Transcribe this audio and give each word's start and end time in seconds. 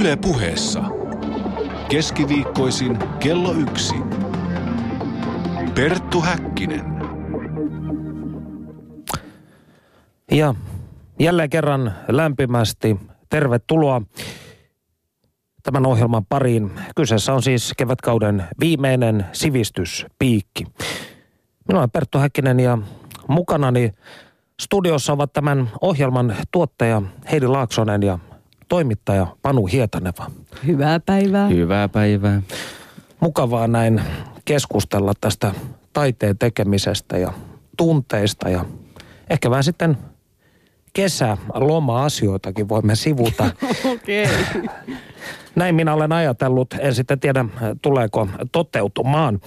Yle 0.00 0.16
puheessa. 0.16 0.82
Keskiviikkoisin 1.88 2.98
kello 3.18 3.52
yksi. 3.52 3.94
Perttu 5.74 6.20
Häkkinen. 6.20 6.84
Ja 10.30 10.54
jälleen 11.18 11.50
kerran 11.50 11.94
lämpimästi 12.08 12.96
tervetuloa 13.28 14.02
tämän 15.62 15.86
ohjelman 15.86 16.26
pariin. 16.26 16.70
Kyseessä 16.96 17.34
on 17.34 17.42
siis 17.42 17.72
kevätkauden 17.76 18.44
viimeinen 18.60 19.26
sivistyspiikki. 19.32 20.66
Minä 21.68 21.78
olen 21.78 21.90
Perttu 21.90 22.18
Häkkinen 22.18 22.60
ja 22.60 22.78
mukanani 23.28 23.92
studiossa 24.60 25.12
ovat 25.12 25.32
tämän 25.32 25.70
ohjelman 25.80 26.36
tuottaja 26.52 27.02
Heidi 27.32 27.46
Laaksonen 27.46 28.02
ja 28.02 28.18
toimittaja 28.70 29.26
Panu 29.42 29.66
Hietaneva. 29.66 30.30
Hyvää 30.66 31.00
päivää. 31.00 31.48
Hyvää 31.48 31.88
päivää. 31.88 32.42
Mukavaa 33.20 33.68
näin 33.68 34.02
keskustella 34.44 35.12
tästä 35.20 35.54
taiteen 35.92 36.38
tekemisestä 36.38 37.18
ja 37.18 37.32
tunteista 37.76 38.48
ja 38.48 38.64
ehkä 39.30 39.50
vähän 39.50 39.64
sitten 39.64 39.98
kesä, 40.92 41.36
loma-asioitakin 41.54 42.68
voimme 42.68 42.94
sivuta. 42.94 43.44
Okei. 43.92 44.24
Okay. 44.24 44.68
Näin 45.54 45.74
minä 45.74 45.94
olen 45.94 46.12
ajatellut, 46.12 46.74
en 46.78 46.94
sitten 46.94 47.20
tiedä 47.20 47.44
tuleeko 47.82 48.28
toteutumaan. 48.52 49.40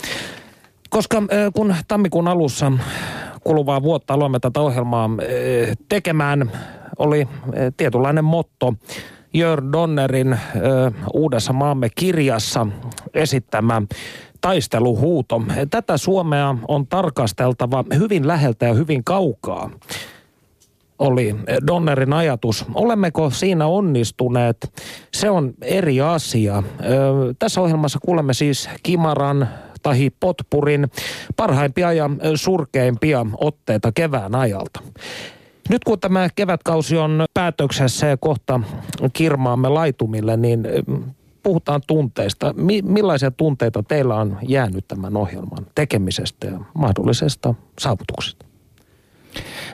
Koska 0.90 1.24
kun 1.54 1.76
tammikuun 1.88 2.28
alussa 2.28 2.72
kuluvaa 3.44 3.84
vuotta 3.84 4.14
aloimme 4.14 4.40
tätä 4.40 4.60
ohjelmaa 4.60 5.10
tekemään, 5.90 6.52
oli 7.00 7.22
äh, 7.22 7.50
tietynlainen 7.78 8.26
motto 8.26 8.74
Jörn 9.34 9.72
Donnerin 9.72 10.40
uudessa 11.14 11.54
maamme 11.54 11.90
kirjassa 11.96 12.68
esittämä 13.14 13.82
taisteluhuuto. 14.42 15.42
Tätä 15.70 15.98
Suomea 15.98 16.56
on 16.68 16.88
tarkasteltava 16.88 17.84
hyvin 18.00 18.28
läheltä 18.28 18.66
ja 18.66 18.74
hyvin 18.74 19.04
kaukaa 19.04 19.70
oli 21.00 21.36
Donnerin 21.68 22.14
ajatus. 22.14 22.66
Olemmeko 22.74 23.30
siinä 23.30 23.68
onnistuneet? 23.68 24.74
Se 25.14 25.30
on 25.30 25.54
eri 25.62 26.02
asia. 26.02 26.58
Ö, 26.58 27.34
tässä 27.40 27.62
ohjelmassa 27.62 28.00
kuulemme 28.06 28.34
siis 28.34 28.70
Kimaran 28.84 29.50
tai 29.82 30.10
Potpurin 30.20 30.88
parhaimpia 31.36 31.94
ja 31.94 32.10
surkeimpia 32.36 33.26
otteita 33.38 33.92
kevään 33.92 34.36
ajalta. 34.36 34.80
Nyt 35.70 35.84
kun 35.84 36.00
tämä 36.00 36.28
kevätkausi 36.36 36.98
on 36.98 37.26
päätöksessä 37.34 38.08
ja 38.08 38.18
kohta 38.18 38.60
kirmaamme 39.14 39.70
laitumille, 39.70 40.38
niin 40.38 40.68
puhutaan 41.44 41.82
tunteista. 41.88 42.54
Mi- 42.54 42.82
millaisia 42.82 43.32
tunteita 43.32 43.84
teillä 43.84 44.16
on 44.16 44.38
jäänyt 44.48 44.88
tämän 44.88 45.18
ohjelman 45.18 45.68
tekemisestä 45.76 46.48
ja 46.48 46.60
mahdollisesta 46.74 47.54
saavutuksesta? 47.80 48.46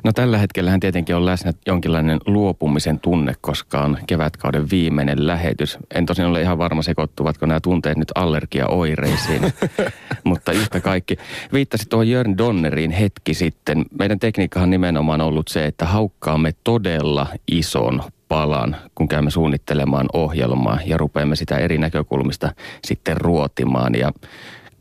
No 0.04 0.12
tällä 0.14 0.38
hetkellä 0.38 0.78
tietenkin 0.80 1.16
on 1.16 1.26
läsnä 1.26 1.54
jonkinlainen 1.66 2.20
luopumisen 2.26 3.00
tunne, 3.00 3.34
koska 3.42 3.82
on 3.82 3.98
kevätkauden 4.08 4.70
viimeinen 4.70 5.28
lähetys. 5.28 5.78
En 5.96 6.06
tosin 6.06 6.26
ole 6.26 6.42
ihan 6.42 6.58
varma 6.58 6.82
sekoittuvatko 6.82 7.46
nämä 7.46 7.60
tunteet 7.60 7.98
nyt 7.98 8.12
allergiaoireisiin, 8.16 9.42
mutta 10.24 10.52
yhtä 10.52 10.80
kaikki. 10.82 11.18
Viittasit 11.54 11.90
tuohon 11.90 12.08
Jörn 12.08 12.38
Donneriin 12.38 12.92
hetki 12.92 13.34
sitten. 13.34 13.86
Meidän 14.00 14.20
tekniikkahan 14.20 14.70
nimenomaan 14.70 15.22
ollut 15.22 15.48
se, 15.48 15.66
että 15.66 15.86
haukkaamme 15.86 16.54
todella 16.64 17.28
ison 17.52 18.04
palan, 18.28 18.76
kun 18.96 19.08
käymme 19.08 19.32
suunnittelemaan 19.32 20.08
ohjelmaa 20.14 20.80
ja 20.86 20.98
rupeamme 20.98 21.36
sitä 21.36 21.58
eri 21.58 21.78
näkökulmista 21.78 22.52
sitten 22.84 23.18
ruotimaan. 23.18 23.96
Ja 23.96 24.12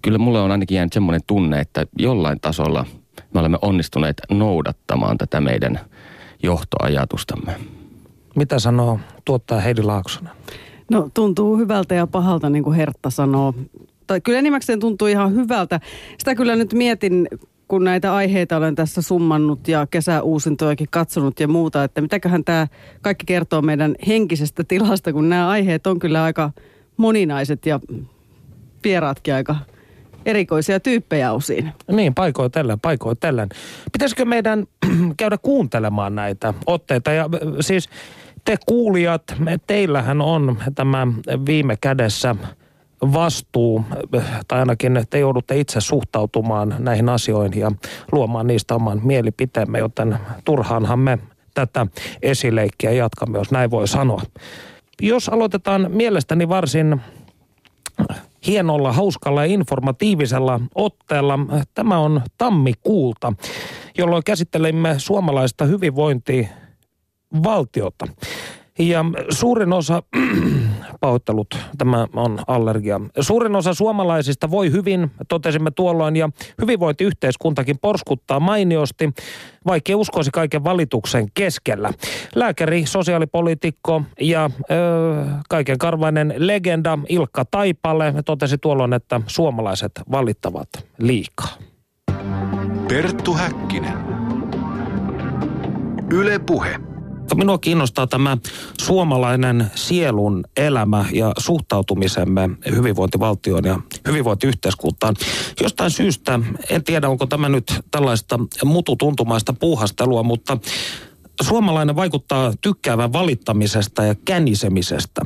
kyllä 0.03 0.19
mulle 0.19 0.41
on 0.41 0.51
ainakin 0.51 0.75
jäänyt 0.75 0.93
semmoinen 0.93 1.21
tunne, 1.27 1.61
että 1.61 1.87
jollain 1.99 2.41
tasolla– 2.41 2.87
me 3.35 3.41
olemme 3.41 3.59
onnistuneet 3.63 4.23
noudattamaan 4.31 5.19
tätä 5.19 5.41
meidän 5.41 5.81
johtoajatustamme. 6.43 7.55
Mitä 8.37 8.59
sanoo 8.59 9.01
tuottaja 9.25 9.61
Heidi 9.61 9.83
Laaksonen? 9.83 10.33
No 10.91 11.11
tuntuu 11.15 11.57
hyvältä 11.57 11.95
ja 11.95 12.07
pahalta, 12.07 12.51
niin 12.51 12.65
kuin 12.65 12.77
Hertta 12.77 13.11
sanoo. 13.11 13.55
Tai 14.07 14.21
kyllä 14.21 14.39
enimmäkseen 14.39 14.81
tuntuu 14.81 15.09
ihan 15.09 15.35
hyvältä. 15.35 15.81
Sitä 16.19 16.35
kyllä 16.35 16.57
nyt 16.57 16.73
mietin, 16.73 17.29
kun 17.69 17.85
näitä 17.85 18.15
aiheita 18.15 18.57
olen 18.57 18.75
tässä 18.75 19.03
summannut 19.03 19.69
ja 19.69 19.87
kesäuusintojakin 19.87 20.87
katsonut 20.91 21.41
ja 21.41 21.49
muuta, 21.49 21.85
että 21.85 22.01
mitäköhän 22.01 22.45
tämä 22.45 22.67
kaikki 23.03 23.27
kertoo 23.27 23.63
meidän 23.63 23.95
henkisestä 24.07 24.65
tilasta, 24.65 25.13
kun 25.13 25.29
nämä 25.29 25.49
aiheet 25.49 25.87
on 25.87 25.99
kyllä 25.99 26.25
aika 26.25 26.51
moninaiset 26.97 27.67
ja 27.67 27.81
vieraatkin 28.85 29.35
aika 29.35 29.57
erikoisia 30.27 30.81
tyyppejä 30.81 31.33
osin. 31.33 31.73
Niin, 31.93 32.15
paikoitellen, 32.15 32.81
paikoitellen. 32.81 33.49
Pitäisikö 33.93 34.25
meidän 34.25 34.67
käydä 35.17 35.39
kuuntelemaan 35.43 36.15
näitä 36.15 36.55
otteita? 36.67 37.13
Ja 37.13 37.29
siis 37.61 37.89
te 38.45 38.57
kuulijat, 38.67 39.23
teillähän 39.67 40.21
on 40.21 40.59
tämä 40.75 41.07
viime 41.47 41.77
kädessä 41.81 42.37
vastuu, 43.03 43.85
tai 44.49 44.59
ainakin 44.59 45.05
te 45.11 45.19
joudutte 45.19 45.61
itse 45.61 45.81
suhtautumaan 45.81 46.75
näihin 46.79 47.09
asioihin 47.09 47.61
ja 47.61 47.73
luomaan 48.13 48.47
niistä 48.47 48.75
oman 48.75 49.01
mielipiteemme, 49.05 49.79
joten 49.79 50.19
turhaanhan 50.45 50.99
me 50.99 51.19
tätä 51.55 51.87
esileikkiä 52.23 52.91
jatkamme, 52.93 53.39
jos 53.39 53.51
näin 53.51 53.71
voi 53.71 53.89
sanoa. 53.89 54.23
Jos 55.03 55.29
aloitetaan 55.29 55.87
mielestäni 55.93 56.49
varsin 56.49 57.01
hienolla, 58.47 58.93
hauskalla 58.93 59.47
ja 59.47 59.53
informatiivisella 59.53 60.61
otteella. 60.75 61.39
Tämä 61.75 61.99
on 61.99 62.23
tammikuulta, 62.39 63.33
jolloin 63.99 64.25
käsittelimme 64.25 64.95
suomalaista 64.99 65.65
hyvinvointivaltiota. 65.65 68.07
Ja 68.79 69.05
suurin 69.31 69.73
osa, 69.73 70.03
pahoittelut, 71.01 71.47
tämä 71.79 72.07
on 72.13 72.39
allergia. 72.47 73.01
Suurin 73.21 73.57
osa 73.57 73.75
suomalaisista 73.75 74.51
voi 74.51 74.73
hyvin, 74.73 75.11
totesimme 75.29 75.71
tuolloin, 75.71 76.17
ja 76.17 76.31
hyvinvointiyhteiskuntakin 76.61 77.79
porskuttaa 77.79 78.41
mainiosti, 78.41 79.11
vaikka 79.67 79.97
uskoisi 79.97 80.31
kaiken 80.31 80.65
valituksen 80.65 81.27
keskellä. 81.35 81.93
Lääkäri, 82.35 82.87
sosiaalipoliitikko 82.87 84.03
ja 84.21 84.51
ö, 84.71 84.75
kaiken 85.49 85.79
karvainen 85.79 86.35
legenda 86.37 86.99
Ilkka 87.09 87.45
Taipale 87.45 88.15
totesi 88.25 88.59
tuolloin, 88.59 88.93
että 88.93 89.21
suomalaiset 89.27 89.93
valittavat 90.11 90.69
liikaa. 90.99 91.49
Perttu 92.89 93.35
Häkkinen. 93.35 93.99
Yle 96.13 96.39
Puhe. 96.39 96.88
Minua 97.35 97.59
kiinnostaa 97.59 98.07
tämä 98.07 98.39
suomalainen 98.81 99.71
sielun 99.75 100.45
elämä 100.57 101.05
ja 101.13 101.33
suhtautumisemme 101.39 102.51
hyvinvointivaltioon 102.71 103.65
ja 103.65 103.81
hyvinvointiyhteiskuntaan. 104.09 105.17
Jostain 105.63 105.91
syystä, 105.91 106.41
en 106.71 106.85
tiedä 106.85 107.09
onko 107.09 107.27
tämä 107.27 107.49
nyt 107.49 107.73
tällaista 107.91 108.39
mututuntumaista 108.65 109.53
puuhastelua, 109.53 110.23
mutta 110.23 110.59
suomalainen 111.41 111.97
vaikuttaa 111.97 112.53
tykkäävän 112.61 113.13
valittamisesta 113.13 114.05
ja 114.05 114.15
känisemisestä. 114.15 115.21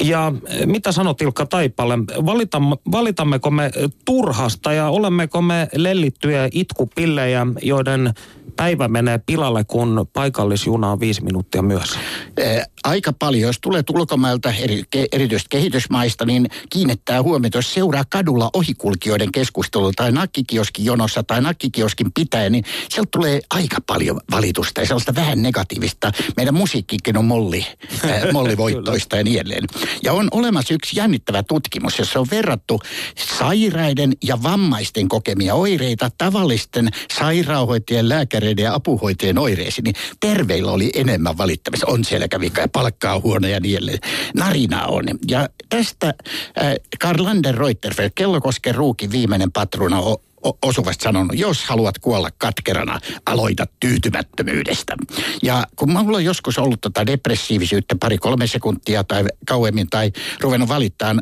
Ja 0.00 0.32
mitä 0.66 0.92
sanot 0.92 1.22
Ilkka 1.22 1.46
Taipalle, 1.46 1.98
valitamme, 1.98 2.76
valitammeko 2.92 3.50
me 3.50 3.70
turhasta 4.04 4.72
ja 4.72 4.88
olemmeko 4.88 5.42
me 5.42 5.68
lellittyjä 5.74 6.48
itkupillejä, 6.52 7.46
joiden 7.62 8.14
päivä 8.56 8.88
menee 8.88 9.20
pilalle, 9.26 9.64
kun 9.64 10.06
paikallisjuna 10.12 10.90
on 10.90 11.00
viisi 11.00 11.24
minuuttia 11.24 11.62
myös? 11.62 11.98
Aika 12.84 13.12
paljon. 13.12 13.42
Jos 13.46 13.58
tulee 13.60 13.82
ulkomailta, 13.90 14.52
eri, 14.52 14.82
erityisesti 15.12 15.48
kehitysmaista, 15.50 16.24
niin 16.24 16.48
kiinnittää 16.70 17.22
huomiota, 17.22 17.58
jos 17.58 17.74
seuraa 17.74 18.04
kadulla 18.10 18.50
ohikulkijoiden 18.52 19.32
keskustelua 19.32 19.90
tai 19.96 20.12
nakkikioskin 20.12 20.84
jonossa 20.84 21.22
tai 21.22 21.40
nakkikioskin 21.42 22.12
pitää, 22.12 22.50
niin 22.50 22.64
sieltä 22.88 23.08
tulee 23.10 23.40
aika 23.50 23.76
paljon 23.86 24.20
valitusta 24.30 24.80
ja 24.80 24.86
sellaista 24.86 25.14
vähän 25.14 25.42
negatiivista. 25.52 26.12
Meidän 26.36 26.54
musiikkikin 26.54 27.16
on 27.16 27.24
molli, 27.24 27.66
äh, 28.04 28.22
mollivoittoista 28.32 29.16
ja 29.16 29.24
niin 29.24 29.40
edelleen. 29.40 29.64
Ja 30.02 30.12
on 30.12 30.28
olemassa 30.30 30.74
yksi 30.74 30.96
jännittävä 30.96 31.42
tutkimus, 31.42 31.98
jossa 31.98 32.20
on 32.20 32.26
verrattu 32.30 32.80
sairaiden 33.38 34.12
ja 34.24 34.42
vammaisten 34.42 35.08
kokemia 35.08 35.54
oireita 35.54 36.10
tavallisten 36.18 36.88
sairaanhoitajien, 37.18 38.08
lääkäreiden 38.08 38.62
ja 38.62 38.74
apuhoitajien 38.74 39.38
oireisiin. 39.38 39.84
Niin 39.84 39.96
terveillä 40.20 40.72
oli 40.72 40.90
enemmän 40.94 41.38
valittamista. 41.38 41.86
On 41.86 42.04
selkävika 42.04 42.60
ja 42.60 42.68
palkkaa 42.68 43.20
huono 43.20 43.48
ja 43.48 43.60
niin 43.60 43.76
edelleen. 43.76 43.98
Narina 44.36 44.86
on. 44.86 45.04
Ja 45.28 45.48
tästä 45.68 46.06
äh, 46.06 46.74
Karl 47.00 47.24
Lander 47.24 47.54
Reuterfeld, 47.54 48.10
Kellokosken 48.14 48.74
ruukin 48.74 49.10
viimeinen 49.10 49.52
patruna, 49.52 49.98
osuvasti 50.62 51.02
sanonut, 51.02 51.38
jos 51.38 51.64
haluat 51.64 51.98
kuolla 51.98 52.28
katkerana, 52.38 53.00
aloita 53.26 53.66
tyytymättömyydestä. 53.80 54.96
Ja 55.42 55.64
kun 55.76 55.92
mulla 55.92 56.16
on 56.16 56.24
joskus 56.24 56.58
ollut 56.58 56.80
tota 56.80 57.06
depressiivisyyttä 57.06 57.96
pari-kolme 58.00 58.46
sekuntia 58.46 59.04
tai 59.04 59.24
kauemmin 59.48 59.86
tai 59.90 60.12
ruvennut 60.40 60.68
valittaa 60.68 61.14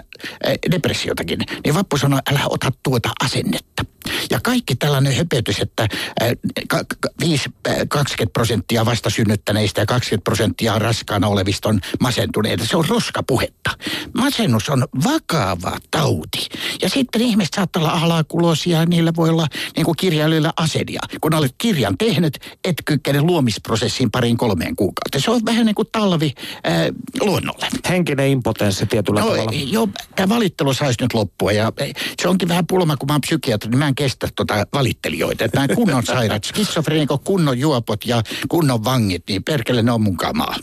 eh, 0.44 0.58
depressiotakin, 0.70 1.38
niin 1.64 1.74
Vappu 1.74 1.96
sanoi, 1.96 2.20
älä 2.30 2.40
ota 2.50 2.72
tuota 2.82 3.10
asennetta. 3.24 3.84
Ja 4.30 4.40
kaikki 4.44 4.76
tällainen 4.76 5.16
höpötys, 5.16 5.58
että 5.58 5.88
eh, 6.20 6.36
ka- 6.68 6.84
ka- 6.84 7.10
viisi, 7.20 7.50
eh, 7.68 7.76
20 7.88 8.32
prosenttia 8.32 8.84
vastasynnyttäneistä 8.84 9.80
ja 9.80 9.86
20 9.86 10.24
prosenttia 10.24 10.78
raskaana 10.78 11.28
olevista 11.28 11.68
on 11.68 11.80
masentuneita, 12.00 12.66
se 12.66 12.76
on 12.76 12.84
roskapuhetta. 12.88 13.70
Masennus 14.14 14.68
on 14.68 14.84
vakava 15.04 15.78
tauti. 15.90 16.48
Ja 16.82 16.88
sitten 16.88 17.22
ihmiset 17.22 17.54
saattaa 17.54 17.82
olla 17.82 17.92
alakulosia 17.92 18.78
ja 18.78 18.86
niillä 19.10 19.16
voi 19.16 19.30
olla 19.30 19.46
niin 19.76 19.84
kuin 19.84 19.96
kirjailijoilla 19.96 20.52
asedia. 20.56 21.00
Kun 21.20 21.34
olet 21.34 21.54
kirjan 21.58 21.98
tehnyt, 21.98 22.38
et 22.64 22.76
kykene 22.84 23.20
luomisprosessiin 23.22 24.10
pariin 24.10 24.36
kolmeen 24.36 24.76
kuukauteen. 24.76 25.22
Se 25.22 25.30
on 25.30 25.40
vähän 25.46 25.66
niin 25.66 25.74
kuin 25.74 25.88
talvi 25.92 26.32
äh, 26.66 26.72
luonnolle. 27.20 27.66
Henkinen 27.88 28.28
impotenssi 28.28 28.86
tietyllä 28.86 29.20
No, 29.20 29.26
tavalla. 29.26 29.52
joo, 29.54 29.88
tämä 30.16 30.34
valittelu 30.34 30.74
saisi 30.74 31.02
nyt 31.02 31.14
loppua 31.14 31.52
ja 31.52 31.72
eh, 31.78 31.94
se 32.22 32.28
onkin 32.28 32.48
vähän 32.48 32.66
pulma, 32.66 32.96
kun 32.96 33.06
mä 33.06 33.14
oon 33.14 33.20
psykiatri, 33.20 33.70
niin 33.70 33.78
mä 33.78 33.88
en 33.88 33.94
kestä 33.94 34.28
tota 34.36 34.66
valittelijoita. 34.72 35.44
Että 35.44 35.60
nämä 35.60 35.74
kunnon 35.74 36.06
sairaat, 36.12 36.44
skitsofreenikot, 36.44 37.24
kunnon 37.24 37.58
juopot 37.58 38.06
ja 38.06 38.22
kunnon 38.48 38.84
vangit, 38.84 39.22
niin 39.28 39.44
perkele 39.44 39.82
ne 39.82 39.92
on 39.92 40.02
mun 40.02 40.16
kamaa. 40.16 40.56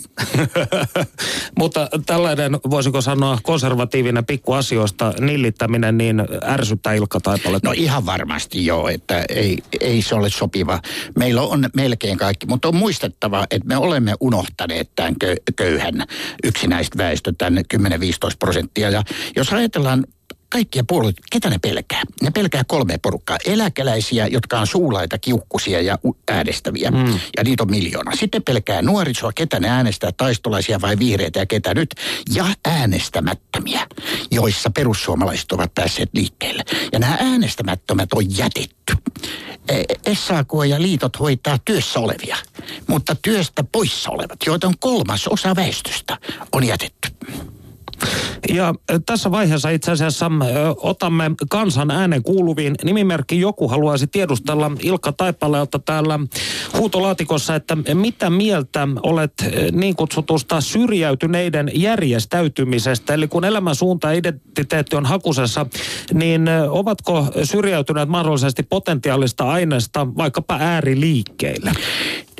Mutta 1.60 1.90
tällainen, 2.06 2.52
voisiko 2.70 3.02
sanoa, 3.02 3.38
konservatiivinen 3.44 4.26
pikkuasioista 4.26 5.14
nillittäminen, 5.20 5.98
niin 5.98 6.24
ärsyttää 6.44 6.94
Ilkka 6.94 7.20
Taipaletta. 7.20 7.70
No 7.70 7.74
ihan 7.78 8.06
varmasti 8.38 8.66
joo, 8.66 8.88
että 8.88 9.26
ei, 9.30 9.58
ei 9.80 10.02
se 10.02 10.16
ole 10.16 10.30
sopiva. 10.30 10.80
Meillä 11.18 11.42
on 11.42 11.70
melkein 11.76 12.18
kaikki, 12.18 12.46
mutta 12.46 12.68
on 12.68 12.76
muistettava, 12.76 13.48
että 13.52 13.68
me 13.68 13.78
olemme 13.78 14.14
unohtaneet 14.20 14.90
tämän 14.96 15.16
kö- 15.24 15.54
köyhän 15.56 16.04
yksinäistä 16.44 16.98
väestö, 16.98 17.34
tämän 17.38 17.64
10-15 17.74 17.80
prosenttia. 18.40 18.90
Ja 18.90 19.04
jos 19.36 19.54
ajatellaan 19.54 20.06
kaikkia 20.50 20.84
puolueita, 20.88 21.22
ketä 21.32 21.50
ne 21.50 21.58
pelkää? 21.60 22.04
Ne 22.22 22.32
pelkää 22.32 22.64
kolme 22.68 22.98
porukkaa. 22.98 23.38
Eläkeläisiä, 23.46 24.28
jotka 24.28 24.60
on 24.60 24.68
suulaita, 24.68 25.18
kiukkusia 25.18 25.82
ja 25.82 25.98
äänestäviä. 26.32 26.92
Mm. 26.92 27.20
Ja 27.38 27.44
niitä 27.44 27.64
on 27.64 27.72
miljoona. 27.72 28.12
Sitten 28.16 28.44
pelkää 28.44 28.82
nuorisoa, 28.82 29.32
ketä 29.36 29.60
ne 29.60 29.70
äänestää, 29.70 30.12
taistolaisia 30.12 30.82
vai 30.82 31.00
vihreitä 31.00 31.40
ja 31.40 31.46
ketä 31.46 31.74
nyt. 31.74 31.96
Ja 32.36 32.46
äänestämättömiä, 32.66 33.88
joissa 34.32 34.70
perussuomalaiset 34.70 35.52
ovat 35.52 35.76
päässeet 35.76 36.10
liikkeelle. 36.14 36.64
Ja 36.92 37.00
nämä 37.00 37.18
äänestämättömät 37.20 38.14
on 38.14 38.38
jätetty. 38.38 38.94
E- 39.70 40.14
SAK 40.14 40.52
ja 40.70 40.82
liitot 40.82 41.20
hoitaa 41.20 41.58
työssä 41.66 42.00
olevia, 42.00 42.38
mutta 42.88 43.16
työstä 43.22 43.64
poissa 43.72 44.10
olevat, 44.12 44.40
joita 44.46 44.68
on 44.68 44.74
kolmas 44.80 45.28
osa 45.28 45.56
väestöstä, 45.56 46.18
on 46.52 46.64
jätetty. 46.64 47.10
Ja 48.54 48.74
tässä 49.06 49.32
vaiheessa 49.32 49.70
itse 49.70 49.92
asiassa 49.92 50.32
otamme 50.78 51.32
kansan 51.50 51.92
äänen 51.92 52.24
kuuluviin. 52.24 52.76
Nimimerkki 52.84 53.40
joku 53.40 53.68
haluaisi 53.68 54.08
tiedustella 54.08 54.72
Ilkka 54.82 55.12
Taipaleelta 55.12 55.80
täällä 55.80 56.20
huutolaatikossa, 56.78 57.56
että 57.56 57.78
mitä 57.94 58.30
mieltä 58.30 58.88
olet 59.04 59.34
niin 59.72 59.96
kutsutusta 59.96 60.62
syrjäytyneiden 60.62 61.72
järjestäytymisestä. 61.74 63.14
Eli 63.14 63.28
kun 63.28 63.46
elämän 63.46 63.76
suunta 63.76 64.08
ja 64.08 64.14
identiteetti 64.14 64.96
on 64.96 65.06
hakusessa, 65.06 65.66
niin 66.14 66.48
ovatko 66.70 67.26
syrjäytyneet 67.44 68.10
mahdollisesti 68.10 68.64
potentiaalista 68.64 69.50
aineesta 69.50 70.08
vaikkapa 70.18 70.58
ääriliikkeille? 70.60 71.72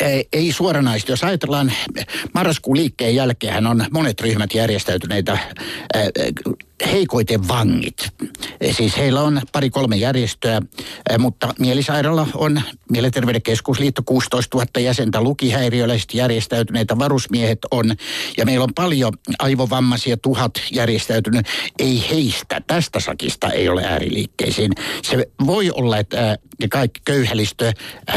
ei, 0.02 0.28
ei 0.34 0.52
suoranaisesti. 0.52 1.12
Jos 1.12 1.24
ajatellaan 1.24 1.72
marraskuun 2.34 2.78
liikkeen 2.78 3.16
jälkeen 3.16 3.68
on 3.68 3.86
monet 3.92 4.22
ryhmät 4.22 4.54
järjestäytyneitä 4.54 5.38
heikoiten 6.86 7.48
vangit. 7.48 8.07
Siis 8.72 8.98
heillä 8.98 9.22
on 9.22 9.42
pari-kolme 9.52 9.96
järjestöä, 9.96 10.62
mutta 11.20 11.54
mielisairaala 11.60 12.28
on 12.34 12.62
Mielenterveyden 12.92 13.42
keskusliitto 13.42 14.02
16 14.06 14.58
000 14.58 14.68
jäsentä, 14.80 15.22
lukihäiriöläiset 15.22 16.14
järjestäytyneitä 16.14 17.00
varusmiehet 17.00 17.60
on, 17.72 17.96
ja 18.38 18.46
meillä 18.46 18.64
on 18.64 18.74
paljon 18.76 19.14
aivovammaisia, 19.40 20.18
tuhat 20.18 20.52
järjestäytynyt. 20.72 21.48
Ei 21.80 22.10
heistä, 22.10 22.62
tästä 22.68 23.00
sakista 23.00 23.50
ei 23.50 23.70
ole 23.70 23.84
ääriliikkeisiin. 23.86 24.72
Se 25.04 25.28
voi 25.46 25.72
olla, 25.72 25.98
että 25.98 26.30
ää, 26.30 26.36
kaikki 26.70 27.02
köyhälistö 27.06 27.74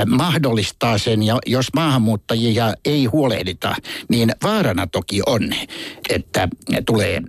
mahdollistaa 0.06 0.98
sen, 0.98 1.22
ja 1.22 1.38
jos 1.46 1.66
maahanmuuttajia 1.74 2.74
ei 2.84 3.04
huolehdita, 3.04 3.74
niin 4.08 4.32
vaarana 4.42 4.86
toki 4.86 5.20
on, 5.26 5.54
että 6.08 6.48
tulee 6.86 7.22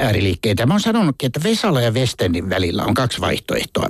ääriliikkeitä. 0.00 0.66
Mä 0.66 0.74
oon 0.74 0.80
sanonutkin, 0.80 1.26
että 1.26 1.40
Vesala 1.42 1.80
ja 1.80 1.90
Westenin 1.90 2.50
välillä 2.50 2.84
on 2.84 2.94
kaksi 2.94 3.20
vaihtoehtoa. 3.20 3.86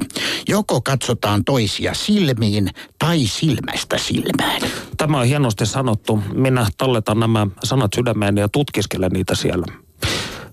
Joko 0.48 0.80
katsotaan 0.80 1.44
toisia 1.44 1.94
silmiin 1.94 2.68
tai 2.98 3.26
silmästä 3.26 3.98
silmään. 3.98 4.60
Tämä 4.96 5.20
on 5.20 5.26
hienosti 5.26 5.66
sanottu. 5.66 6.20
Minä 6.34 6.66
talletan 6.76 7.20
nämä 7.20 7.46
sanat 7.64 7.90
sydämeen 7.94 8.36
ja 8.36 8.48
tutkiskelen 8.48 9.10
niitä 9.10 9.34
siellä. 9.34 9.66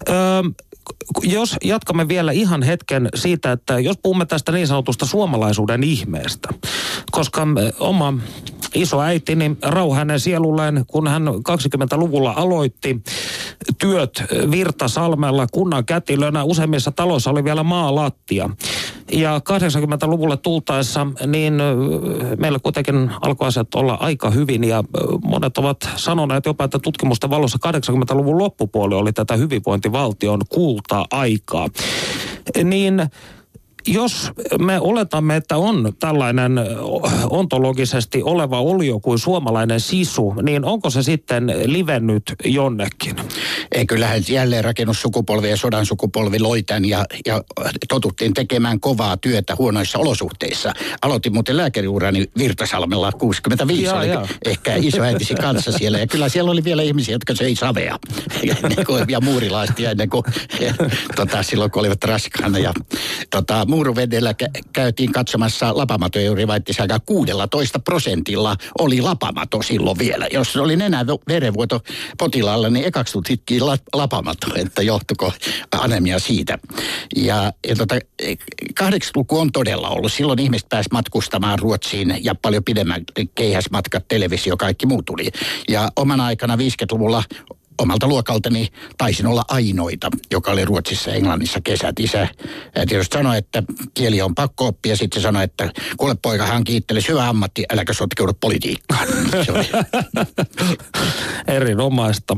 Öö, 0.09 0.15
jos 1.23 1.55
jatkamme 1.63 2.07
vielä 2.07 2.31
ihan 2.31 2.63
hetken 2.63 3.09
siitä, 3.15 3.51
että 3.51 3.79
jos 3.79 3.97
puhumme 4.01 4.25
tästä 4.25 4.51
niin 4.51 4.67
sanotusta 4.67 5.05
suomalaisuuden 5.05 5.83
ihmeestä, 5.83 6.49
koska 7.11 7.47
oma 7.79 8.13
iso 8.75 9.01
äitini 9.01 9.57
rau 9.61 9.93
hänen 9.93 10.19
sielulleen, 10.19 10.85
kun 10.87 11.07
hän 11.07 11.27
20-luvulla 11.27 12.33
aloitti 12.35 13.03
työt 13.77 14.23
Virtasalmella 14.51 15.47
kunnan 15.51 15.85
kätilönä. 15.85 16.43
Useimmissa 16.43 16.91
taloissa 16.91 17.29
oli 17.29 17.43
vielä 17.43 17.63
maalattia. 17.63 18.49
Ja 19.11 19.39
80-luvulle 19.39 20.37
tultaessa, 20.37 21.07
niin 21.27 21.53
meillä 22.37 22.59
kuitenkin 22.59 23.11
alkoi 23.21 23.47
asiat 23.47 23.75
olla 23.75 23.93
aika 23.93 24.29
hyvin 24.29 24.63
ja 24.63 24.83
monet 25.23 25.57
ovat 25.57 25.89
sanoneet 25.95 26.45
jopa, 26.45 26.63
että 26.63 26.79
tutkimusten 26.79 27.29
valossa 27.29 27.57
80-luvun 27.67 28.37
loppupuoli 28.37 28.95
oli 28.95 29.13
tätä 29.13 29.35
hyvinvointivaltion 29.35 30.41
kulta-aikaa. 30.49 31.67
Niin 32.63 33.09
jos 33.87 34.31
me 34.59 34.79
oletamme, 34.79 35.35
että 35.35 35.57
on 35.57 35.93
tällainen 35.99 36.51
ontologisesti 37.29 38.23
oleva 38.23 38.61
olio 38.61 38.99
kuin 38.99 39.19
suomalainen 39.19 39.79
sisu, 39.79 40.33
niin 40.41 40.65
onko 40.65 40.89
se 40.89 41.03
sitten 41.03 41.53
livennyt 41.65 42.23
jonnekin? 42.45 43.15
Ei, 43.71 43.85
kyllähän 43.85 44.23
jälleen 44.29 44.63
rakennussukupolvi 44.63 45.49
ja 45.49 45.57
sodan 45.57 45.85
sukupolvi 45.85 46.39
loi 46.39 46.63
tämän 46.63 46.85
ja, 46.85 47.05
ja 47.25 47.43
totuttiin 47.87 48.33
tekemään 48.33 48.79
kovaa 48.79 49.17
työtä 49.17 49.55
huonoissa 49.57 49.99
olosuhteissa. 49.99 50.73
Aloitin 51.01 51.33
muuten 51.33 51.57
lääkäriurani 51.57 52.25
Virtasalmella 52.37 53.11
65, 53.11 53.83
Jaa, 53.83 53.97
oli 53.97 54.07
jaa. 54.07 54.27
ehkä 54.45 54.75
isoäitisi 54.75 55.35
kanssa 55.35 55.71
siellä. 55.71 55.99
Ja 55.99 56.07
kyllä 56.07 56.29
siellä 56.29 56.51
oli 56.51 56.63
vielä 56.63 56.81
ihmisiä, 56.81 57.15
jotka 57.15 57.35
söi 57.35 57.55
savea 57.55 57.99
ja 59.07 59.21
muurilaistia 59.21 59.91
ennen 59.91 60.09
kuin, 60.09 60.23
ja, 60.59 60.73
tota, 61.15 61.43
silloin 61.43 61.71
kun 61.71 61.79
olivat 61.79 62.03
raskaana. 62.03 62.59
Ja, 62.59 62.73
tota, 63.29 63.65
muuruvedellä 63.77 64.31
kä- 64.31 64.61
käytiin 64.73 65.11
katsomassa 65.11 65.77
lapamato 65.77 66.19
juuri 66.19 66.47
vaittisaikaa 66.47 66.99
16 66.99 67.79
prosentilla 67.79 68.55
oli 68.79 69.01
lapamato 69.01 69.61
silloin 69.61 69.97
vielä. 69.97 70.27
Jos 70.31 70.55
oli 70.55 70.75
nenä 70.75 71.05
verenvuoto 71.27 71.79
potilaalla, 72.17 72.69
niin 72.69 72.85
ekaksi 72.85 73.13
tutkittiin 73.13 73.65
la, 73.65 73.77
lapamato, 73.93 74.47
että 74.55 74.81
johtuko 74.81 75.33
anemia 75.71 76.19
siitä. 76.19 76.59
Ja, 77.15 77.53
ja 77.67 77.75
tota, 77.75 77.95
80-luku 78.79 79.39
on 79.39 79.51
todella 79.51 79.89
ollut. 79.89 80.13
Silloin 80.13 80.39
ihmiset 80.39 80.69
pääsivät 80.69 80.93
matkustamaan 80.93 81.59
Ruotsiin 81.59 82.19
ja 82.21 82.35
paljon 82.35 82.63
pidemmän 82.63 83.03
keihäsmatkat, 83.35 84.07
televisio, 84.07 84.57
kaikki 84.57 84.85
muu 84.85 85.03
tuli. 85.03 85.31
Ja 85.69 85.89
omana 85.95 86.25
aikana 86.25 86.55
50-luvulla 86.55 87.23
omalta 87.81 88.07
luokaltani 88.07 88.67
taisin 88.97 89.27
olla 89.27 89.43
ainoita, 89.47 90.09
joka 90.31 90.51
oli 90.51 90.65
Ruotsissa 90.65 91.09
ja 91.09 91.15
Englannissa 91.15 91.61
kesät. 91.63 91.99
Isä 91.99 92.27
tietysti 92.87 93.13
sanoi, 93.13 93.37
että 93.37 93.63
kieli 93.93 94.21
on 94.21 94.35
pakko 94.35 94.67
oppia. 94.67 94.95
Sitten 94.95 95.21
sanoi, 95.21 95.43
että 95.43 95.71
kuule 95.97 96.15
poika, 96.21 96.45
hän 96.45 96.63
kiitteli 96.63 96.99
hyvä 97.07 97.29
ammatti, 97.29 97.65
äläkä 97.73 97.93
sotkeudu 97.93 98.33
politiikkaan. 98.41 99.07
Erinomaista. 101.47 102.37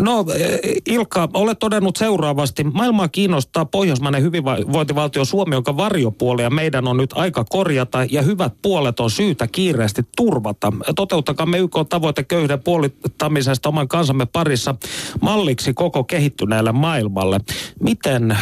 No 0.00 0.24
eh, 0.34 0.60
Ilkka, 0.86 1.28
olet 1.34 1.58
todennut 1.58 1.96
seuraavasti. 1.96 2.64
Maailmaa 2.64 3.08
kiinnostaa 3.08 3.64
pohjoismainen 3.64 4.22
hyvinvointivaltio 4.22 5.24
Suomi, 5.24 5.54
jonka 5.54 5.76
varjopuolia 5.76 6.50
meidän 6.50 6.88
on 6.88 6.96
nyt 6.96 7.10
aika 7.14 7.44
korjata 7.44 8.04
ja 8.10 8.22
hyvät 8.22 8.52
puolet 8.62 9.00
on 9.00 9.10
syytä 9.10 9.46
kiireesti 9.46 10.02
turvata. 10.16 10.72
Toteuttakamme 10.96 11.58
YK 11.58 11.74
tavoite 11.88 12.24
köyhden 12.24 12.62
puolittamisesta 12.62 13.68
oman 13.68 13.88
kansamme 13.88 14.26
parissa 14.26 14.74
malliksi 15.20 15.74
koko 15.74 16.04
kehittyneelle 16.04 16.72
maailmalle. 16.72 17.40
Miten 17.80 18.38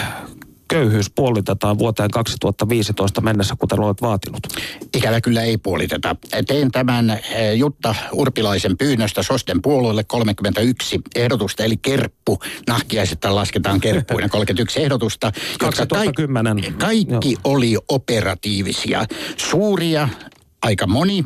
köyhyys 0.68 1.10
puolitetaan 1.10 1.78
vuoteen 1.78 2.10
2015 2.10 3.20
mennessä, 3.20 3.54
kuten 3.58 3.80
olet 3.80 4.02
vaatinut? 4.02 4.46
Ikävä 4.96 5.20
kyllä 5.20 5.42
ei 5.42 5.58
puoliteta. 5.58 6.16
Tein 6.46 6.70
tämän 6.70 7.10
eh, 7.10 7.54
Jutta 7.54 7.94
Urpilaisen 8.12 8.78
pyynnöstä 8.78 9.22
Sosten 9.22 9.62
puolueelle 9.62 10.04
31 10.04 11.00
ehdotusta, 11.14 11.64
eli 11.64 11.76
kerppu. 11.76 12.38
Nahkiaiset 12.66 13.24
lasketaan 13.24 13.80
kerppuina 13.80 14.28
31 14.28 14.82
ehdotusta. 14.82 15.26
jotka 15.26 15.66
2010. 15.66 16.56
Kaikki, 16.56 16.74
kaikki 16.78 17.36
oli 17.44 17.76
operatiivisia. 17.88 19.04
Suuria, 19.36 20.08
aika 20.62 20.86
moni 20.86 21.24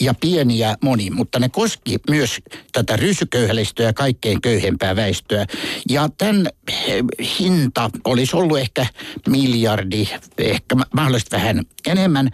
ja 0.00 0.14
pieniä 0.20 0.76
moni, 0.82 1.10
mutta 1.10 1.38
ne 1.38 1.48
koski 1.48 1.96
myös 2.10 2.36
tätä 2.72 2.96
rysyköyhälistöä 2.96 3.86
ja 3.86 3.92
kaikkein 3.92 4.40
köyhempää 4.40 4.96
väestöä. 4.96 5.46
Ja 5.90 6.08
tämän 6.18 6.48
eh, 6.68 7.04
hinta 7.38 7.90
olisi 8.04 8.36
ollut 8.36 8.58
ehkä 8.58 8.86
miljardi, 9.28 10.08
ehkä 10.38 10.76
mahdollisesti 10.94 11.36
vähän 11.36 11.62
enemmän. 11.86 12.28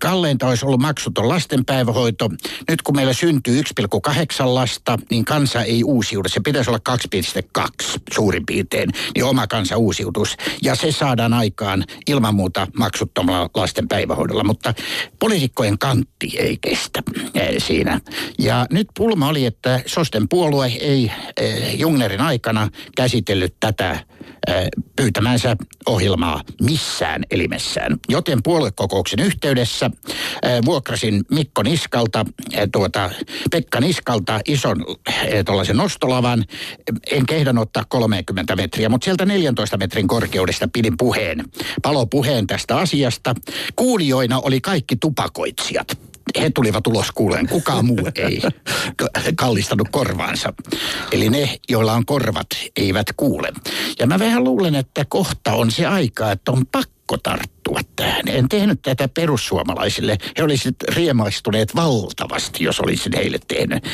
Kalleinta 0.00 0.48
olisi 0.48 0.66
ollut 0.66 0.80
maksuton 0.80 1.28
lastenpäivähoito. 1.28 2.30
Nyt 2.68 2.82
kun 2.82 2.96
meillä 2.96 3.12
syntyy 3.12 3.62
1,8 3.62 4.54
lasta, 4.54 4.98
niin 5.10 5.24
kansa 5.24 5.62
ei 5.62 5.84
uusiudu. 5.84 6.28
Se 6.28 6.40
pitäisi 6.40 6.70
olla 6.70 6.80
2,2 7.58 8.00
suurin 8.12 8.46
piirtein, 8.46 8.90
niin 9.14 9.24
oma 9.24 9.46
kansa 9.46 9.76
uusiutus. 9.76 10.36
Ja 10.62 10.74
se 10.74 10.92
saadaan 10.92 11.32
aikaan 11.32 11.84
ilman 12.06 12.34
muuta 12.34 12.66
maksuttomalla 12.76 13.50
lasten 13.54 13.88
päivähoidolla, 13.88 14.44
mutta 14.44 14.74
poliitikkojen 15.18 15.78
kantti 15.78 16.38
ei 16.38 16.58
kestä 16.60 16.79
siinä. 17.58 18.00
Ja 18.38 18.66
nyt 18.70 18.88
pulma 18.96 19.28
oli, 19.28 19.46
että 19.46 19.80
Sosten 19.86 20.28
puolue 20.28 20.66
ei 20.66 21.12
Jungnerin 21.78 22.20
aikana 22.20 22.68
käsitellyt 22.96 23.54
tätä 23.60 24.04
pyytämänsä 24.96 25.56
ohjelmaa 25.86 26.42
missään 26.62 27.22
elimessään. 27.30 27.96
Joten 28.08 28.38
puoluekokouksen 28.42 29.20
yhteydessä 29.20 29.90
vuokrasin 30.64 31.24
Mikko 31.30 31.62
Niskalta, 31.62 32.26
tuota, 32.72 33.10
Pekka 33.50 33.80
Niskalta 33.80 34.40
ison 34.48 34.84
tuollaisen 35.46 35.76
nostolavan. 35.76 36.44
En 37.10 37.26
kehdan 37.26 37.58
ottaa 37.58 37.84
30 37.88 38.56
metriä, 38.56 38.88
mutta 38.88 39.04
sieltä 39.04 39.26
14 39.26 39.76
metrin 39.76 40.08
korkeudesta 40.08 40.68
pidin 40.72 40.96
puheen, 40.96 41.44
palopuheen 41.82 42.46
tästä 42.46 42.76
asiasta. 42.76 43.34
Kuulijoina 43.76 44.40
oli 44.40 44.60
kaikki 44.60 44.96
tupakoitsijat 44.96 46.09
he 46.40 46.50
tulivat 46.50 46.86
ulos 46.86 47.10
kuuleen. 47.12 47.48
Kukaan 47.48 47.86
muu 47.86 48.08
ei 48.16 48.42
kallistanut 49.36 49.88
korvaansa. 49.90 50.52
Eli 51.12 51.28
ne, 51.28 51.58
joilla 51.68 51.92
on 51.92 52.06
korvat, 52.06 52.46
eivät 52.76 53.06
kuule. 53.16 53.52
Ja 53.98 54.06
mä 54.06 54.18
vähän 54.18 54.44
luulen, 54.44 54.74
että 54.74 55.04
kohta 55.08 55.52
on 55.52 55.70
se 55.70 55.86
aika, 55.86 56.32
että 56.32 56.52
on 56.52 56.66
pakko 56.66 56.99
tarttua 57.18 57.80
tähän. 57.96 58.28
En 58.28 58.48
tehnyt 58.48 58.82
tätä 58.82 59.08
perussuomalaisille. 59.08 60.18
He 60.38 60.44
olisivat 60.44 60.76
riemaistuneet 60.94 61.76
valtavasti, 61.76 62.64
jos 62.64 62.80
olisin 62.80 63.12
heille 63.16 63.38
tehnyt. 63.48 63.84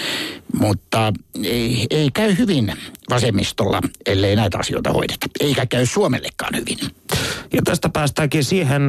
Mutta 0.58 1.12
ei, 1.44 1.86
ei 1.90 2.10
käy 2.14 2.38
hyvin 2.38 2.72
vasemmistolla, 3.10 3.80
ellei 4.06 4.36
näitä 4.36 4.58
asioita 4.58 4.92
hoideta. 4.92 5.26
Eikä 5.40 5.66
käy 5.66 5.86
Suomellekaan 5.86 6.56
hyvin. 6.56 6.78
Ja 7.52 7.62
tästä 7.64 7.88
päästäänkin 7.88 8.44
siihen 8.44 8.82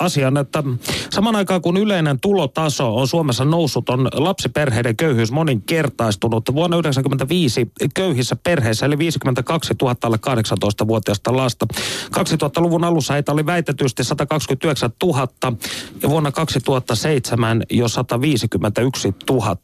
asiaan, 0.00 0.36
että 0.36 0.62
saman 1.10 1.36
aikaan 1.36 1.62
kun 1.62 1.76
yleinen 1.76 2.20
tulotaso 2.20 2.96
on 2.96 3.08
Suomessa 3.08 3.44
noussut, 3.44 3.88
on 3.88 4.08
lapsiperheiden 4.12 4.96
köyhyys 4.96 5.32
moninkertaistunut. 5.32 6.54
Vuonna 6.54 6.74
1995 6.74 7.70
köyhissä 7.94 8.36
perheissä, 8.36 8.86
eli 8.86 8.98
52 8.98 9.74
000 9.82 9.96
alle 10.02 10.18
18-vuotiaista 10.30 11.36
lasta. 11.36 11.66
2000-luvun 12.16 12.84
alussa 12.84 13.14
heitä 13.14 13.32
oli 13.32 13.46
väitetysti 13.64 14.04
129 14.04 14.90
000 15.02 15.28
ja 16.02 16.08
vuonna 16.08 16.32
2007 16.32 17.62
jo 17.70 17.88
151 17.88 19.14
000. 19.30 19.56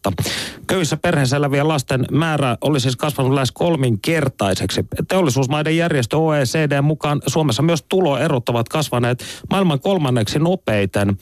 Köyhissä 0.67 0.97
perheissä 0.97 1.37
elävien 1.37 1.69
lasten 1.69 2.07
määrä 2.11 2.57
oli 2.61 2.81
siis 2.81 2.97
kasvanut 2.97 3.33
lähes 3.33 3.53
kolminkertaiseksi. 3.53 4.87
Teollisuusmaiden 5.09 5.77
järjestö 5.77 6.19
OECD 6.19 6.83
mukaan 6.83 7.23
Suomessa 7.27 7.63
myös 7.63 7.85
tuloerot 7.89 8.49
ovat 8.49 8.69
kasvaneet 8.69 9.25
maailman 9.51 9.81
kolmanneksi 9.81 10.39
nopeiten 10.39 11.19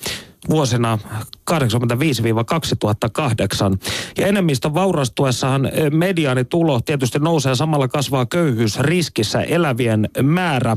vuosina 0.50 0.98
85-2008. 1.50 1.54
Ja 4.18 4.26
enemmistön 4.26 4.74
vaurastuessahan 4.74 5.68
mediaanitulo 5.92 6.80
tietysti 6.80 7.18
nousee 7.18 7.54
samalla 7.54 7.88
kasvaa 7.88 8.26
köyhyysriskissä 8.26 9.42
elävien 9.42 10.08
määrä. 10.22 10.76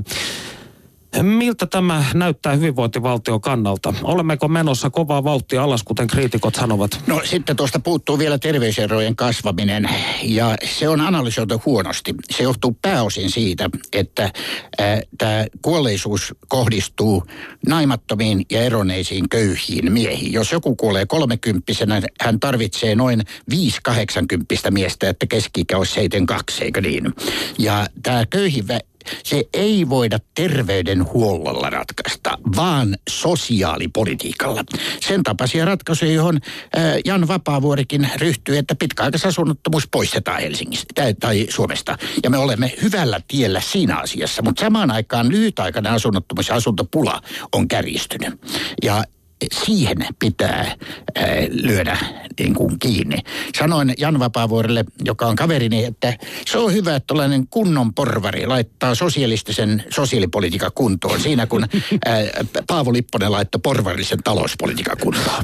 Miltä 1.21 1.65
tämä 1.65 2.05
näyttää 2.13 2.55
hyvinvointivaltion 2.55 3.41
kannalta? 3.41 3.93
Olemmeko 4.03 4.47
menossa 4.47 4.89
kovaa 4.89 5.23
vauhtia 5.23 5.63
alas, 5.63 5.83
kuten 5.83 6.07
kriitikot 6.07 6.55
sanovat? 6.55 6.91
No 7.07 7.21
sitten 7.23 7.55
tuosta 7.55 7.79
puuttuu 7.79 8.19
vielä 8.19 8.37
terveyserojen 8.37 9.15
kasvaminen 9.15 9.89
ja 10.23 10.55
se 10.77 10.89
on 10.89 11.01
analysoitu 11.01 11.61
huonosti. 11.65 12.15
Se 12.31 12.43
johtuu 12.43 12.77
pääosin 12.81 13.31
siitä, 13.31 13.69
että 13.93 14.31
tämä 15.17 15.45
kuolleisuus 15.61 16.35
kohdistuu 16.47 17.23
naimattomiin 17.67 18.45
ja 18.51 18.61
eroneisiin 18.61 19.29
köyhiin 19.29 19.91
miehiin. 19.91 20.33
Jos 20.33 20.51
joku 20.51 20.75
kuolee 20.75 21.05
kolmekymppisenä, 21.05 22.01
hän 22.21 22.39
tarvitsee 22.39 22.95
noin 22.95 23.21
5-80 23.51 24.71
miestä, 24.71 25.09
että 25.09 25.25
keski-ikä 25.25 25.77
olisi 25.77 25.93
72, 25.93 26.63
eikö 26.63 26.81
niin? 26.81 27.13
Ja 27.59 27.87
tämä 28.03 28.25
köyhin 28.25 28.65
se 29.23 29.43
ei 29.53 29.89
voida 29.89 30.19
terveydenhuollolla 30.35 31.69
ratkaista, 31.69 32.37
vaan 32.55 32.97
sosiaalipolitiikalla. 33.09 34.63
Sen 34.99 35.23
tapaisia 35.23 35.65
ratkaisuja, 35.65 36.11
johon 36.11 36.39
Jan 37.05 37.27
Vapaavuorikin 37.27 38.09
ryhtyy, 38.15 38.57
että 38.57 38.75
pitkäaikaisasunnottomuus 38.75 39.87
poistetaan 39.91 40.41
Helsingistä 40.41 41.13
tai, 41.19 41.47
Suomesta. 41.49 41.97
Ja 42.23 42.29
me 42.29 42.37
olemme 42.37 42.73
hyvällä 42.81 43.19
tiellä 43.27 43.61
siinä 43.61 43.97
asiassa, 43.97 44.41
mutta 44.41 44.59
samaan 44.59 44.91
aikaan 44.91 45.29
lyhytaikainen 45.29 45.91
asunnottomuus 45.91 46.47
ja 46.47 46.55
asuntopula 46.55 47.21
on 47.51 47.67
kärjistynyt. 47.67 48.41
Ja 48.83 49.03
siihen 49.65 49.97
pitää 50.19 50.75
ää, 51.15 51.25
lyödä 51.49 51.97
niin 52.39 52.53
kuin 52.53 52.79
kiinni. 52.79 53.17
Sanoin 53.57 53.93
Jan 53.97 54.19
Vapaavuorelle, 54.19 54.85
joka 55.05 55.25
on 55.25 55.35
kaverini, 55.35 55.85
että 55.85 56.17
se 56.45 56.57
on 56.57 56.73
hyvä, 56.73 56.95
että 56.95 57.07
tällainen 57.07 57.47
kunnon 57.47 57.93
porvari 57.93 58.45
laittaa 58.45 58.95
sosialistisen 58.95 59.83
sosiaalipolitiikan 59.89 60.71
kuntoon 60.75 61.19
siinä, 61.19 61.47
kun 61.47 61.63
ää, 62.05 62.23
Paavo 62.67 62.93
Lipponen 62.93 63.31
laittoi 63.31 63.59
porvarillisen 63.63 64.23
talouspolitiikan 64.23 64.97
kuntoon. 65.01 65.43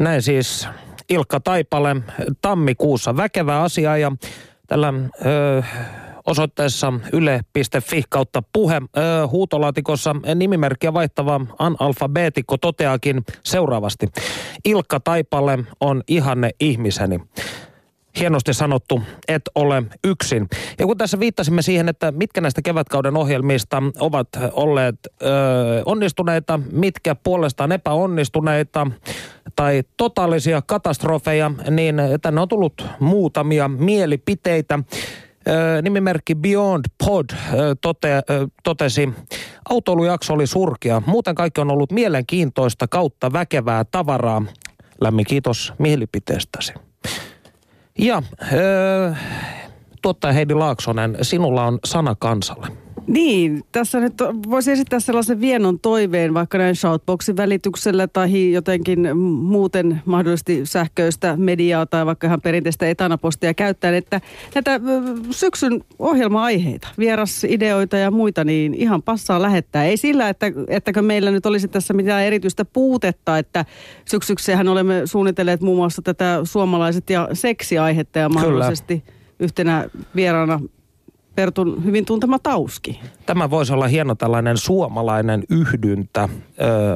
Näin 0.00 0.22
siis 0.22 0.68
Ilkka 1.08 1.40
Taipale 1.40 1.96
tammikuussa. 2.40 3.16
Väkevä 3.16 3.60
asia 3.62 3.96
ja 3.96 4.12
tällä... 4.66 4.92
Öö, 5.26 5.62
osoitteessa 6.26 6.92
yle.fi 7.12 8.02
kautta 8.08 8.42
puhe. 8.52 8.76
Ö, 8.76 9.26
huutolaatikossa 9.26 10.16
nimimerkkiä 10.34 10.94
vaihtava 10.94 11.40
analfabeetikko 11.58 12.56
toteakin 12.56 13.24
seuraavasti. 13.44 14.06
Ilkka 14.64 15.00
Taipale 15.00 15.58
on 15.80 16.02
ihanne 16.08 16.50
ihmiseni 16.60 17.20
hienosti 18.18 18.54
sanottu, 18.54 19.02
et 19.28 19.42
ole 19.54 19.82
yksin. 20.04 20.48
Ja 20.78 20.86
kun 20.86 20.96
tässä 20.96 21.20
viittasimme 21.20 21.62
siihen, 21.62 21.88
että 21.88 22.12
mitkä 22.12 22.40
näistä 22.40 22.62
kevätkauden 22.62 23.16
ohjelmista 23.16 23.82
ovat 23.98 24.28
olleet 24.52 24.96
ö, 25.06 25.26
onnistuneita, 25.86 26.60
mitkä 26.72 27.14
puolestaan 27.14 27.72
epäonnistuneita 27.72 28.86
tai 29.56 29.82
totaalisia 29.96 30.62
katastrofeja, 30.66 31.50
niin 31.70 31.96
tänne 32.22 32.40
on 32.40 32.48
tullut 32.48 32.86
muutamia 33.00 33.68
mielipiteitä 33.68 34.78
nimimerkki 35.82 36.34
Beyond 36.34 36.84
Pod 37.04 37.24
tote, 37.80 38.22
totesi, 38.64 39.08
autoilujakso 39.70 40.34
oli 40.34 40.46
surkea. 40.46 41.02
Muuten 41.06 41.34
kaikki 41.34 41.60
on 41.60 41.70
ollut 41.70 41.92
mielenkiintoista 41.92 42.88
kautta 42.88 43.32
väkevää 43.32 43.84
tavaraa. 43.84 44.42
Lämmin 45.00 45.24
kiitos 45.24 45.72
mielipiteestäsi. 45.78 46.72
Ja 47.98 48.22
tuottaja 50.02 50.32
Heidi 50.32 50.54
Laaksonen, 50.54 51.18
sinulla 51.22 51.64
on 51.64 51.78
sana 51.84 52.14
kansalle. 52.18 52.66
Niin, 53.06 53.62
tässä 53.72 54.00
nyt 54.00 54.14
voisi 54.50 54.72
esittää 54.72 55.00
sellaisen 55.00 55.40
vienon 55.40 55.80
toiveen 55.80 56.34
vaikka 56.34 56.58
näin 56.58 56.76
shoutboxin 56.76 57.36
välityksellä 57.36 58.08
tai 58.08 58.52
jotenkin 58.52 59.16
muuten 59.16 60.02
mahdollisesti 60.04 60.60
sähköistä 60.64 61.36
mediaa 61.36 61.86
tai 61.86 62.06
vaikka 62.06 62.26
ihan 62.26 62.40
perinteistä 62.40 62.88
etanapostia 62.88 63.54
käyttäen, 63.54 63.94
että 63.94 64.20
näitä 64.54 64.80
syksyn 65.30 65.84
ohjelma-aiheita, 65.98 66.88
vierasideoita 66.98 67.96
ja 67.96 68.10
muita, 68.10 68.44
niin 68.44 68.74
ihan 68.74 69.02
passaa 69.02 69.42
lähettää. 69.42 69.84
Ei 69.84 69.96
sillä, 69.96 70.28
että, 70.28 70.46
ettäkö 70.68 71.02
meillä 71.02 71.30
nyt 71.30 71.46
olisi 71.46 71.68
tässä 71.68 71.94
mitään 71.94 72.22
erityistä 72.22 72.64
puutetta, 72.64 73.38
että 73.38 73.64
syksyksihän 74.04 74.68
olemme 74.68 75.02
suunnitelleet 75.04 75.60
muun 75.60 75.76
muassa 75.76 76.02
tätä 76.02 76.40
suomalaiset 76.44 77.10
ja 77.10 77.28
seksiaihetta 77.32 78.18
ja 78.18 78.28
mahdollisesti 78.28 79.00
Kyllä. 79.00 79.16
yhtenä 79.40 79.88
vieraana 80.16 80.60
Pertun 81.34 81.84
hyvin 81.84 82.04
tuntema 82.04 82.38
Tauski. 82.38 83.00
Tämä 83.26 83.50
voisi 83.50 83.72
olla 83.72 83.86
hieno 83.86 84.14
tällainen 84.14 84.56
suomalainen 84.56 85.44
yhdyntä 85.50 86.22
ö, 86.22 86.28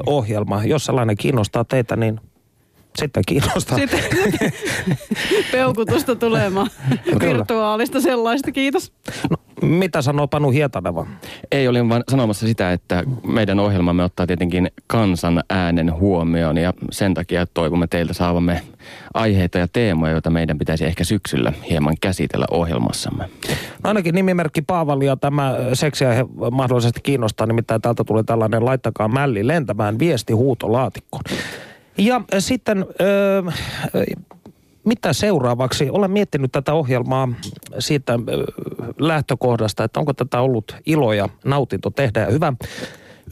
ohjelma. 0.06 0.64
Jos 0.64 0.84
sellainen 0.84 1.16
kiinnostaa 1.16 1.64
teitä, 1.64 1.96
niin 1.96 2.20
sitten 2.98 3.22
kiinnostaa. 3.26 3.78
Sitten 3.78 4.00
peukutusta 5.52 6.16
tulemaan. 6.16 6.70
Virtuaalista 7.20 8.00
sellaista, 8.00 8.52
kiitos. 8.52 8.92
No, 9.30 9.36
mitä 9.62 10.02
sanoo 10.02 10.28
Panu 10.28 10.50
Hietaneva? 10.50 11.06
Ei, 11.52 11.68
olin 11.68 11.88
vain 11.88 12.02
sanomassa 12.10 12.46
sitä, 12.46 12.72
että 12.72 13.04
meidän 13.26 13.60
ohjelmamme 13.60 14.04
ottaa 14.04 14.26
tietenkin 14.26 14.70
kansan 14.86 15.44
äänen 15.50 15.92
huomioon 15.92 16.56
ja 16.56 16.72
sen 16.90 17.14
takia 17.14 17.46
toivomme 17.46 17.86
teiltä 17.86 18.14
saavamme 18.14 18.62
aiheita 19.14 19.58
ja 19.58 19.68
teemoja, 19.68 20.12
joita 20.12 20.30
meidän 20.30 20.58
pitäisi 20.58 20.84
ehkä 20.84 21.04
syksyllä 21.04 21.52
hieman 21.70 21.94
käsitellä 22.00 22.46
ohjelmassamme. 22.50 23.28
No 23.84 23.88
ainakin 23.88 24.14
nimimerkki 24.14 24.62
Paavalia 24.62 25.16
tämä 25.16 25.54
seksiaihe 25.72 26.24
mahdollisesti 26.50 27.00
kiinnostaa, 27.02 27.46
nimittäin 27.46 27.82
täältä 27.82 28.04
tuli 28.04 28.24
tällainen 28.24 28.64
laittakaa 28.64 29.08
mälli 29.08 29.46
lentämään 29.46 29.98
viesti 29.98 30.32
huutolaatikkoon. 30.32 31.22
Ja 31.98 32.20
sitten, 32.38 32.86
öö, 33.00 33.42
mitä 34.84 35.12
seuraavaksi? 35.12 35.90
Olen 35.90 36.10
miettinyt 36.10 36.52
tätä 36.52 36.74
ohjelmaa 36.74 37.28
siitä 37.78 38.12
öö, 38.12 38.44
lähtökohdasta, 38.98 39.84
että 39.84 40.00
onko 40.00 40.12
tätä 40.12 40.40
ollut 40.40 40.76
ilo 40.86 41.12
ja 41.12 41.28
nautinto 41.44 41.90
tehdä. 41.90 42.20
Ja 42.20 42.30
hyvä 42.30 42.52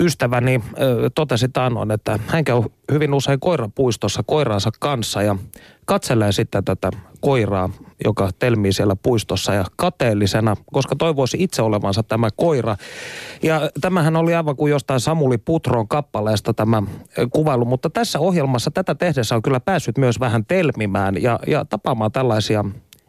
ystäväni 0.01 0.61
öö, 0.81 1.11
totesi 1.15 1.49
taannoin, 1.49 1.91
että 1.91 2.19
hän 2.27 2.45
käy 2.45 2.63
hyvin 2.93 3.15
usein 3.15 3.41
koirapuistossa 3.41 4.23
koiraansa 4.27 4.71
kanssa 4.81 5.23
ja 5.23 5.37
katselee 5.85 6.33
sitten 6.33 6.65
tätä 6.65 6.91
koiraa, 7.21 7.71
joka 8.05 8.31
telmii 8.39 8.73
siellä 8.73 8.97
puistossa 8.97 9.55
ja 9.55 9.65
kateellisena, 9.77 10.57
koska 10.73 10.97
toivoisi 10.97 11.37
itse 11.41 11.63
olevansa 11.63 12.03
tämä 12.03 12.29
koira. 12.37 12.77
Ja 13.43 13.71
tämähän 13.81 14.17
oli 14.17 14.35
aivan 14.35 14.57
kuin 14.57 14.71
jostain 14.71 15.01
Samuli 15.01 15.39
Putron 15.39 15.89
kappaleesta 15.89 16.55
tämä 16.55 16.83
ö, 17.19 17.29
kuvailu, 17.31 17.65
mutta 17.65 17.91
tässä 17.91 18.19
ohjelmassa 18.19 18.71
tätä 18.71 18.95
tehdessä 18.95 19.35
on 19.35 19.43
kyllä 19.43 19.61
päässyt 19.61 19.99
myös 19.99 20.21
vähän 20.21 20.45
telmimään 20.47 21.23
ja, 21.23 21.41
ja 21.47 21.65
tapaamaan 21.65 22.13
tällaisia 22.13 22.65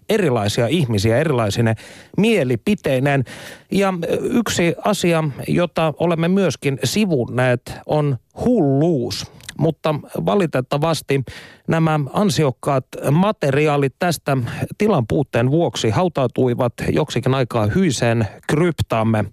erilaisia 0.10 0.68
ihmisiä 0.68 1.18
erilaisine 1.18 1.75
mielipiteineen. 2.18 3.24
Ja 3.72 3.94
ö, 4.04 4.18
yksi 4.22 4.75
asia, 4.84 5.24
jota 5.48 5.94
olemme 6.00 6.27
myöskin 6.27 6.80
sivunneet, 6.84 7.74
on 7.86 8.18
hulluus 8.46 9.35
mutta 9.59 9.95
valitettavasti 10.25 11.24
nämä 11.67 12.00
ansiokkaat 12.13 12.85
materiaalit 13.12 13.93
tästä 14.00 14.38
tilan 14.77 15.07
puutteen 15.07 15.51
vuoksi 15.51 15.89
hautautuivat 15.89 16.74
joksikin 16.89 17.33
aikaa 17.33 17.65
hyiseen 17.65 18.27
kryptaamme. 18.47 19.25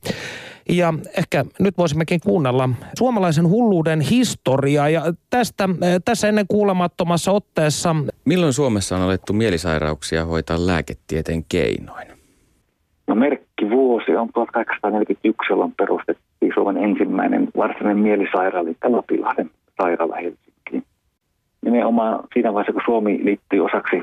Ja 0.68 0.94
ehkä 1.18 1.44
nyt 1.58 1.78
voisimmekin 1.78 2.20
kuunnella 2.20 2.68
suomalaisen 2.98 3.48
hulluuden 3.48 4.00
historiaa 4.00 4.88
ja 4.88 5.02
tästä 5.30 5.68
tässä 6.04 6.28
ennen 6.28 6.46
kuulemattomassa 6.48 7.32
otteessa 7.32 7.96
Milloin 8.24 8.52
Suomessa 8.52 8.96
on 8.96 9.02
alettu 9.02 9.32
mielisairauksia 9.32 10.24
hoitaa 10.24 10.66
lääketieteen 10.66 11.44
keinoin? 11.48 12.06
No 13.06 13.14
merkkivuosi 13.14 14.16
on 14.16 14.28
1841, 14.34 15.52
jolloin 15.52 15.74
perustettiin 15.76 16.52
Suomen 16.54 16.76
ensimmäinen 16.76 17.48
varsinainen 17.56 18.02
mielisairaala, 18.02 18.68
eli 18.68 18.76
Lapilahden 18.84 19.50
sairaala 19.76 20.16
Helsinkiin. 20.16 20.84
Nimenomaan 21.64 22.24
siinä 22.34 22.54
vaiheessa, 22.54 22.72
kun 22.72 22.82
Suomi 22.84 23.20
liittyi 23.24 23.60
osaksi 23.60 24.02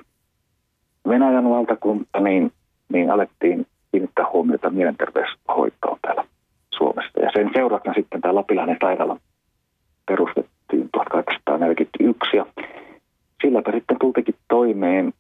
Venäjän 1.08 1.50
valtakunta, 1.50 2.20
niin, 2.20 2.52
niin 2.94 3.12
alettiin 3.12 3.68
kiinnittää 3.92 4.26
huomiota 4.34 4.70
mielenterveyshoitoon 4.70 5.98
täällä 6.02 6.24
Suomessa. 6.74 7.20
Ja 7.22 7.30
sen 7.34 7.50
seurauksena 7.54 7.94
sitten 7.94 8.22
tämä 8.22 8.36
Lapilahden 8.36 8.78
sairaala 8.82 9.18
perustettiin 10.06 10.90
1841 10.92 12.38
ja 12.38 12.46
sillä 13.42 13.62
sitten 13.74 14.00
tultikin 14.00 14.36
toimeen 14.48 15.14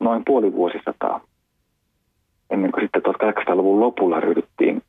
noin 0.00 0.22
puoli 0.26 0.52
vuosisataa 0.52 1.20
ennen 2.50 2.72
kuin 2.72 2.82
sitten 2.84 3.02
1800-luvun 3.02 3.80
lopulla 3.80 4.20
ryhdyttiin 4.20 4.82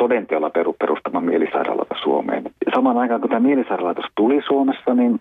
todenteolla 0.00 0.50
peru 0.50 0.76
perustamaan 0.78 1.24
mielisairaaloita 1.24 1.94
Suomeen. 2.02 2.42
Samaan 2.74 2.98
aikaan, 2.98 3.20
kun 3.20 3.30
tämä 3.30 3.48
mielisairaalaitos 3.48 4.04
tuli 4.14 4.42
Suomessa, 4.46 4.94
niin 4.94 5.20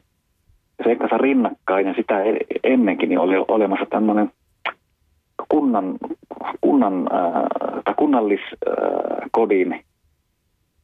se 0.84 0.96
kanssa 0.96 1.18
rinnakkain 1.18 1.88
ja 1.88 1.94
sitä 1.94 2.24
e- 2.24 2.38
ennenkin 2.64 3.10
niin 3.10 3.20
oli 3.20 3.36
olemassa 3.48 3.86
tämmöinen 3.90 4.32
kunnan, 5.50 5.98
kunnan 6.62 7.10
äh, 7.14 7.44
tai 7.86 7.94
kunnalliskodin 7.98 9.86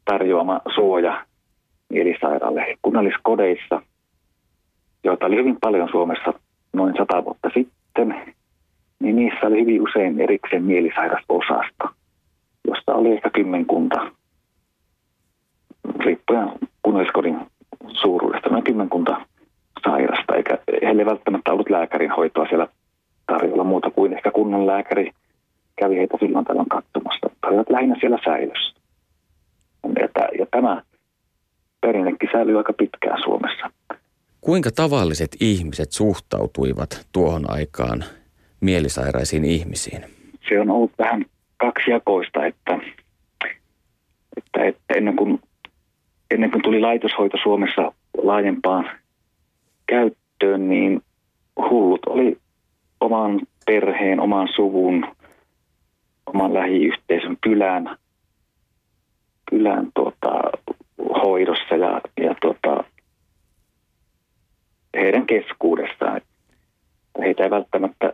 tarjoama 0.06 0.62
suoja 0.76 1.26
mielisairaalle. 1.90 2.78
Kunnalliskodeissa, 2.82 3.82
joita 5.04 5.26
oli 5.26 5.36
hyvin 5.36 5.58
paljon 5.62 5.90
Suomessa 5.92 6.34
noin 6.74 6.94
sata 6.98 7.26
vuotta 7.26 7.50
sitten, 7.54 8.16
niin 9.00 9.16
niissä 9.16 9.48
oli 9.48 9.62
hyvin 9.62 9.82
usein 9.82 10.22
erikseen 10.22 10.64
mielisairasosasto, 10.64 11.90
josta 12.68 12.96
oli 12.96 13.12
ehkä 13.12 13.30
kymmenkunta, 13.30 14.12
riippuen 16.00 16.52
kunnalliskodin 16.84 17.40
suuruudesta, 18.02 18.50
noin 18.50 18.64
kymmenkunta 18.64 19.22
sairasta, 19.84 20.36
eikä 20.36 20.58
heille 20.84 21.02
ei 21.02 21.06
välttämättä 21.06 21.52
ollut 21.52 21.70
lääkärin 21.70 22.12
hoitoa 22.12 22.46
siellä 22.48 22.68
tarjolla 23.28 23.64
muuta 23.64 23.90
kuin 23.90 24.14
ehkä 24.14 24.32
kunnan 24.32 24.68
lääkäri 24.68 25.12
kävi 25.76 25.96
heitä 25.96 26.18
silloin 26.20 26.46
tällöin 26.46 26.70
katsomassa. 26.70 27.30
He 27.44 27.50
olivat 27.50 27.70
lähinnä 27.70 27.96
siellä 28.00 28.20
säilössä. 28.26 28.76
Ja, 30.00 30.28
ja 30.40 30.46
tämä 30.52 30.82
perinnekin 31.82 32.30
säilyy 32.32 32.58
aika 32.58 32.74
pitkään 32.74 33.22
Suomessa. 33.24 33.72
Kuinka 34.42 34.70
tavalliset 34.76 35.36
ihmiset 35.42 35.92
suhtautuivat 35.92 37.08
tuohon 37.12 37.44
aikaan 37.48 38.04
mielisairaisiin 38.62 39.46
ihmisiin? 39.46 40.02
Se 40.50 40.60
on 40.60 40.70
ollut 40.70 40.92
vähän 40.98 41.26
kaksijakoista, 41.66 42.46
että, 42.46 42.80
että, 44.38 44.64
että 44.66 44.94
ennen, 44.96 45.16
kuin, 45.16 45.40
ennen 46.32 46.52
kuin 46.52 46.62
tuli 46.62 46.80
laitoshoito 46.80 47.38
Suomessa 47.44 47.92
laajempaan 48.24 48.90
käyttöön, 49.86 50.70
niin 50.70 51.02
hullut 51.70 52.06
oli 52.06 52.38
oman 53.00 53.42
perheen, 53.66 54.20
oman 54.20 54.48
suvun, 54.56 55.08
oman 56.26 56.54
lähiyhteisön 56.54 57.38
kylän, 57.42 57.98
kylän 59.50 59.88
tuota, 59.96 60.42
hoidossa 61.24 61.76
ja, 61.76 62.02
ja 62.18 62.36
tuota, 62.42 62.84
heidän 64.96 65.26
keskuudessaan. 65.26 66.22
Heitä 67.20 67.44
ei 67.44 67.50
välttämättä 67.50 68.14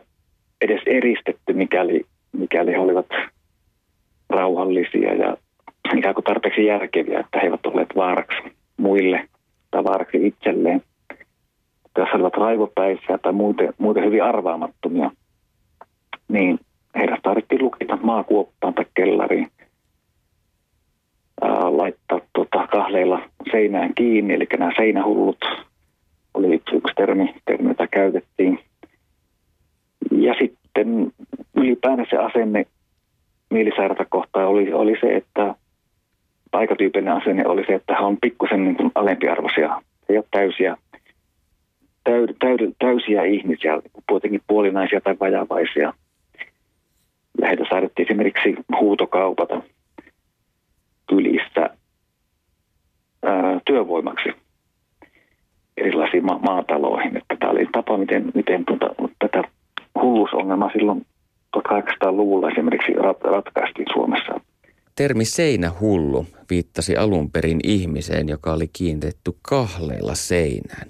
edes 0.60 0.80
eristetty, 0.86 1.52
mikäli, 1.52 2.04
mikäli 2.32 2.72
he 2.72 2.78
olivat 2.78 3.06
rauhallisia 4.32 5.14
ja 5.14 5.36
ikään 5.96 6.14
kuin 6.14 6.24
tarpeeksi 6.24 6.64
järkeviä, 6.66 7.20
että 7.20 7.38
he 7.38 7.46
eivät 7.46 7.66
olleet 7.66 7.88
vaaraksi 7.96 8.42
muille 8.76 9.28
tai 9.70 9.84
vaaraksi 9.84 10.26
itselleen. 10.26 10.82
He 11.98 12.02
olivat 12.14 12.36
raivopäisiä 12.36 13.18
tai 13.22 13.32
muuten, 13.32 13.74
muuten 13.78 14.04
hyvin 14.04 14.22
arvaamattomia, 14.24 15.10
niin 16.28 16.58
heidät 16.96 17.20
tarvittiin 17.22 17.62
lukita 17.62 17.98
maakuoppaan 18.02 18.74
tai 18.74 18.84
kellariin, 18.94 19.48
ää, 21.42 21.76
laittaa 21.76 22.20
tuota, 22.32 22.66
kahleilla 22.66 23.22
seinään 23.50 23.94
kiinni, 23.94 24.34
eli 24.34 24.46
nämä 24.58 24.72
seinähullut 24.76 25.44
oli 26.34 26.54
yksi, 26.54 26.76
yksi 26.76 26.94
termi, 26.96 27.34
termi, 27.44 27.68
jota 27.68 27.86
käytettiin. 27.86 28.58
Ja 30.10 30.34
sitten 30.38 31.12
ylipäänsä 31.54 32.04
se 32.10 32.16
asenne 32.16 32.66
mielisairaata 33.52 34.04
kohtaan 34.04 34.48
oli, 34.48 34.72
oli 34.72 34.96
se, 35.00 35.16
että 35.16 35.54
aikatyypillinen 36.52 37.14
asenne 37.14 37.46
oli 37.46 37.64
se, 37.66 37.74
että 37.74 37.94
hän 37.94 38.04
on 38.04 38.16
pikkusen 38.20 38.64
niin 38.64 38.76
kuin 38.76 38.92
alempiarvoisia. 38.94 39.82
Ei 40.08 40.16
ole 40.16 40.24
täysiä, 40.30 40.76
täy, 42.04 42.26
täy, 42.38 42.56
täysiä 42.78 43.22
ihmisiä, 43.22 43.82
kuitenkin 44.08 44.40
puolinaisia 44.46 45.00
tai 45.00 45.16
vajavaisia. 45.20 45.92
Ja 47.40 47.46
heitä 47.46 47.64
saadettiin 47.70 48.06
esimerkiksi 48.08 48.54
huutokaupata 48.80 49.62
kylissä 51.08 51.70
ää, 53.22 53.60
työvoimaksi 53.64 54.28
erilaisiin 55.76 56.24
ma- 56.26 56.38
maataloihin. 56.38 57.16
Että 57.16 57.36
tämä 57.38 57.52
oli 57.52 57.66
tapa, 57.72 57.98
miten, 57.98 58.32
miten 58.34 58.64
tuota, 58.64 58.86
tätä 59.18 59.42
hulluusongelmaa 60.02 60.70
silloin 60.72 61.06
1800-luvulla 61.56 62.50
esimerkiksi 62.50 62.92
rat- 62.92 63.30
ratkaistiin 63.30 63.86
Suomessa. 63.92 64.40
Termi 64.96 65.24
seinähullu 65.24 66.26
viittasi 66.50 66.96
alun 66.96 67.30
perin 67.30 67.60
ihmiseen, 67.64 68.28
joka 68.28 68.52
oli 68.52 68.68
kiinnitetty 68.72 69.32
kahleilla 69.42 70.14
seinään. 70.14 70.88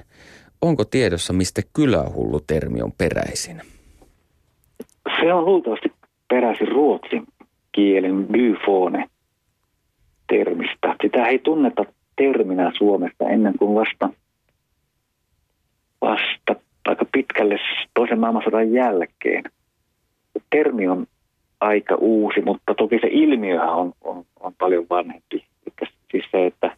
Onko 0.62 0.84
tiedossa, 0.84 1.32
mistä 1.32 1.62
kylähullu-termi 1.72 2.82
on 2.82 2.92
peräisin? 2.98 3.60
Se 5.20 5.34
on 5.34 5.44
luultavasti 5.44 5.92
peräisin 6.28 6.68
Ruotsin 6.68 7.26
kielen 7.72 8.26
byfone 8.26 9.08
termistä. 10.28 10.96
Sitä 11.02 11.26
ei 11.26 11.38
tunneta 11.38 11.84
terminä 12.16 12.72
Suomessa 12.78 13.24
ennen 13.30 13.58
kuin 13.58 13.74
vasta, 13.74 14.08
vasta 16.00 16.62
aika 16.84 17.04
pitkälle 17.12 17.58
toisen 17.94 18.20
maailmansodan 18.20 18.72
jälkeen. 18.72 19.44
Termi 20.50 20.88
on 20.88 21.06
aika 21.60 21.94
uusi, 21.94 22.40
mutta 22.40 22.74
toki 22.74 22.98
se 23.00 23.08
ilmiö 23.10 23.62
on, 23.62 23.92
on, 24.00 24.24
on 24.40 24.52
paljon 24.58 24.86
vanhempi. 24.90 25.44
Eli 25.66 25.88
siis 26.10 26.24
se, 26.30 26.46
että 26.46 26.76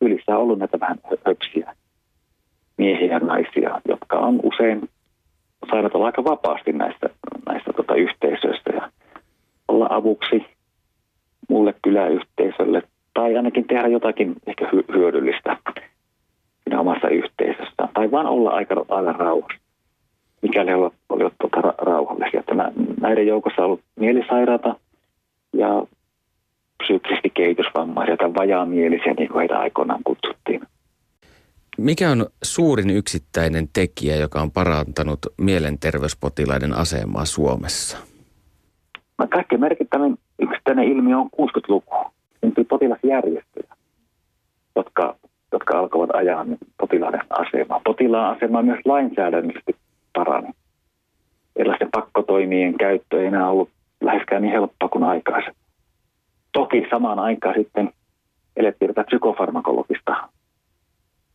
kylissä 0.00 0.36
on 0.36 0.42
ollut 0.42 0.58
näitä 0.58 0.80
vähän 0.80 0.98
höpsiä 1.26 1.74
miehiä 2.76 3.12
ja 3.12 3.18
naisia, 3.18 3.80
jotka 3.88 4.18
on 4.18 4.40
usein 4.42 4.88
saivat 5.70 5.94
olla 5.94 6.06
aika 6.06 6.24
vapaasti 6.24 6.72
näistä, 6.72 7.08
näistä 7.46 7.72
tota 7.72 7.94
yhteisöistä 7.94 8.70
ja 8.74 8.90
olla 9.68 9.86
avuksi 9.90 10.46
mulle 11.48 11.74
kyläyhteisölle 11.82 12.82
tai 13.14 13.36
ainakin 13.36 13.66
tehdä 13.66 13.88
jotakin 13.88 14.34
ehkä 14.46 14.68
hyödyllistä 14.92 15.56
siinä 16.64 16.80
omassa 16.80 17.08
yhteisössä 17.08 17.88
tai 17.94 18.10
vaan 18.10 18.26
olla 18.26 18.50
aika, 18.50 18.74
aika 18.88 19.12
rauhassa, 19.12 19.61
mikäli 20.42 20.70
he 20.70 20.76
olivat 20.76 21.34
tuota 21.40 21.60
ra- 21.60 21.84
rauhallisia. 21.84 22.42
Tämä, 22.42 22.72
näiden 23.00 23.26
joukossa 23.26 23.62
on 23.62 23.66
ollut 23.66 23.80
mielisairaata 23.96 24.76
ja 25.52 25.86
psyykkisesti 26.82 27.30
kehitysvammaisia 27.30 28.16
tai 28.16 28.34
vajaamielisiä, 28.34 29.14
niin 29.14 29.28
kuin 29.28 29.38
heitä 29.38 29.58
aikoinaan 29.58 30.00
kutsuttiin. 30.04 30.60
Mikä 31.78 32.10
on 32.10 32.26
suurin 32.42 32.90
yksittäinen 32.90 33.68
tekijä, 33.72 34.16
joka 34.16 34.42
on 34.42 34.50
parantanut 34.50 35.18
mielenterveyspotilaiden 35.38 36.72
asemaa 36.72 37.24
Suomessa? 37.24 37.98
Kaikkein 39.30 39.60
merkittävin 39.60 40.18
yksittäinen 40.38 40.84
ilmiö 40.84 41.18
on 41.18 41.30
60-luku. 41.40 41.94
Syntyi 42.40 42.64
potilasjärjestöjä, 42.64 43.74
jotka, 44.76 45.16
jotka 45.52 45.78
alkoivat 45.78 46.16
ajaa 46.16 46.46
potilaiden 46.80 47.20
asemaa. 47.30 47.80
Potilaan 47.84 48.36
asema 48.36 48.62
myös 48.62 48.80
lainsäädännöllisesti 48.84 49.76
parani. 50.12 50.50
Erilaisten 51.56 51.88
pakkotoimien 51.92 52.74
käyttö 52.78 53.20
ei 53.20 53.26
enää 53.26 53.48
ollut 53.48 53.70
läheskään 54.00 54.42
niin 54.42 54.52
helppoa 54.52 54.88
kuin 54.88 55.04
aikaisemmin. 55.04 55.62
Toki 56.52 56.86
samaan 56.90 57.18
aikaan 57.18 57.54
sitten 57.58 57.92
elettiin 58.56 58.94
tätä 58.94 59.04
psykofarmakologista 59.04 60.28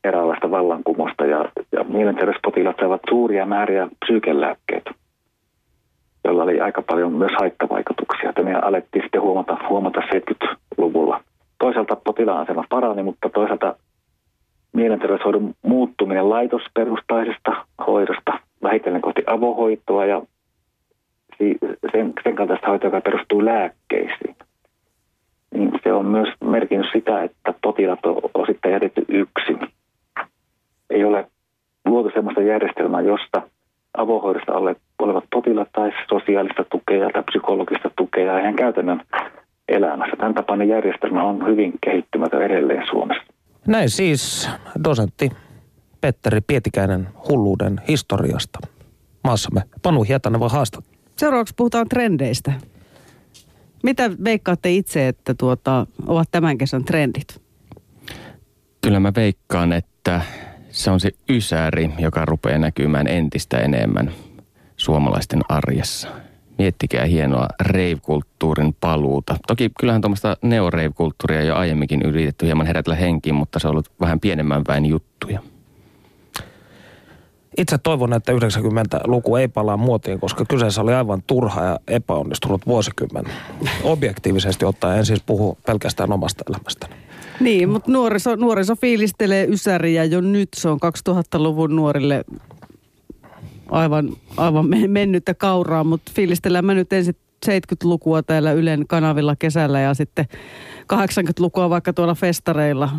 eräänlaista 0.03 0.51
vallankumousta 0.51 1.25
ja, 1.25 1.51
ja 1.71 1.83
mielenterveyspotilaat 1.83 2.75
saivat 2.79 3.01
suuria 3.09 3.45
määriä 3.45 3.87
psyykelääkkeitä, 4.05 4.91
joilla 6.23 6.43
oli 6.43 6.61
aika 6.61 6.81
paljon 6.81 7.13
myös 7.13 7.31
haittavaikutuksia. 7.39 8.33
Tämä 8.33 8.59
alettiin 8.61 9.03
sitten 9.03 9.21
huomata, 9.21 9.57
huomata 9.69 9.99
70-luvulla. 9.99 11.23
Toisaalta 11.59 11.95
potilaan 11.95 12.41
asema 12.41 12.63
parani, 12.69 13.03
mutta 13.03 13.29
toisaalta 13.29 13.75
mielenterveyshoidon 14.73 15.53
muuttuminen 15.61 16.29
laitosperustaisesta 16.29 17.66
avohoitoa 19.27 20.05
ja 20.05 20.21
sen, 21.91 22.13
sen 22.23 22.35
kaltaista 22.35 22.67
hoitoa, 22.67 22.87
joka 22.87 23.01
perustuu 23.01 23.45
lääkkeisiin. 23.45 24.35
Niin 25.53 25.71
se 25.83 25.93
on 25.93 26.05
myös 26.05 26.29
merkinnyt 26.43 26.87
sitä, 26.93 27.23
että 27.23 27.53
potilaat 27.63 28.05
on 28.05 28.21
osittain 28.33 28.73
jätetty 28.73 29.05
yksin 29.07 29.59
ei 30.89 31.03
ole 31.03 31.27
luotu 31.85 32.09
sellaista 32.13 32.41
järjestelmää, 32.41 33.01
josta 33.01 33.41
avohoidossa 33.97 34.53
olevat 34.99 35.23
potilaat 35.33 35.69
tai 35.71 35.91
sosiaalista 36.09 36.63
tukea 36.63 37.09
tai 37.09 37.23
psykologista 37.23 37.91
tukea 37.95 38.39
ihan 38.39 38.55
käytännön 38.55 39.01
elämässä. 39.67 40.15
Tämän 40.15 40.33
tapainen 40.33 40.69
järjestelmä 40.69 41.23
on 41.23 41.47
hyvin 41.47 41.73
kehittymätön 41.85 42.41
edelleen 42.41 42.87
Suomessa. 42.89 43.23
Näin 43.67 43.89
siis 43.89 44.49
dosentti 44.83 45.29
Petteri 46.01 46.41
Pietikäinen 46.41 47.07
hulluuden 47.29 47.81
historiasta 47.87 48.59
maassamme. 49.27 49.63
Panu 49.83 50.03
Hietanen 50.03 50.39
voi 50.39 50.49
haastaa. 50.49 50.81
Seuraavaksi 51.15 51.53
puhutaan 51.57 51.89
trendeistä. 51.89 52.53
Mitä 53.83 54.11
veikkaatte 54.23 54.71
itse, 54.71 55.07
että 55.07 55.33
tuota, 55.33 55.87
ovat 56.05 56.27
tämän 56.31 56.57
kesän 56.57 56.85
trendit? 56.85 57.41
Kyllä 58.81 58.99
mä 58.99 59.11
veikkaan, 59.15 59.73
että 59.73 60.21
se 60.69 60.91
on 60.91 60.99
se 60.99 61.11
ysäri, 61.29 61.89
joka 61.99 62.25
rupeaa 62.25 62.59
näkymään 62.59 63.07
entistä 63.07 63.57
enemmän 63.57 64.11
suomalaisten 64.77 65.41
arjessa. 65.49 66.07
Miettikää 66.57 67.05
hienoa 67.05 67.47
rave-kulttuurin 67.59 68.75
paluuta. 68.79 69.37
Toki 69.47 69.71
kyllähän 69.79 70.01
tuommoista 70.01 70.37
neo-rave-kulttuuria 70.41 71.43
jo 71.43 71.55
aiemminkin 71.55 72.01
yritetty 72.01 72.45
hieman 72.45 72.67
herätellä 72.67 72.95
henkiin, 72.95 73.35
mutta 73.35 73.59
se 73.59 73.67
on 73.67 73.71
ollut 73.71 73.91
vähän 74.01 74.19
pienemmän 74.19 74.63
väen 74.67 74.85
juttuja. 74.85 75.39
Itse 77.57 77.77
toivon, 77.77 78.13
että 78.13 78.31
90-luku 78.31 79.35
ei 79.35 79.47
palaa 79.47 79.77
muotiin, 79.77 80.19
koska 80.19 80.45
kyseessä 80.45 80.81
oli 80.81 80.93
aivan 80.93 81.23
turha 81.27 81.63
ja 81.63 81.79
epäonnistunut 81.87 82.65
vuosikymmen. 82.67 83.25
Objektiivisesti 83.83 84.65
ottaen 84.65 84.99
en 84.99 85.05
siis 85.05 85.23
puhu 85.25 85.57
pelkästään 85.65 86.11
omasta 86.11 86.43
elämästäni. 86.49 86.95
Niin, 87.39 87.69
mutta 87.69 87.91
nuoriso, 87.91 88.35
nuoriso 88.35 88.75
fiilistelee 88.75 89.45
ysäriä 89.45 90.03
jo 90.03 90.21
nyt. 90.21 90.49
Se 90.55 90.69
on 90.69 90.79
2000-luvun 91.09 91.75
nuorille 91.75 92.25
aivan, 93.69 94.09
aivan 94.37 94.65
mennyttä 94.87 95.33
kauraa, 95.33 95.83
mutta 95.83 96.11
fiilistellään 96.15 96.65
mä 96.65 96.73
nyt 96.73 96.93
ensin 96.93 97.15
70-lukua 97.45 98.23
täällä 98.23 98.51
Ylen 98.51 98.87
kanavilla 98.87 99.35
kesällä 99.35 99.79
ja 99.79 99.93
sitten 99.93 100.25
80-lukua 100.93 101.69
vaikka 101.69 101.93
tuolla 101.93 102.15
festareilla 102.15 102.89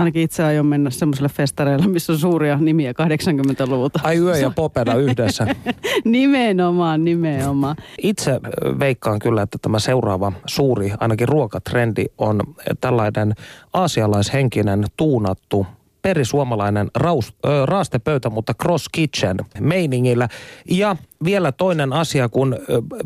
ainakin 0.00 0.22
itse 0.22 0.44
aion 0.44 0.66
mennä 0.66 0.90
semmoiselle 0.90 1.28
festareille, 1.28 1.86
missä 1.86 2.12
on 2.12 2.18
suuria 2.18 2.56
nimiä 2.56 2.92
80-luvulta. 2.92 4.00
Ai 4.02 4.18
yö 4.18 4.36
ja 4.36 4.50
popeda 4.50 4.94
yhdessä. 4.94 5.46
nimenomaan, 6.04 7.04
nimenomaan. 7.04 7.76
Itse 8.02 8.40
veikkaan 8.78 9.18
kyllä, 9.18 9.42
että 9.42 9.58
tämä 9.62 9.78
seuraava 9.78 10.32
suuri, 10.46 10.92
ainakin 11.00 11.28
ruokatrendi 11.28 12.04
on 12.18 12.40
tällainen 12.80 13.34
aasialaishenkinen 13.72 14.84
tuunattu 14.96 15.66
perisuomalainen 16.02 16.90
raus, 16.96 17.34
ö, 17.46 17.66
raastepöytä, 17.66 18.30
mutta 18.30 18.54
cross 18.54 18.88
kitchen 18.92 19.36
meiningillä. 19.60 20.28
Ja 20.70 20.96
vielä 21.24 21.52
toinen 21.52 21.92
asia, 21.92 22.28
kun 22.28 22.56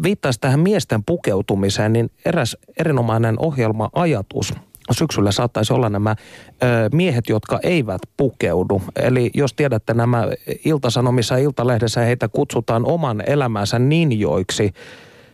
viittaisi 0.02 0.40
tähän 0.40 0.60
miesten 0.60 1.04
pukeutumiseen, 1.04 1.92
niin 1.92 2.10
eräs 2.24 2.56
erinomainen 2.78 3.38
ohjelma-ajatus 3.38 4.54
syksyllä 4.90 5.32
saattaisi 5.32 5.72
olla 5.72 5.88
nämä 5.88 6.16
ö, 6.62 6.64
miehet, 6.92 7.28
jotka 7.28 7.60
eivät 7.62 8.00
pukeudu. 8.16 8.82
Eli 8.96 9.30
jos 9.34 9.52
tiedätte 9.52 9.94
nämä 9.94 10.28
iltasanomissa 10.64 11.34
ja 11.34 11.44
iltalehdessä 11.44 12.00
heitä 12.00 12.28
kutsutaan 12.28 12.86
oman 12.86 13.22
elämänsä 13.26 13.78
ninjoiksi, 13.78 14.72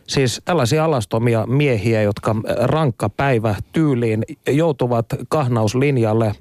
Siis 0.07 0.41
tällaisia 0.45 0.85
alastomia 0.85 1.45
miehiä, 1.45 2.01
jotka 2.01 2.35
rankka 2.61 3.09
päivä 3.09 3.55
tyyliin 3.73 4.23
joutuvat 4.49 5.05
kahnauslinjalle 5.29 6.33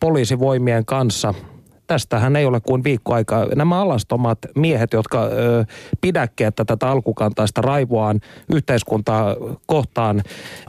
poliisivoimien 0.00 0.84
kanssa– 0.84 1.34
tästähän 1.88 2.36
ei 2.36 2.46
ole 2.46 2.60
kuin 2.60 2.84
viikko 2.84 3.14
aikaa. 3.14 3.46
Nämä 3.54 3.80
alastomat 3.80 4.38
miehet, 4.54 4.92
jotka 4.92 5.24
ö, 5.24 5.64
pidäkkeettä 6.00 6.64
tätä 6.64 6.88
alkukantaista 6.88 7.60
raivoaan 7.62 8.20
yhteiskuntaa 8.54 9.36
kohtaan 9.66 10.22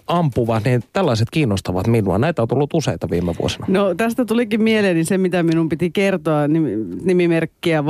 ampuvat, 0.07 0.63
niin 0.63 0.83
tällaiset 0.93 1.27
kiinnostavat 1.31 1.87
minua. 1.87 2.17
Näitä 2.17 2.41
on 2.41 2.47
tullut 2.47 2.73
useita 2.73 3.09
viime 3.09 3.35
vuosina. 3.39 3.65
No 3.69 3.95
tästä 3.95 4.25
tulikin 4.25 4.63
mieleeni 4.63 5.03
se, 5.03 5.17
mitä 5.17 5.43
minun 5.43 5.69
piti 5.69 5.91
kertoa. 5.91 6.47
Nimimerkkiä 7.03 7.85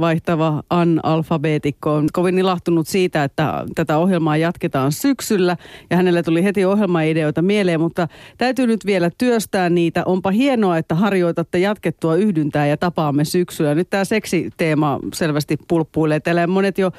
vaihtava 0.00 0.62
analfabeetikko 0.70 1.94
on 1.94 2.06
kovin 2.12 2.38
ilahtunut 2.38 2.88
siitä, 2.88 3.24
että 3.24 3.64
tätä 3.74 3.98
ohjelmaa 3.98 4.36
jatketaan 4.36 4.92
syksyllä. 4.92 5.56
Ja 5.90 5.96
hänelle 5.96 6.22
tuli 6.22 6.44
heti 6.44 6.64
ohjelmaideoita 6.64 7.42
mieleen, 7.42 7.80
mutta 7.80 8.08
täytyy 8.38 8.66
nyt 8.66 8.86
vielä 8.86 9.10
työstää 9.18 9.70
niitä. 9.70 10.04
Onpa 10.04 10.30
hienoa, 10.30 10.78
että 10.78 10.94
harjoitatte 10.94 11.58
jatkettua 11.58 12.14
yhdyntää 12.16 12.66
ja 12.68 12.76
tapaamme 12.76 13.24
syksyllä. 13.24 13.74
Nyt 13.74 13.90
tämä 13.90 14.04
seksiteema 14.04 14.98
selvästi 15.14 15.56
pulppuilee. 15.68 16.20
Täällä 16.20 16.46
monet 16.46 16.78
jo, 16.78 16.90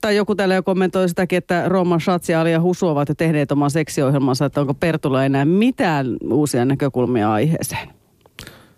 tai 0.00 0.16
joku 0.16 0.34
täällä 0.34 0.54
jo 0.54 0.62
kommentoi 0.62 1.08
sitäkin, 1.08 1.36
että 1.36 1.68
Roman 1.68 2.00
Schatz 2.00 2.28
ja 2.28 2.40
Alia 2.40 2.60
Husu 2.60 2.88
ovat 2.88 3.08
jo 3.08 3.14
tehneet 3.14 3.52
oman 3.52 3.70
seksiohjelmansa, 3.70 4.44
että 4.44 4.60
onko 4.60 4.74
Pertulla 4.74 5.24
enää 5.24 5.44
mitään 5.44 6.06
uusia 6.30 6.64
näkökulmia 6.64 7.32
aiheeseen? 7.32 7.88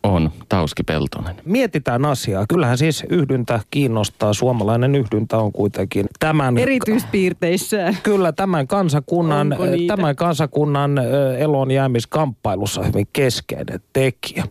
On, 0.02 0.30
Tauski 0.48 0.82
Peltonen. 0.82 1.36
Mietitään 1.44 2.04
asiaa. 2.04 2.44
Kyllähän 2.48 2.78
siis 2.78 3.04
yhdyntä 3.08 3.60
kiinnostaa. 3.70 4.32
Suomalainen 4.32 4.94
yhdyntä 4.94 5.38
on 5.38 5.52
kuitenkin 5.52 6.06
tämän... 6.18 6.58
Erityispiirteissä. 6.58 7.94
Kyllä, 8.02 8.32
tämän 8.32 8.66
kansakunnan, 8.66 9.56
tämän 9.86 10.16
kansakunnan 10.16 10.98
elon 11.38 11.70
jäämiskamppailussa 11.70 12.82
hyvin 12.82 13.06
keskeinen 13.12 13.80
tekijä. 13.92 14.44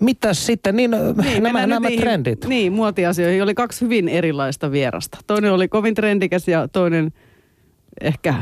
Mitä 0.00 0.34
sitten, 0.34 0.76
niin, 0.76 0.90
niin 1.24 1.42
nämä, 1.42 1.66
nämä 1.66 1.88
niihin, 1.88 2.00
trendit. 2.00 2.44
Niin, 2.44 2.72
muotiasioihin 2.72 3.42
oli 3.42 3.54
kaksi 3.54 3.80
hyvin 3.80 4.08
erilaista 4.08 4.72
vierasta. 4.72 5.18
Toinen 5.26 5.52
oli 5.52 5.68
kovin 5.68 5.94
trendikäs 5.94 6.48
ja 6.48 6.68
toinen 6.68 7.12
ehkä 8.00 8.34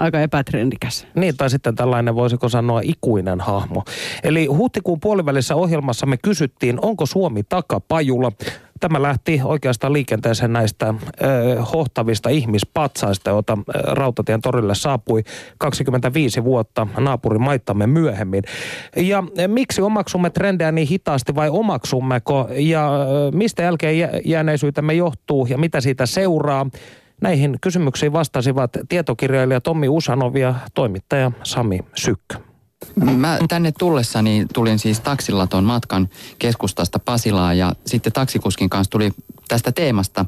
aika 0.00 0.20
epätrendikäs. 0.20 1.06
Niin, 1.14 1.36
tai 1.36 1.50
sitten 1.50 1.74
tällainen, 1.74 2.14
voisiko 2.14 2.48
sanoa, 2.48 2.80
ikuinen 2.84 3.40
hahmo. 3.40 3.84
Eli 4.22 4.46
huhtikuun 4.46 5.00
puolivälissä 5.00 5.54
ohjelmassa 5.54 6.06
me 6.06 6.16
kysyttiin, 6.16 6.78
onko 6.82 7.06
Suomi 7.06 7.42
takapajulla. 7.42 8.32
Tämä 8.80 9.02
lähti 9.02 9.40
oikeastaan 9.44 9.92
liikenteeseen 9.92 10.52
näistä 10.52 10.94
ö, 11.22 11.62
hohtavista 11.62 12.28
ihmispatsaista, 12.28 13.30
joita 13.30 13.58
Rautatien 13.74 14.40
torille 14.40 14.74
saapui 14.74 15.22
25 15.58 16.44
vuotta 16.44 16.86
naapurimaittamme 16.98 17.86
myöhemmin. 17.86 18.42
Ja 18.96 19.24
miksi 19.46 19.82
omaksumme 19.82 20.30
trendejä 20.30 20.72
niin 20.72 20.88
hitaasti 20.88 21.34
vai 21.34 21.48
omaksummeko 21.50 22.48
ja 22.50 22.90
mistä 23.32 23.62
jälkeen 23.62 23.98
jä- 23.98 24.20
jääneisyytemme 24.24 24.94
johtuu 24.94 25.46
ja 25.46 25.58
mitä 25.58 25.80
siitä 25.80 26.06
seuraa? 26.06 26.66
Näihin 27.20 27.58
kysymyksiin 27.60 28.12
vastasivat 28.12 28.70
tietokirjailija 28.88 29.60
Tommi 29.60 29.88
Usanov 29.88 30.36
ja 30.36 30.54
toimittaja 30.74 31.32
Sami 31.42 31.80
Sykkö. 31.94 32.47
Mä 33.16 33.38
tänne 33.48 33.72
tullessani 33.78 34.46
tulin 34.54 34.78
siis 34.78 35.00
taksilla 35.00 35.46
tuon 35.46 35.64
matkan 35.64 36.08
keskustasta 36.38 36.98
Pasilaan 36.98 37.58
ja 37.58 37.72
sitten 37.86 38.12
taksikuskin 38.12 38.70
kanssa 38.70 38.90
tuli 38.90 39.10
tästä 39.48 39.72
teemasta 39.72 40.24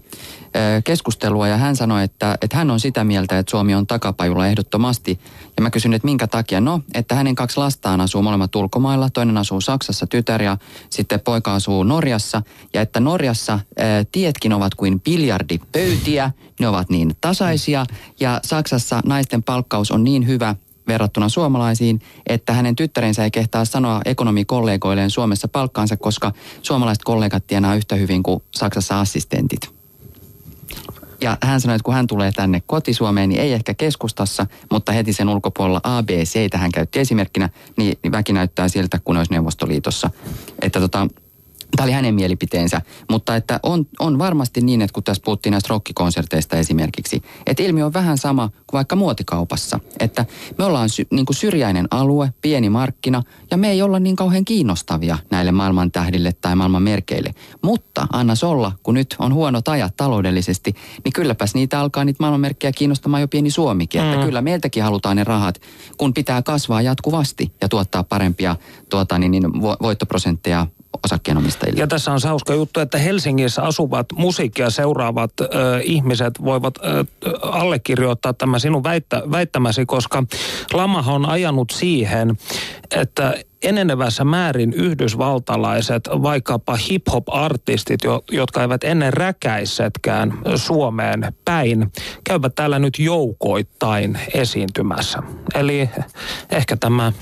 keskustelua 0.84 1.48
ja 1.48 1.56
hän 1.56 1.76
sanoi, 1.76 2.04
että, 2.04 2.36
että 2.42 2.56
hän 2.56 2.70
on 2.70 2.80
sitä 2.80 3.04
mieltä, 3.04 3.38
että 3.38 3.50
Suomi 3.50 3.74
on 3.74 3.86
takapajulla 3.86 4.46
ehdottomasti. 4.46 5.20
Ja 5.56 5.62
mä 5.62 5.70
kysyin, 5.70 5.94
että 5.94 6.06
minkä 6.06 6.26
takia? 6.26 6.60
No, 6.60 6.80
että 6.94 7.14
hänen 7.14 7.34
kaksi 7.34 7.56
lastaan 7.56 8.00
asuu 8.00 8.22
molemmat 8.22 8.56
ulkomailla, 8.56 9.10
toinen 9.10 9.36
asuu 9.36 9.60
Saksassa, 9.60 10.06
tytär 10.06 10.42
ja 10.42 10.58
sitten 10.90 11.20
poika 11.20 11.54
asuu 11.54 11.82
Norjassa. 11.82 12.42
Ja 12.74 12.80
että 12.80 13.00
Norjassa 13.00 13.58
ö, 13.80 13.82
tietkin 14.12 14.52
ovat 14.52 14.74
kuin 14.74 15.00
biljardipöytiä, 15.00 16.30
ne 16.60 16.68
ovat 16.68 16.90
niin 16.90 17.16
tasaisia 17.20 17.86
ja 18.20 18.40
Saksassa 18.44 19.00
naisten 19.04 19.42
palkkaus 19.42 19.90
on 19.90 20.04
niin 20.04 20.26
hyvä, 20.26 20.54
verrattuna 20.86 21.28
suomalaisiin, 21.28 22.00
että 22.26 22.52
hänen 22.52 22.76
tyttärensä 22.76 23.24
ei 23.24 23.30
kehtaa 23.30 23.64
sanoa 23.64 24.00
ekonomikollegoilleen 24.04 25.10
Suomessa 25.10 25.48
palkkaansa, 25.48 25.96
koska 25.96 26.32
suomalaiset 26.62 27.04
kollegat 27.04 27.46
tienaa 27.46 27.74
yhtä 27.74 27.94
hyvin 27.94 28.22
kuin 28.22 28.42
Saksassa 28.50 29.00
assistentit. 29.00 29.80
Ja 31.20 31.38
hän 31.42 31.60
sanoi, 31.60 31.76
että 31.76 31.84
kun 31.84 31.94
hän 31.94 32.06
tulee 32.06 32.32
tänne 32.32 32.62
kotisuomeen, 32.66 33.28
niin 33.28 33.40
ei 33.40 33.52
ehkä 33.52 33.74
keskustassa, 33.74 34.46
mutta 34.70 34.92
heti 34.92 35.12
sen 35.12 35.28
ulkopuolella 35.28 35.80
ABC, 35.84 36.56
hän 36.56 36.72
käytti 36.72 37.00
esimerkkinä, 37.00 37.48
niin, 37.76 37.98
väki 38.12 38.32
näyttää 38.32 38.68
siltä, 38.68 38.98
kun 39.04 39.16
olisi 39.16 39.32
Neuvostoliitossa. 39.32 40.10
Että 40.62 40.80
tota, 40.80 41.08
Tämä 41.76 41.84
oli 41.84 41.92
hänen 41.92 42.14
mielipiteensä, 42.14 42.82
mutta 43.10 43.36
että 43.36 43.60
on, 43.62 43.86
on 43.98 44.18
varmasti 44.18 44.60
niin, 44.60 44.82
että 44.82 44.94
kun 44.94 45.02
tässä 45.02 45.22
puhuttiin 45.24 45.50
näistä 45.50 45.68
rockikonserteista 45.70 46.56
esimerkiksi, 46.56 47.22
että 47.46 47.62
ilmiö 47.62 47.86
on 47.86 47.92
vähän 47.92 48.18
sama 48.18 48.48
kuin 48.48 48.78
vaikka 48.78 48.96
muotikaupassa. 48.96 49.80
Että 50.00 50.26
me 50.58 50.64
ollaan 50.64 50.88
sy, 50.88 51.06
niin 51.10 51.26
kuin 51.26 51.36
syrjäinen 51.36 51.88
alue, 51.90 52.32
pieni 52.42 52.70
markkina 52.70 53.22
ja 53.50 53.56
me 53.56 53.70
ei 53.70 53.82
olla 53.82 53.98
niin 53.98 54.16
kauhean 54.16 54.44
kiinnostavia 54.44 55.18
näille 55.30 55.52
maailman 55.52 55.92
tähdille 55.92 56.32
tai 56.32 56.56
maailman 56.56 56.82
merkeille. 56.82 57.34
Mutta 57.62 58.06
anna 58.12 58.34
olla, 58.42 58.72
kun 58.82 58.94
nyt 58.94 59.16
on 59.18 59.34
huonot 59.34 59.68
ajat 59.68 59.96
taloudellisesti, 59.96 60.74
niin 61.04 61.12
kylläpäs 61.12 61.54
niitä 61.54 61.80
alkaa 61.80 62.04
niitä 62.04 62.16
maailmanmerkkejä 62.20 62.72
kiinnostamaan 62.72 63.20
jo 63.20 63.28
pieni 63.28 63.50
Suomikin. 63.50 64.02
Mm. 64.02 64.12
Että 64.12 64.26
kyllä 64.26 64.42
meiltäkin 64.42 64.82
halutaan 64.82 65.16
ne 65.16 65.24
rahat, 65.24 65.60
kun 65.96 66.14
pitää 66.14 66.42
kasvaa 66.42 66.82
jatkuvasti 66.82 67.52
ja 67.60 67.68
tuottaa 67.68 68.04
parempia 68.04 68.56
tuota, 68.88 69.18
niin, 69.18 69.30
niin, 69.30 69.44
vo- 69.44 69.76
voittoprosentteja 69.82 70.66
osakkeenomistajille. 71.04 71.80
Ja 71.80 71.86
tässä 71.86 72.12
on 72.12 72.20
hauska 72.24 72.54
juttu, 72.54 72.80
että 72.80 72.98
Helsingissä 72.98 73.62
asuvat 73.62 74.06
musiikkia 74.14 74.70
seuraavat 74.70 75.32
ö, 75.40 75.46
ihmiset 75.82 76.44
voivat 76.44 76.74
ö, 76.78 77.04
allekirjoittaa 77.42 78.32
tämä 78.32 78.58
sinun 78.58 78.84
väittä, 78.84 79.22
väittämäsi, 79.30 79.86
koska 79.86 80.24
lamahan 80.72 81.14
on 81.14 81.28
ajanut 81.28 81.70
siihen, 81.70 82.38
että 82.90 83.34
enenevässä 83.62 84.24
määrin 84.24 84.72
yhdysvaltalaiset, 84.72 86.08
vaikkapa 86.08 86.76
hip-hop-artistit, 86.76 88.04
jo, 88.04 88.24
jotka 88.30 88.62
eivät 88.62 88.84
ennen 88.84 89.12
räkäissetkään 89.12 90.38
Suomeen 90.56 91.32
päin, 91.44 91.92
käyvät 92.24 92.54
täällä 92.54 92.78
nyt 92.78 92.98
joukoittain 92.98 94.18
esiintymässä. 94.34 95.22
Eli 95.54 95.90
ehkä 96.50 96.76
tämä 96.76 97.12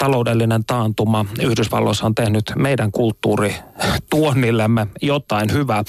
taloudellinen 0.00 0.64
taantuma 0.64 1.26
Yhdysvalloissa 1.42 2.06
on 2.06 2.14
tehnyt 2.14 2.52
meidän 2.56 2.92
kulttuurituonnillemme 2.92 4.86
jotain 5.02 5.52
hyvää. 5.52 5.84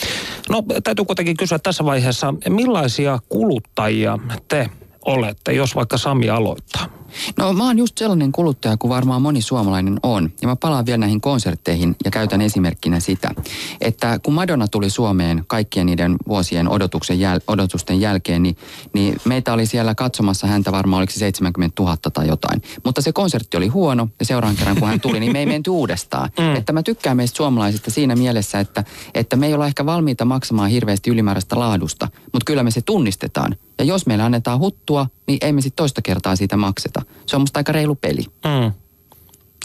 No 0.50 0.64
täytyy 0.84 1.06
kuitenkin 1.06 1.38
kysyä 1.38 1.60
tässä 1.60 1.86
vaiheessa, 1.86 2.34
millaisia 2.50 3.20
kuluttajia 3.30 4.18
te 4.48 4.70
olette, 5.06 5.54
jos 5.54 5.76
vaikka 5.76 5.98
Sami 5.98 6.30
aloittaa? 6.30 7.01
No 7.38 7.54
mä 7.54 7.66
oon 7.66 7.78
just 7.78 7.98
sellainen 7.98 8.32
kuluttaja 8.32 8.78
kuin 8.78 8.90
varmaan 8.90 9.22
moni 9.22 9.42
suomalainen 9.42 10.00
on. 10.04 10.32
Ja 10.42 10.48
mä 10.48 10.56
palaan 10.56 10.86
vielä 10.86 10.98
näihin 10.98 11.22
konsertteihin 11.22 11.96
ja 12.06 12.12
käytän 12.12 12.42
esimerkkinä 12.42 13.00
sitä, 13.00 13.32
että 13.82 14.20
kun 14.24 14.34
Madonna 14.34 14.68
tuli 14.68 14.90
Suomeen 14.90 15.44
kaikkien 15.48 15.86
niiden 15.86 16.16
vuosien 16.28 16.70
odotuksen 16.70 17.18
jäl- 17.18 17.44
odotusten 17.48 18.02
jälkeen, 18.02 18.44
niin, 18.44 18.58
niin 18.94 19.16
meitä 19.26 19.54
oli 19.54 19.66
siellä 19.66 19.96
katsomassa 19.96 20.48
häntä 20.48 20.72
varmaan 20.72 21.00
oliko 21.00 21.12
se 21.12 21.20
70 21.20 21.84
000 21.84 21.98
tai 22.14 22.28
jotain. 22.28 22.62
Mutta 22.86 23.02
se 23.02 23.12
konsertti 23.12 23.58
oli 23.58 23.68
huono 23.68 24.08
ja 24.20 24.26
seuraavan 24.26 24.58
kerran 24.58 24.78
kun 24.78 24.88
hän 24.88 25.00
tuli, 25.00 25.20
niin 25.20 25.34
me 25.34 25.40
ei 25.40 25.46
menty 25.46 25.70
uudestaan. 25.70 26.30
Mm. 26.42 26.56
Että 26.56 26.74
mä 26.74 26.84
tykkään 26.84 27.18
meistä 27.18 27.38
suomalaisista 27.38 27.92
siinä 27.92 28.16
mielessä, 28.16 28.60
että, 28.60 28.84
että 29.14 29.36
me 29.36 29.48
ei 29.48 29.54
olla 29.54 29.68
ehkä 29.68 29.86
valmiita 29.86 30.26
maksamaan 30.26 30.70
hirveästi 30.70 31.10
ylimääräistä 31.10 31.60
laadusta, 31.60 32.08
mutta 32.34 32.46
kyllä 32.46 32.64
me 32.64 32.72
se 32.72 32.82
tunnistetaan. 32.82 33.56
Ja 33.82 33.86
jos 33.86 34.06
meillä 34.06 34.26
annetaan 34.26 34.60
huttua, 34.60 35.08
niin 35.28 35.38
ei 35.42 35.54
me 35.54 35.62
sitten 35.62 35.76
toista 35.76 36.02
kertaa 36.02 36.36
siitä 36.36 36.58
makseta. 36.58 37.02
Se 37.26 37.36
on 37.36 37.42
musta 37.42 37.60
aika 37.60 37.72
reilu 37.72 37.96
peli. 37.96 38.24
Mm. 38.46 38.72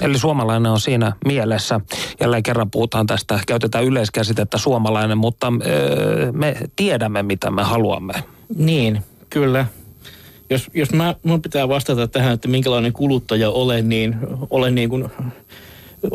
Eli 0.02 0.18
suomalainen 0.18 0.72
on 0.72 0.81
siinä 0.81 1.12
mielessä, 1.26 1.81
jälleen 2.20 2.42
kerran 2.42 2.70
puhutaan 2.70 3.07
tästä, 3.07 3.40
käytetään 3.46 3.85
yleiskäsitettä 3.85 4.59
suomalainen, 4.59 5.18
mutta 5.18 5.52
öö, 5.66 6.33
me 6.33 6.57
tiedämme 6.76 7.22
mitä 7.22 7.50
me 7.50 7.62
haluamme. 7.62 8.14
Niin, 8.57 9.02
kyllä. 9.31 9.66
Jos, 10.50 10.70
jos 10.74 10.92
mä, 10.92 11.14
mun 11.22 11.42
pitää 11.42 11.68
vastata 11.68 12.09
tähän, 12.09 12.33
että 12.33 12.48
minkälainen 12.48 12.92
kuluttaja 12.92 13.50
olen, 13.50 13.88
niin 13.88 14.16
olen 14.50 14.74
niin 14.74 14.88
kuin, 14.88 15.11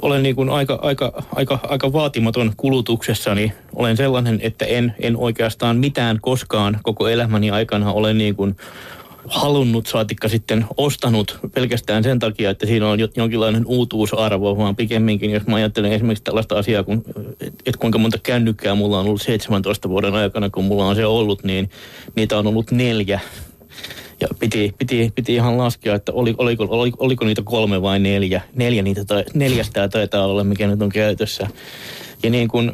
olen 0.02 0.24
niin 0.24 0.36
kuin 0.36 0.50
aika, 0.50 0.80
aika, 0.82 1.24
aika, 1.36 1.60
aika 1.63 1.94
vaatimaton 1.94 2.54
kulutuksessani. 2.58 3.54
Olen 3.76 3.98
sellainen, 3.98 4.39
että 4.44 4.65
en, 4.65 4.96
en 5.00 5.17
oikeastaan 5.17 5.78
mitään 5.78 6.20
koskaan 6.22 6.80
koko 6.84 7.08
elämäni 7.08 7.52
aikana 7.52 7.91
ole 7.91 8.13
niin 8.13 8.36
kuin 8.36 8.56
halunnut, 9.26 9.88
saatikka 9.88 10.28
sitten 10.28 10.65
ostanut 10.78 11.39
pelkästään 11.54 12.04
sen 12.04 12.20
takia, 12.20 12.50
että 12.50 12.65
siinä 12.65 12.89
on 12.89 13.00
jonkinlainen 13.15 13.65
uutuusarvo, 13.65 14.58
vaan 14.58 14.76
pikemminkin, 14.76 15.32
jos 15.32 15.48
mä 15.48 15.56
ajattelen 15.56 15.91
esimerkiksi 15.91 16.24
tällaista 16.24 16.58
asiaa, 16.58 16.84
kun, 16.84 17.04
että 17.41 17.80
kuinka 17.80 17.98
monta 17.98 18.17
kännykkää 18.24 18.76
mulla 18.76 19.00
on 19.00 19.06
ollut 19.06 19.22
17 19.22 19.89
vuoden 19.89 20.13
aikana, 20.13 20.50
kun 20.50 20.65
mulla 20.65 20.86
on 20.86 20.96
se 20.96 21.06
ollut, 21.06 21.44
niin 21.44 21.70
niitä 22.15 22.38
on 22.38 22.48
ollut 22.48 22.72
neljä. 22.72 23.20
Ja 24.22 24.28
piti, 24.40 24.74
piti, 24.78 25.12
piti 25.16 25.36
ihan 25.36 25.58
laskea, 25.58 25.96
että 25.96 26.12
oli, 26.12 26.36
oliko, 26.38 26.68
oliko, 26.70 26.98
oliko 27.00 27.26
niitä 27.26 27.42
kolme 27.46 27.82
vai 27.82 28.00
neljä. 28.00 28.42
Neljä 28.56 28.82
niitä, 28.82 29.06
tai, 29.06 29.24
neljästä 29.34 29.88
taitaa 29.88 30.26
olla, 30.26 30.44
mikä 30.44 30.68
nyt 30.68 30.82
on 30.82 30.90
käytössä. 30.90 31.48
Ja 32.24 32.30
niin 32.30 32.48
kuin, 32.48 32.72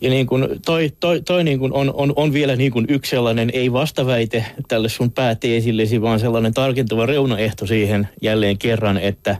ja 0.00 0.10
niin 0.10 0.26
kuin 0.26 0.48
toi, 0.66 0.92
toi, 1.00 1.22
toi 1.22 1.44
niin 1.44 1.58
kuin 1.58 1.72
on, 1.72 1.94
on, 1.94 2.12
on, 2.16 2.32
vielä 2.32 2.56
niin 2.56 2.72
kuin 2.72 2.86
yksi 2.88 3.10
sellainen, 3.10 3.50
ei 3.52 3.72
vastaväite 3.72 4.44
tälle 4.68 4.88
sun 4.88 5.10
pääteesillesi, 5.10 6.02
vaan 6.02 6.20
sellainen 6.20 6.54
tarkentuva 6.54 7.06
reunaehto 7.06 7.66
siihen 7.66 8.08
jälleen 8.22 8.58
kerran, 8.58 8.98
että 8.98 9.36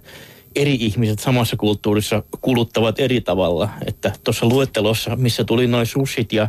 eri 0.57 0.75
ihmiset 0.81 1.19
samassa 1.19 1.57
kulttuurissa 1.57 2.23
kuluttavat 2.41 3.01
eri 3.01 3.21
tavalla. 3.21 3.69
Että 3.87 4.13
tuossa 4.25 4.47
luettelossa, 4.47 5.17
missä 5.17 5.45
tuli 5.45 5.67
noin 5.67 5.87
sushit 5.87 6.33
ja, 6.33 6.49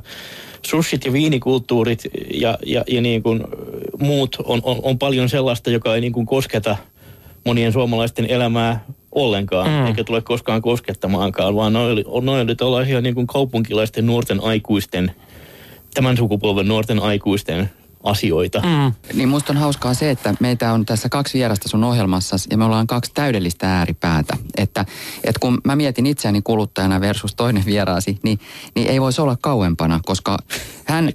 sushit 0.66 1.06
ja 1.06 1.14
viinikulttuurit 1.14 2.04
ja, 2.34 2.58
ja, 2.66 2.84
ja 2.88 3.02
niin 3.02 3.24
kuin 3.24 3.44
muut, 4.00 4.36
on, 4.44 4.60
on, 4.64 4.80
on 4.84 5.00
paljon 5.00 5.30
sellaista, 5.30 5.70
joka 5.70 5.96
ei 5.96 6.02
niin 6.02 6.14
kuin 6.14 6.26
kosketa 6.26 6.78
monien 7.46 7.74
suomalaisten 7.74 8.26
elämää 8.26 8.86
ollenkaan, 9.12 9.70
mm. 9.70 9.86
eikä 9.86 10.04
tule 10.04 10.22
koskaan 10.22 10.62
koskettamaankaan, 10.62 11.56
vaan 11.56 11.74
noin 11.74 11.92
oli, 11.92 12.26
noin 12.26 12.44
oli 12.44 12.56
tällaisia 12.56 13.02
niin 13.02 13.16
kuin 13.16 13.28
kaupunkilaisten 13.28 14.06
nuorten 14.06 14.44
aikuisten, 14.44 15.12
tämän 15.94 16.18
sukupolven 16.18 16.68
nuorten 16.68 17.00
aikuisten 17.00 17.70
asioita. 18.04 18.60
Mm. 18.60 18.94
Niin 19.14 19.30
musta 19.30 19.54
on 19.54 19.58
hauskaa 19.58 19.94
se, 19.94 20.12
että 20.12 20.34
meitä 20.40 20.74
on 20.74 20.86
tässä 20.86 21.10
kaksi 21.10 21.38
vierasta 21.38 21.70
sun 21.70 21.84
ohjelmassa 21.84 22.36
ja 22.50 22.58
me 22.58 22.66
ollaan 22.66 22.88
kaksi 22.88 23.12
täydellistä 23.14 23.78
ääripäätä. 23.78 24.38
Että, 24.58 24.86
että 25.24 25.40
kun 25.40 25.62
mä 25.64 25.76
mietin 25.76 26.06
itseäni 26.06 26.42
kuluttajana 26.42 27.02
versus 27.02 27.36
toinen 27.36 27.66
vieraasi, 27.66 28.20
niin, 28.24 28.40
niin 28.76 28.88
ei 28.88 29.02
voisi 29.02 29.22
olla 29.22 29.38
kauempana, 29.42 30.00
koska 30.06 30.38
hän 30.86 31.12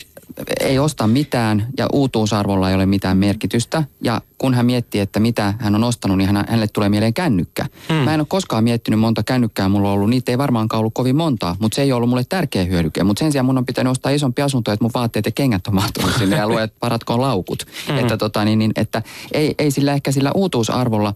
ei 0.61 0.79
osta 0.79 1.07
mitään 1.07 1.67
ja 1.79 1.87
uutuusarvolla 1.93 2.69
ei 2.69 2.75
ole 2.75 2.87
mitään 2.87 3.17
merkitystä. 3.17 3.83
Ja 4.03 4.21
kun 4.39 4.55
hän 4.55 4.67
miettii, 4.67 5.01
että 5.01 5.21
mitä 5.21 5.55
hän 5.59 5.75
on 5.75 5.85
ostanut, 5.85 6.19
niin 6.19 6.27
hän, 6.27 6.45
hänelle 6.49 6.69
tulee 6.69 6.89
mieleen 6.89 7.15
kännykkä. 7.15 7.67
Hmm. 7.89 7.97
Mä 7.97 8.15
en 8.15 8.21
ole 8.21 8.27
koskaan 8.29 8.65
miettinyt 8.65 9.01
monta 9.01 9.23
kännykkää 9.23 9.69
mulla 9.69 9.89
on 9.89 9.95
ollut. 9.95 10.11
Niitä 10.11 10.33
ei 10.33 10.39
varmaankaan 10.39 10.79
ollut 10.79 10.95
kovin 10.95 11.17
montaa, 11.17 11.57
mutta 11.61 11.77
se 11.77 11.83
ei 11.83 11.93
ollut 11.93 12.09
mulle 12.09 12.25
tärkeä 12.29 12.65
hyödyke. 12.65 13.05
Mutta 13.05 13.21
sen 13.21 13.33
sijaan 13.33 13.47
mun 13.47 13.59
on 13.59 13.67
pitänyt 13.67 13.91
ostaa 13.91 14.13
isompi 14.13 14.43
asunto, 14.43 14.73
että 14.73 14.85
mun 14.85 14.91
vaatteet 14.95 15.27
ja 15.27 15.33
kengät 15.33 15.67
on 15.67 15.75
mahtunut 15.75 16.11
sinne 16.19 16.37
ja 16.37 16.49
luet 16.49 16.73
paratkoon 16.81 17.21
laukut. 17.21 17.67
Hmm. 17.89 17.99
Että, 17.99 18.17
tota, 18.17 18.45
niin, 18.45 18.59
niin, 18.59 18.73
että 18.77 19.03
ei, 19.33 19.55
ei 19.59 19.71
sillä 19.71 19.93
ehkä 19.93 20.13
sillä 20.13 20.33
uutuusarvolla 20.35 21.15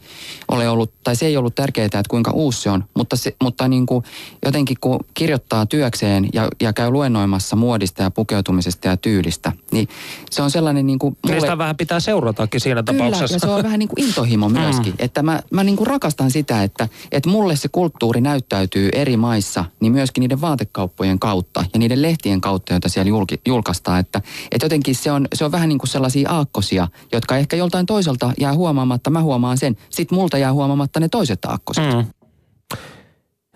ole 0.48 0.68
ollut, 0.68 0.92
tai 1.04 1.16
se 1.16 1.26
ei 1.26 1.36
ollut 1.36 1.54
tärkeää, 1.54 1.86
että 1.86 2.02
kuinka 2.08 2.30
uusi 2.30 2.60
se 2.62 2.70
on. 2.70 2.84
Mutta, 2.94 3.16
se, 3.16 3.36
mutta 3.42 3.68
niin 3.68 3.86
kuin, 3.86 4.04
jotenkin 4.44 4.76
kun 4.80 5.00
kirjoittaa 5.14 5.66
työkseen 5.66 6.28
ja, 6.32 6.48
ja 6.60 6.72
käy 6.72 6.90
luennoimassa 6.90 7.56
muodista 7.56 8.02
ja 8.02 8.10
pukeutumisesta 8.10 8.88
ja 8.88 8.96
tyylistä, 8.96 9.52
niin 9.72 9.88
se 10.30 10.42
on 10.42 10.50
sellainen 10.50 10.86
niin 10.86 10.98
kuin... 10.98 11.16
Mulle... 11.26 11.36
Niistä 11.36 11.58
vähän 11.58 11.76
pitää 11.76 12.00
seuratakin 12.00 12.60
siinä 12.60 12.82
tapauksessa 12.82 13.09
tapauksessa. 13.10 13.46
ja 13.46 13.50
se 13.50 13.56
on 13.56 13.62
vähän 13.62 13.78
niin 13.82 13.88
kuin 13.88 14.06
intohimo 14.06 14.48
mm. 14.48 14.58
myöskin. 14.58 14.92
Mm. 14.92 15.04
Että 15.04 15.22
mä, 15.22 15.42
mä 15.50 15.64
niin 15.64 15.76
kuin 15.76 15.86
rakastan 15.86 16.30
sitä, 16.30 16.62
että, 16.62 16.88
että 17.12 17.30
mulle 17.30 17.56
se 17.56 17.68
kulttuuri 17.68 18.20
näyttäytyy 18.20 18.88
eri 18.92 19.16
maissa, 19.16 19.64
niin 19.80 19.92
myöskin 19.92 20.20
niiden 20.22 20.40
vaatekauppojen 20.40 21.18
kautta 21.18 21.64
ja 21.72 21.78
niiden 21.78 22.02
lehtien 22.02 22.40
kautta, 22.40 22.72
joita 22.72 22.88
siellä 22.88 23.08
julki, 23.08 23.40
julkaistaan. 23.46 24.00
Että, 24.00 24.22
että 24.52 24.64
jotenkin 24.64 24.94
se 24.94 25.12
on, 25.12 25.28
se 25.34 25.44
on 25.44 25.52
vähän 25.52 25.68
niin 25.68 25.78
kuin 25.78 25.88
sellaisia 25.88 26.30
aakkosia, 26.30 26.88
jotka 27.12 27.36
ehkä 27.36 27.56
joltain 27.56 27.86
toiselta 27.86 28.32
jää 28.38 28.54
huomaamatta. 28.54 29.10
Mä 29.10 29.22
huomaan 29.22 29.58
sen. 29.58 29.76
Sitten 29.90 30.18
multa 30.18 30.38
jää 30.38 30.52
huomaamatta 30.52 31.00
ne 31.00 31.08
toiset 31.08 31.44
aakkoset. 31.44 31.84
Mm. 31.94 32.04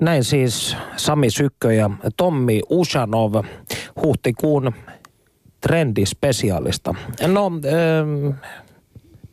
Näin 0.01 0.25
siis 0.25 0.77
Sami 0.97 1.31
Sykkö 1.31 1.73
ja 1.73 1.91
Tommi 2.17 2.61
Ushanov 2.71 3.35
huhtikuun 4.03 4.73
trendispesiaalista. 5.61 6.95
No, 7.27 7.47
ähm, 7.47 8.39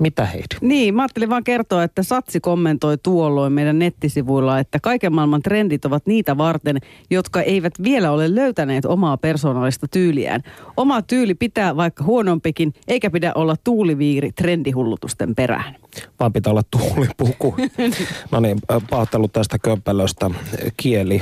mitä 0.02 0.26
Heidi? 0.26 0.56
Niin, 0.62 0.96
mä 0.96 1.02
ajattelin 1.02 1.30
vaan 1.30 1.44
kertoa, 1.44 1.84
että 1.84 2.04
Satsi 2.04 2.40
kommentoi 2.40 2.98
tuolloin 2.98 3.54
meidän 3.54 3.80
nettisivuilla, 3.80 4.60
että 4.60 4.80
kaiken 4.80 5.14
maailman 5.14 5.42
trendit 5.42 5.86
ovat 5.86 6.06
niitä 6.06 6.38
varten, 6.38 6.78
jotka 7.10 7.42
eivät 7.42 7.74
vielä 7.84 8.12
ole 8.12 8.36
löytäneet 8.36 8.86
omaa 8.86 9.18
persoonallista 9.18 9.88
tyyliään. 9.88 10.42
Oma 10.78 11.02
tyyli 11.02 11.34
pitää 11.34 11.76
vaikka 11.76 12.04
huonompikin, 12.04 12.74
eikä 12.88 13.10
pidä 13.10 13.32
olla 13.36 13.56
tuuliviiri 13.64 14.32
trendihullutusten 14.32 15.36
perään. 15.36 15.76
Vaan 16.20 16.34
pitää 16.34 16.52
olla 16.52 16.64
tuulipuku. 16.72 17.56
no 18.32 18.40
niin, 18.40 18.60
pahoittelut 18.90 19.34
tästä 19.34 19.60
kömpelöstä 19.60 20.30
kieli 20.78 21.22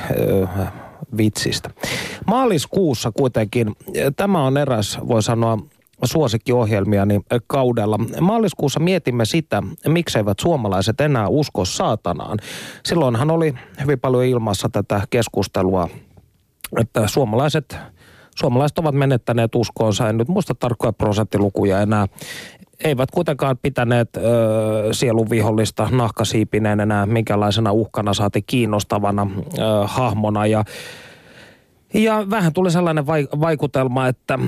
vitsistä. 1.17 1.69
Maaliskuussa 2.27 3.11
kuitenkin, 3.11 3.75
tämä 4.15 4.45
on 4.45 4.57
eräs, 4.57 4.99
voi 5.07 5.23
sanoa, 5.23 5.57
suosikkiohjelmiani 6.03 7.19
kaudella. 7.47 7.97
Maaliskuussa 8.21 8.79
mietimme 8.79 9.25
sitä, 9.25 9.63
mikseivät 9.87 10.39
suomalaiset 10.39 11.01
enää 11.01 11.27
usko 11.27 11.65
saatanaan. 11.65 12.37
Silloinhan 12.85 13.31
oli 13.31 13.53
hyvin 13.81 13.99
paljon 13.99 14.25
ilmassa 14.25 14.69
tätä 14.69 15.01
keskustelua, 15.09 15.89
että 16.81 17.07
suomalaiset 17.07 17.77
Suomalaiset 18.39 18.79
ovat 18.79 18.95
menettäneet 18.95 19.55
uskoonsa, 19.55 20.09
en 20.09 20.17
nyt 20.17 20.27
muista 20.27 20.55
tarkkoja 20.55 20.93
prosenttilukuja 20.93 21.81
enää, 21.81 22.07
eivät 22.83 23.11
kuitenkaan 23.11 23.57
pitäneet 23.61 24.17
ö, 24.17 24.21
sielun 24.91 25.29
vihollista 25.29 25.87
nahkasiipineen 25.91 26.79
enää 26.79 27.05
minkälaisena 27.05 27.71
uhkana 27.71 28.13
saati 28.13 28.41
kiinnostavana 28.41 29.27
ö, 29.31 29.61
hahmona. 29.85 30.45
Ja 30.45 30.63
ja 31.93 32.29
vähän 32.29 32.53
tuli 32.53 32.71
sellainen 32.71 33.07
vaikutelma, 33.41 34.07
että 34.07 34.39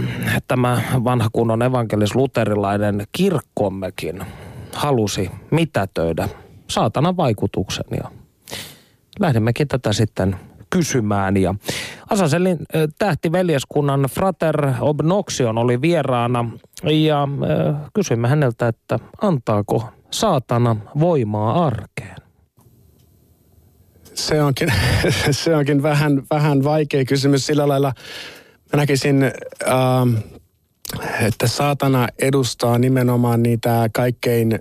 tämä 0.48 0.82
vanha 1.04 1.30
kunnon 1.32 1.62
evankelis-luterilainen 1.62 3.08
kirkkommekin 3.12 4.24
halusi 4.74 5.32
mitätöidä 5.52 6.30
saatanan 6.68 7.18
vaikutuksen. 7.18 7.86
Ja 7.92 8.12
lähdemmekin 9.20 9.68
tätä 9.68 9.94
sitten 9.94 10.36
kysymään. 10.70 11.38
Ja 11.38 11.56
Asaselin 12.10 12.58
tähtiveljeskunnan 13.00 14.02
Frater 14.02 14.68
Obnoxion 14.80 15.58
oli 15.58 15.82
vieraana 15.82 16.46
ja 16.84 17.28
kysymme 17.94 18.28
häneltä, 18.28 18.68
että 18.68 19.00
antaako 19.22 19.90
saatana 20.12 20.76
voimaa 21.00 21.66
arkeen? 21.66 22.21
Se 24.22 24.42
onkin, 24.42 24.74
se 25.32 25.56
onkin 25.56 25.84
vähän, 25.84 26.24
vähän 26.30 26.64
vaikea 26.64 27.06
kysymys 27.06 27.46
sillä 27.46 27.68
lailla. 27.68 27.94
Mä 28.74 28.78
näkisin, 28.78 29.24
äh, 29.24 30.24
että 31.22 31.48
saatana 31.48 32.08
edustaa 32.20 32.78
nimenomaan 32.78 33.44
niitä 33.44 33.90
kaikkein 33.94 34.60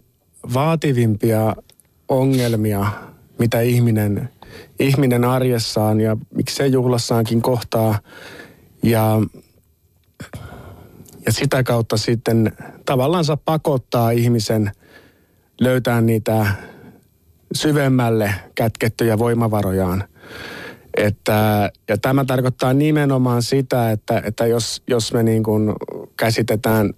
vaativimpia 0.54 1.56
ongelmia, 2.08 2.86
mitä 3.38 3.60
ihminen, 3.60 4.30
ihminen 4.78 5.24
arjessaan 5.24 6.00
ja 6.00 6.16
miksei 6.34 6.72
juhlassaankin 6.72 7.42
kohtaa. 7.42 7.98
Ja, 8.82 9.20
ja 11.26 11.32
sitä 11.32 11.62
kautta 11.62 11.96
sitten 11.96 12.52
tavallaan 12.86 13.24
pakottaa 13.44 14.10
ihmisen 14.10 14.70
löytää 15.60 16.00
niitä 16.00 16.46
syvemmälle 17.54 18.34
kätkettyjä 18.54 19.18
voimavarojaan. 19.18 20.04
Että, 20.96 21.70
ja 21.88 21.98
tämä 21.98 22.24
tarkoittaa 22.24 22.74
nimenomaan 22.74 23.42
sitä, 23.42 23.90
että, 23.90 24.22
että 24.24 24.46
jos, 24.46 24.82
jos 24.86 25.12
me 25.12 25.22
niin 25.22 25.42
kuin 25.42 25.72
käsitetään 26.16 26.90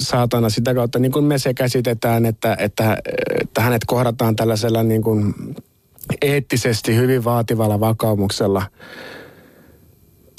saatana 0.00 0.50
sitä 0.50 0.74
kautta, 0.74 0.98
niin 0.98 1.12
kuin 1.12 1.24
me 1.24 1.38
se 1.38 1.54
käsitetään, 1.54 2.26
että, 2.26 2.56
että, 2.58 2.96
että 3.40 3.60
hänet 3.60 3.84
kohdataan 3.86 4.36
tällaisella 4.36 4.82
niin 4.82 5.02
kuin 5.02 5.34
eettisesti 6.22 6.96
hyvin 6.96 7.24
vaativalla 7.24 7.80
vakaumuksella 7.80 8.62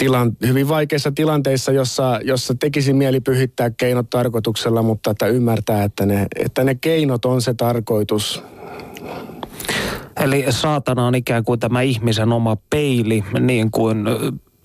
tilan, 0.01 0.37
hyvin 0.47 0.67
vaikeissa 0.67 1.11
tilanteissa, 1.11 1.71
jossa, 1.71 2.19
jossa 2.23 2.55
tekisi 2.55 2.93
mieli 2.93 3.19
pyhittää 3.19 3.69
keinot 3.69 4.09
tarkoituksella, 4.09 4.81
mutta 4.81 5.11
että 5.11 5.27
ymmärtää, 5.27 5.83
että 5.83 6.05
ne, 6.05 6.27
että 6.35 6.63
ne 6.63 6.75
keinot 6.75 7.25
on 7.25 7.41
se 7.41 7.53
tarkoitus, 7.53 8.43
Eli 10.21 10.45
saatana 10.49 11.07
on 11.07 11.15
ikään 11.15 11.43
kuin 11.43 11.59
tämä 11.59 11.81
ihmisen 11.81 12.33
oma 12.33 12.57
peili, 12.69 13.23
niin 13.39 13.71
kuin 13.71 14.05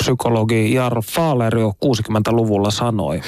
psykologi 0.03 0.75
Jarro 0.75 1.03
Fahler 1.03 1.59
jo 1.59 1.73
60-luvulla 1.85 2.71
sanoi. 2.71 3.21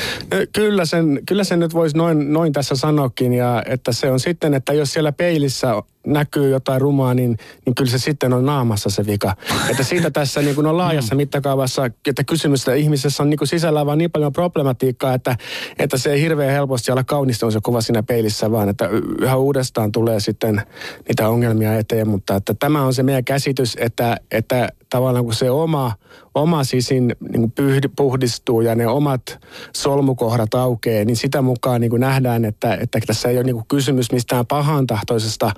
Kyllä 0.52 0.84
sen, 0.84 1.20
kyllä 1.28 1.44
sen 1.44 1.60
nyt 1.60 1.74
voisi 1.74 1.96
noin, 1.96 2.32
noin 2.32 2.52
tässä 2.52 2.76
sanoakin, 2.76 3.32
ja 3.32 3.62
että 3.66 3.92
se 3.92 4.10
on 4.10 4.20
sitten, 4.20 4.54
että 4.54 4.72
jos 4.72 4.92
siellä 4.92 5.12
peilissä 5.12 5.82
näkyy 6.12 6.50
jotain 6.50 6.80
rumaa, 6.80 7.14
niin, 7.14 7.36
niin 7.66 7.74
kyllä 7.74 7.90
se 7.90 7.98
sitten 7.98 8.32
on 8.32 8.46
naamassa 8.46 8.90
se 8.90 9.06
vika. 9.06 9.36
Että 9.70 9.82
siitä 9.82 10.10
tässä 10.10 10.42
niin 10.42 10.54
kuin 10.54 10.66
on 10.66 10.76
laajassa 10.76 11.14
mm. 11.14 11.16
mittakaavassa, 11.16 11.86
että 12.06 12.24
kysymys 12.24 12.60
että 12.60 12.74
ihmisessä 12.74 13.22
on 13.22 13.30
niin 13.30 13.38
kuin 13.38 13.48
sisällä 13.48 13.86
vaan 13.86 13.98
niin 13.98 14.10
paljon 14.10 14.32
problematiikkaa, 14.32 15.14
että, 15.14 15.36
että 15.78 15.98
se 15.98 16.12
ei 16.12 16.20
hirveän 16.20 16.52
helposti 16.52 16.92
olla 16.92 17.04
kaunistunut 17.04 17.52
se 17.52 17.60
kuva 17.62 17.80
siinä 17.80 18.02
peilissä, 18.02 18.50
vaan 18.50 18.68
että 18.68 18.88
yhä 19.20 19.36
uudestaan 19.36 19.92
tulee 19.92 20.20
sitten 20.20 20.62
niitä 21.08 21.28
ongelmia 21.28 21.78
eteen. 21.78 22.08
Mutta 22.08 22.36
että 22.36 22.54
tämä 22.54 22.82
on 22.82 22.94
se 22.94 23.02
meidän 23.02 23.24
käsitys, 23.24 23.76
että, 23.80 24.16
että 24.30 24.68
tavallaan 24.90 25.24
kun 25.24 25.34
se 25.34 25.50
oma, 25.50 25.92
oma 26.34 26.64
sisin 26.64 27.16
niin 27.32 27.52
kuin 27.52 27.82
puhdistuu 27.96 28.60
ja 28.60 28.74
ne 28.74 28.86
omat 28.86 29.38
solmukohdat 29.76 30.54
aukeaa, 30.54 31.04
niin 31.04 31.16
sitä 31.16 31.42
mukaan 31.42 31.80
niin 31.80 31.90
kuin 31.90 32.00
nähdään, 32.00 32.44
että, 32.44 32.74
että 32.74 33.00
tässä 33.06 33.28
ei 33.28 33.36
ole 33.36 33.44
niin 33.44 33.56
kuin 33.56 33.66
kysymys 33.68 34.12
mistään 34.12 34.46
pahantahtoisesta 34.46 35.52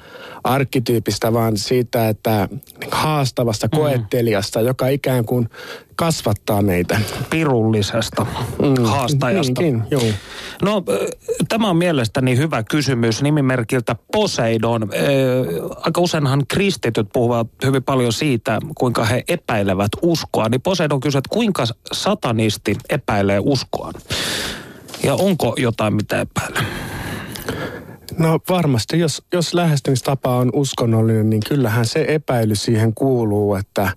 arkkityypistä, 0.45 1.33
vaan 1.33 1.57
siitä, 1.57 2.09
että 2.09 2.49
haastavasta 2.91 3.67
mm. 3.67 3.79
koettelijasta, 3.79 4.61
joka 4.61 4.89
ikään 4.89 5.25
kuin 5.25 5.49
kasvattaa 5.97 6.63
meitä. 6.63 7.01
Pirullisesta 7.31 8.27
mm, 8.63 8.85
haastajasta. 8.85 9.63
Niinkin, 9.63 9.83
joo. 9.91 10.03
No, 10.63 10.83
tämä 11.49 11.71
on 11.71 11.77
mielestäni 11.77 12.37
hyvä 12.37 12.63
kysymys 12.63 13.23
nimimerkiltä 13.23 13.97
Poseidon. 14.13 14.91
Aika 15.77 16.01
useinhan 16.01 16.43
kristityt 16.49 17.09
puhuvat 17.13 17.49
hyvin 17.65 17.83
paljon 17.83 18.13
siitä, 18.13 18.61
kuinka 18.75 19.05
he 19.05 19.25
epäilevät 19.29 19.93
uskoa. 20.03 20.49
Niin 20.49 20.63
Poseidon 20.63 21.01
kysyy, 21.01 21.19
että 21.19 21.33
kuinka 21.33 21.65
satanisti 21.93 22.77
epäilee 22.89 23.39
uskoa? 23.43 23.93
Ja 25.05 25.15
onko 25.15 25.55
jotain, 25.59 25.95
mitä 25.95 26.21
epäilee? 26.21 26.63
No 28.19 28.39
varmasti, 28.49 28.99
jos, 28.99 29.23
jos 29.33 29.55
lähestymistapa 29.55 30.37
on 30.37 30.51
uskonnollinen, 30.53 31.31
niin 31.31 31.43
kyllähän 31.49 31.87
se 31.87 32.05
epäily 32.09 32.55
siihen 32.55 32.95
kuuluu, 32.95 33.55
että 33.55 33.93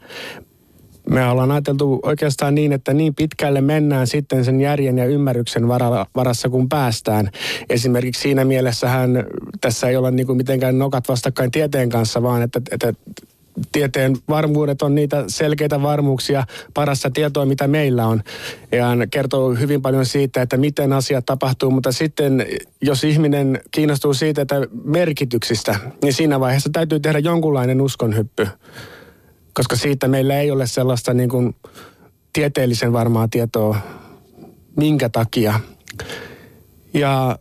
me 1.09 1.27
ollaan 1.27 1.51
ajateltu 1.51 1.99
oikeastaan 2.03 2.55
niin, 2.55 2.73
että 2.73 2.93
niin 2.93 3.15
pitkälle 3.15 3.61
mennään 3.61 4.07
sitten 4.07 4.45
sen 4.45 4.61
järjen 4.61 4.97
ja 4.97 5.05
ymmärryksen 5.05 5.67
varassa, 6.15 6.49
kun 6.49 6.69
päästään. 6.69 7.29
Esimerkiksi 7.69 8.21
siinä 8.21 8.45
mielessähän 8.45 9.11
tässä 9.61 9.87
ei 9.87 9.95
olla 9.95 10.11
niin 10.11 10.27
kuin 10.27 10.37
mitenkään 10.37 10.79
nokat 10.79 11.07
vastakkain 11.07 11.51
tieteen 11.51 11.89
kanssa, 11.89 12.23
vaan 12.23 12.41
että, 12.41 12.61
että 12.71 12.93
tieteen 13.71 14.17
varmuudet 14.29 14.81
on 14.81 14.95
niitä 14.95 15.23
selkeitä 15.27 15.81
varmuuksia, 15.81 16.43
parasta 16.73 17.11
tietoa, 17.11 17.45
mitä 17.45 17.67
meillä 17.67 18.07
on. 18.07 18.23
Ja 18.71 18.87
kertoo 19.11 19.53
hyvin 19.53 19.81
paljon 19.81 20.05
siitä, 20.05 20.41
että 20.41 20.57
miten 20.57 20.93
asiat 20.93 21.25
tapahtuu, 21.25 21.71
mutta 21.71 21.91
sitten 21.91 22.45
jos 22.81 23.03
ihminen 23.03 23.61
kiinnostuu 23.71 24.13
siitä, 24.13 24.41
että 24.41 24.55
merkityksistä, 24.83 25.75
niin 26.03 26.13
siinä 26.13 26.39
vaiheessa 26.39 26.69
täytyy 26.73 26.99
tehdä 26.99 27.19
jonkunlainen 27.19 27.81
uskonhyppy. 27.81 28.47
Koska 29.53 29.75
siitä 29.75 30.07
meillä 30.07 30.39
ei 30.39 30.51
ole 30.51 30.67
sellaista 30.67 31.13
niin 31.13 31.29
kuin 31.29 31.55
tieteellisen 32.33 32.93
varmaa 32.93 33.27
tietoa, 33.27 33.77
minkä 34.77 35.09
takia. 35.09 35.59
Ja 36.93 37.39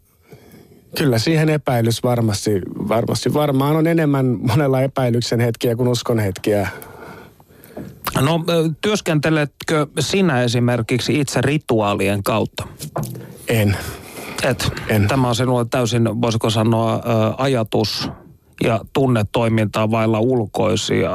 Kyllä 0.98 1.18
siihen 1.18 1.48
epäilys 1.48 2.02
varmasti, 2.02 2.50
varmasti. 2.88 3.34
Varmaan 3.34 3.76
on 3.76 3.86
enemmän 3.86 4.26
monella 4.26 4.80
epäilyksen 4.80 5.40
hetkiä 5.40 5.76
kuin 5.76 5.88
uskon 5.88 6.18
hetkiä. 6.18 6.68
No 8.20 8.44
työskenteletkö 8.80 9.86
sinä 10.00 10.42
esimerkiksi 10.42 11.20
itse 11.20 11.40
rituaalien 11.40 12.22
kautta? 12.22 12.66
En. 13.48 13.76
Et. 14.42 14.72
En. 14.88 15.08
Tämä 15.08 15.28
on 15.28 15.34
sinulle 15.34 15.66
täysin, 15.70 16.22
voisiko 16.22 16.50
sanoa, 16.50 17.02
ajatus 17.38 18.08
ja 18.64 18.80
tunnetoimintaa 18.92 19.90
vailla 19.90 20.20
ulkoisia, 20.20 21.10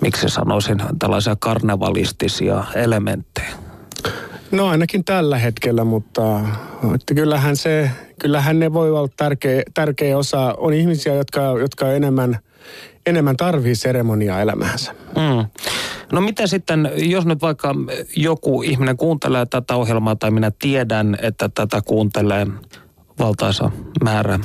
miksi 0.00 0.28
sanoisin, 0.28 0.82
tällaisia 0.98 1.36
karnevalistisia 1.40 2.64
elementtejä. 2.74 3.63
No 4.50 4.68
ainakin 4.68 5.04
tällä 5.04 5.38
hetkellä, 5.38 5.84
mutta 5.84 6.40
että 6.94 7.14
kyllähän, 7.14 7.56
se, 7.56 7.90
kyllähän 8.20 8.58
ne 8.58 8.72
voi 8.72 8.90
olla 8.90 9.08
tärkeä, 9.16 9.62
tärkeä 9.74 10.18
osa. 10.18 10.54
On 10.58 10.72
ihmisiä, 10.72 11.14
jotka, 11.14 11.40
jotka 11.40 11.92
enemmän, 11.92 12.38
enemmän 13.06 13.36
tarvii 13.36 13.74
seremoniaa 13.74 14.40
elämäänsä. 14.40 14.92
Mm. 14.92 15.46
No 16.12 16.20
miten 16.20 16.48
sitten, 16.48 16.90
jos 16.96 17.26
nyt 17.26 17.42
vaikka 17.42 17.74
joku 18.16 18.62
ihminen 18.62 18.96
kuuntelee 18.96 19.46
tätä 19.46 19.76
ohjelmaa 19.76 20.16
tai 20.16 20.30
minä 20.30 20.52
tiedän, 20.58 21.16
että 21.22 21.48
tätä 21.48 21.82
kuuntelee 21.84 22.46
valtaisa 23.18 23.70
määrä 24.04 24.38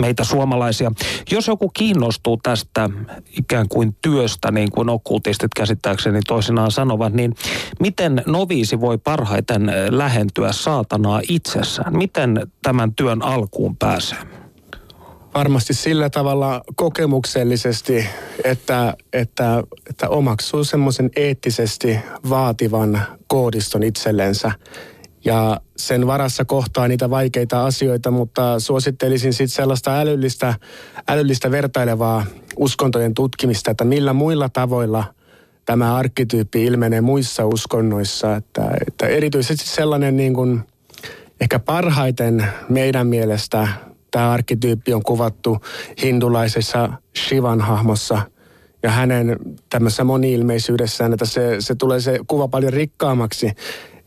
meitä 0.00 0.24
suomalaisia. 0.24 0.92
Jos 1.30 1.48
joku 1.48 1.68
kiinnostuu 1.68 2.36
tästä 2.42 2.90
ikään 3.38 3.68
kuin 3.68 3.96
työstä, 4.02 4.50
niin 4.50 4.70
kuin 4.70 4.88
okkultistit 4.88 5.54
käsittääkseni 5.56 6.20
toisinaan 6.26 6.70
sanovat, 6.70 7.12
niin 7.12 7.34
miten 7.80 8.22
noviisi 8.26 8.80
voi 8.80 8.98
parhaiten 8.98 9.72
lähentyä 9.90 10.52
saatanaa 10.52 11.20
itsessään? 11.28 11.96
Miten 11.96 12.46
tämän 12.62 12.94
työn 12.94 13.22
alkuun 13.22 13.76
pääsee? 13.76 14.18
varmasti 15.34 15.74
sillä 15.74 16.10
tavalla 16.10 16.62
kokemuksellisesti, 16.74 18.06
että, 18.44 18.94
että, 19.12 19.62
että 19.90 20.08
omaksuu 20.08 20.64
semmoisen 20.64 21.10
eettisesti 21.16 21.98
vaativan 22.28 23.02
koodiston 23.26 23.82
itsellensä 23.82 24.52
ja 25.24 25.60
sen 25.76 26.06
varassa 26.06 26.44
kohtaa 26.44 26.88
niitä 26.88 27.10
vaikeita 27.10 27.64
asioita, 27.64 28.10
mutta 28.10 28.60
suosittelisin 28.60 29.32
sitten 29.32 29.48
sellaista 29.48 30.00
älyllistä, 30.00 30.54
älyllistä 31.08 31.50
vertailevaa 31.50 32.26
uskontojen 32.56 33.14
tutkimista, 33.14 33.70
että 33.70 33.84
millä 33.84 34.12
muilla 34.12 34.48
tavoilla 34.48 35.04
tämä 35.66 35.96
arkkityyppi 35.96 36.64
ilmenee 36.64 37.00
muissa 37.00 37.46
uskonnoissa. 37.46 38.36
Että, 38.36 38.70
että 38.86 39.06
erityisesti 39.06 39.66
sellainen 39.66 40.16
niin 40.16 40.34
kuin, 40.34 40.60
ehkä 41.40 41.58
parhaiten 41.58 42.46
meidän 42.68 43.06
mielestä 43.06 43.68
tämä 44.10 44.30
arkkityyppi 44.30 44.94
on 44.94 45.02
kuvattu 45.02 45.58
hindulaisessa 46.02 46.92
Shivan 47.18 47.60
hahmossa 47.60 48.22
ja 48.82 48.90
hänen 48.90 49.36
tämmöisessä 49.68 50.04
moniilmeisyydessään, 50.04 51.12
että 51.12 51.24
se, 51.24 51.56
se 51.58 51.74
tulee 51.74 52.00
se 52.00 52.18
kuva 52.26 52.48
paljon 52.48 52.72
rikkaammaksi 52.72 53.52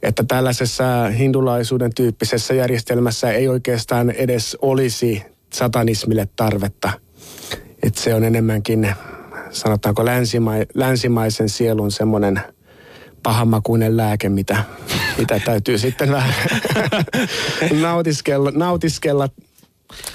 että 0.03 0.23
tällaisessa 0.27 1.07
hindulaisuuden 1.07 1.93
tyyppisessä 1.95 2.53
järjestelmässä 2.53 3.31
ei 3.31 3.47
oikeastaan 3.47 4.11
edes 4.11 4.57
olisi 4.61 5.23
satanismille 5.53 6.27
tarvetta. 6.35 6.91
Että 7.83 8.01
se 8.01 8.15
on 8.15 8.23
enemmänkin, 8.23 8.95
sanotaanko 9.49 10.05
länsimai, 10.05 10.65
länsimaisen 10.73 11.49
sielun 11.49 11.91
semmoinen 11.91 12.41
pahamakuinen 13.23 13.97
lääke, 13.97 14.29
mitä, 14.29 14.63
mitä 15.17 15.39
täytyy 15.39 15.77
sitten 15.77 16.11
vähän 16.11 16.33
nautiskella, 17.81 18.51
nautiskella 18.51 19.29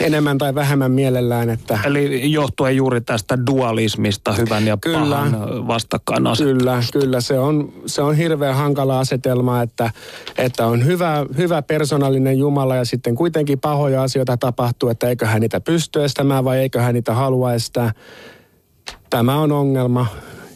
enemmän 0.00 0.38
tai 0.38 0.54
vähemmän 0.54 0.92
mielellään. 0.92 1.50
Että... 1.50 1.78
Eli 1.84 2.32
johtuen 2.32 2.76
juuri 2.76 3.00
tästä 3.00 3.38
dualismista, 3.46 4.32
hyvän 4.32 4.66
ja 4.66 4.78
kyllä, 4.80 4.98
pahan 4.98 5.66
vastakkainasettelusta. 5.68 6.58
Kyllä, 6.58 6.82
kyllä. 6.92 7.20
Se 7.20 7.38
on, 7.38 7.72
se 7.86 8.02
on 8.02 8.16
hirveän 8.16 8.54
hankala 8.54 9.00
asetelma, 9.00 9.62
että, 9.62 9.90
että 10.38 10.66
on 10.66 10.84
hyvä, 10.84 11.26
hyvä 11.36 11.62
persoonallinen 11.62 12.38
Jumala 12.38 12.76
ja 12.76 12.84
sitten 12.84 13.14
kuitenkin 13.14 13.60
pahoja 13.60 14.02
asioita 14.02 14.36
tapahtuu, 14.36 14.88
että 14.88 15.08
eiköhän 15.08 15.40
niitä 15.40 15.60
pysty 15.60 16.04
estämään 16.04 16.44
vai 16.44 16.58
eiköhän 16.58 16.94
niitä 16.94 17.14
halua 17.14 17.54
estää. 17.54 17.92
Tämä 19.10 19.36
on 19.36 19.52
ongelma 19.52 20.06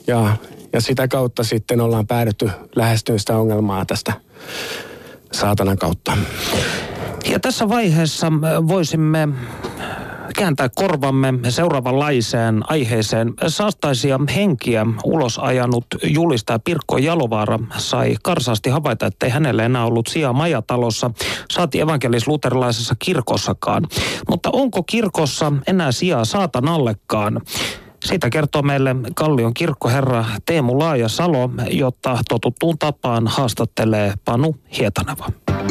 ja, 0.07 0.37
ja 0.73 0.81
sitä 0.81 1.09
kautta 1.09 1.45
sitten 1.45 1.81
ollaan 1.81 2.07
päädytty 2.07 2.51
lähestyä 2.77 3.19
sitä 3.19 3.37
ongelmaa 3.37 3.87
tästä 3.87 4.13
saatanan 5.33 5.79
kautta. 5.79 6.17
Ja 7.33 7.41
tässä 7.41 7.69
vaiheessa 7.69 8.33
voisimme 8.69 9.29
kääntää 10.37 10.69
korvamme 10.75 11.35
seuraavanlaiseen 11.49 12.71
aiheeseen. 12.71 13.35
Saastaisia 13.47 14.21
henkiä 14.35 14.87
ulos 15.05 15.39
ajanut 15.39 15.87
julistaja 16.05 16.59
Pirkko 16.59 16.99
Jalovaara 16.99 17.59
sai 17.77 18.17
karsaasti 18.23 18.71
havaita, 18.71 19.07
että 19.07 19.27
ei 19.27 19.33
hänelle 19.33 19.65
enää 19.65 19.85
ollut 19.85 20.07
sijaa 20.07 20.33
majatalossa, 20.33 21.11
saati 21.51 21.81
evankelis-luterilaisessa 21.81 22.95
kirkossakaan. 22.99 23.87
Mutta 24.31 24.51
onko 24.53 24.83
kirkossa 24.83 25.53
enää 25.67 25.93
sijaa 25.93 26.25
saatanallekaan? 26.25 27.41
Siitä 28.03 28.31
kertoo 28.31 28.63
meille 28.63 28.97
Kallion 29.15 29.55
kirkkoherra 29.55 30.25
Teemu 30.47 30.79
Laaja-Salo, 30.79 31.51
jotta 31.71 32.19
totuttuun 32.29 32.79
tapaan 32.79 33.27
haastattelee 33.27 34.13
Panu 34.25 34.57
Hietaneva. 34.79 35.27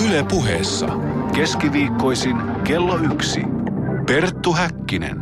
Yle 0.07 0.25
puheessa 0.29 0.87
keskiviikkoisin 1.35 2.37
kello 2.63 2.97
yksi. 3.13 3.41
Perttu 4.07 4.53
Häkkinen. 4.53 5.17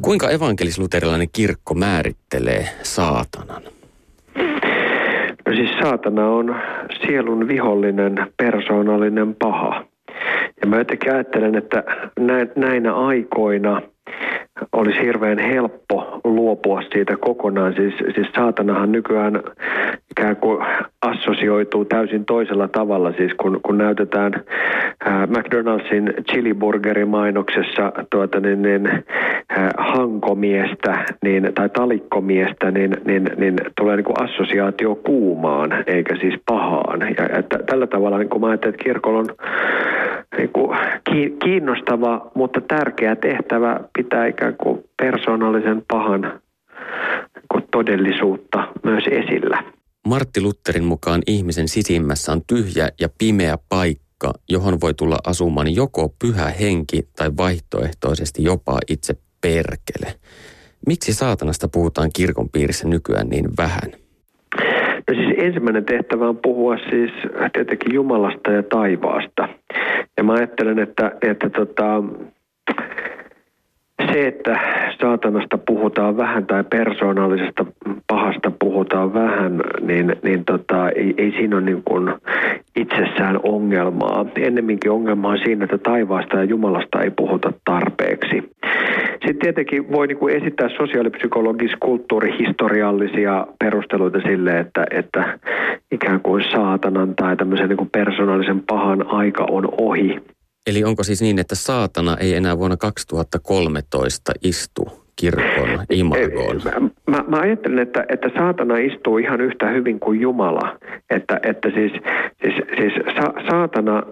Kuinka 0.00 0.30
evankelisluterilainen 0.30 1.28
kirkko 1.32 1.74
määrittelee 1.74 2.68
saatanan? 2.82 3.62
No 5.46 5.52
siis 5.54 5.70
saatana 5.82 6.28
on 6.28 6.56
sielun 7.06 7.48
vihollinen, 7.48 8.26
persoonallinen 8.36 9.34
paha. 9.34 9.84
Ja 10.60 10.66
mä 10.66 10.78
jotenkin 10.78 11.14
ajattelen, 11.14 11.54
että 11.54 11.84
näinä 12.56 12.94
aikoina– 12.94 13.82
olisi 14.72 15.00
hirveän 15.00 15.38
helppo 15.38 16.20
luopua 16.24 16.82
siitä 16.92 17.16
kokonaan. 17.16 17.74
Siis, 17.74 17.94
siis 18.14 18.28
saatanahan 18.36 18.92
nykyään 18.92 19.42
ikään 20.10 20.36
kuin 20.36 20.66
assosioituu 21.02 21.84
täysin 21.84 22.24
toisella 22.24 22.68
tavalla. 22.68 23.12
Siis 23.12 23.32
kun, 23.34 23.60
kun 23.62 23.78
näytetään 23.78 24.34
äh, 25.06 25.28
McDonaldsin 25.28 26.14
chiliburgerin 26.30 27.08
mainoksessa 27.08 27.92
tuota, 28.10 28.40
niin, 28.40 28.62
niin, 28.62 28.86
äh, 28.86 29.68
hankomiestä 29.78 31.04
niin, 31.22 31.52
tai 31.54 31.68
talikkomiestä, 31.68 32.70
niin, 32.70 32.96
niin, 33.04 33.30
niin 33.36 33.56
tulee 33.80 33.96
niin 33.96 34.04
kuin 34.04 34.22
assosiaatio 34.22 34.94
kuumaan 34.94 35.84
eikä 35.86 36.16
siis 36.16 36.34
pahaan. 36.46 37.00
Ja, 37.00 37.38
että 37.38 37.58
tällä 37.66 37.86
tavalla 37.86 38.18
niin 38.18 38.28
kuin 38.28 38.40
mä 38.40 38.46
ajattelen, 38.46 38.74
että 38.74 38.84
kirkolla 38.84 39.18
on 39.18 39.26
niin 40.36 40.50
kuin 40.52 40.78
kiinnostava, 41.44 42.30
mutta 42.34 42.60
tärkeä 42.60 43.16
tehtävä 43.16 43.80
pitää 43.98 44.26
kuin 44.50 44.84
persoonallisen 45.02 45.82
pahan 45.92 46.40
kuin 47.52 47.64
todellisuutta 47.70 48.68
myös 48.82 49.04
esillä. 49.10 49.62
Martti 50.06 50.40
Lutterin 50.40 50.84
mukaan 50.84 51.22
ihmisen 51.26 51.68
sisimmässä 51.68 52.32
on 52.32 52.40
tyhjä 52.46 52.88
ja 53.00 53.08
pimeä 53.18 53.58
paikka, 53.68 54.32
johon 54.48 54.80
voi 54.80 54.94
tulla 54.94 55.18
asumaan 55.26 55.74
joko 55.74 56.14
pyhä 56.22 56.50
henki 56.60 57.02
tai 57.16 57.30
vaihtoehtoisesti 57.36 58.44
jopa 58.44 58.78
itse 58.88 59.14
perkele. 59.40 60.14
Miksi 60.86 61.12
saatanasta 61.12 61.68
puhutaan 61.68 62.10
kirkon 62.16 62.48
piirissä 62.48 62.88
nykyään 62.88 63.28
niin 63.28 63.46
vähän? 63.58 63.90
No 65.08 65.14
siis 65.14 65.34
ensimmäinen 65.38 65.84
tehtävä 65.84 66.28
on 66.28 66.38
puhua 66.42 66.76
siis 66.90 67.10
tietenkin 67.52 67.94
Jumalasta 67.94 68.50
ja 68.50 68.62
taivaasta. 68.62 69.48
Ja 70.16 70.24
mä 70.24 70.32
ajattelen, 70.32 70.78
että, 70.78 71.12
että 71.22 71.50
tota, 71.50 72.02
se, 74.12 74.26
että 74.26 74.58
saatanasta 75.00 75.58
puhutaan 75.58 76.16
vähän 76.16 76.46
tai 76.46 76.64
persoonallisesta 76.64 77.66
pahasta 78.06 78.50
puhutaan 78.58 79.14
vähän, 79.14 79.60
niin, 79.80 80.16
niin 80.22 80.44
tota, 80.44 80.90
ei, 80.90 81.14
ei 81.18 81.30
siinä 81.30 81.56
ole 81.56 81.64
niin 81.64 81.82
kuin 81.84 82.14
itsessään 82.76 83.40
ongelmaa. 83.42 84.26
Ennemminkin 84.36 84.90
ongelma 84.90 85.28
on 85.28 85.38
siinä, 85.44 85.64
että 85.64 85.78
taivaasta 85.78 86.36
ja 86.36 86.44
Jumalasta 86.44 87.02
ei 87.02 87.10
puhuta 87.10 87.52
tarpeeksi. 87.64 88.50
Sitten 89.10 89.38
tietenkin 89.38 89.92
voi 89.92 90.06
niin 90.06 90.18
kuin 90.18 90.36
esittää 90.36 90.68
sosiaalipsykologis 90.68 91.72
kulttuurihistoriallisia 91.80 93.46
perusteluita 93.58 94.20
sille, 94.20 94.58
että, 94.58 94.86
että 94.90 95.38
ikään 95.92 96.20
kuin 96.20 96.44
saatanan 96.52 97.14
tai 97.14 97.36
tämmöisen 97.36 97.68
niin 97.68 97.76
kuin 97.76 97.90
persoonallisen 97.90 98.60
pahan 98.60 99.06
aika 99.06 99.46
on 99.50 99.68
ohi. 99.80 100.20
Eli 100.66 100.84
onko 100.84 101.02
siis 101.02 101.22
niin, 101.22 101.38
että 101.38 101.54
saatana 101.54 102.16
ei 102.16 102.34
enää 102.34 102.58
vuonna 102.58 102.76
2013 102.76 104.32
istu 104.42 104.88
kirkon 105.16 105.68
imagoon? 105.90 106.60
Mä, 107.10 107.24
mä 107.28 107.40
ajattelen, 107.40 107.78
että, 107.78 108.04
että 108.08 108.30
saatana 108.36 108.76
istuu 108.76 109.18
ihan 109.18 109.40
yhtä 109.40 109.70
hyvin 109.70 110.00
kuin 110.00 110.20
Jumala. 110.20 110.78
Että, 111.10 111.40
että 111.42 111.70
siis, 111.70 111.92
siis, 112.42 112.54
siis 112.76 112.92
sa, 113.16 113.32
saatana 113.50 114.02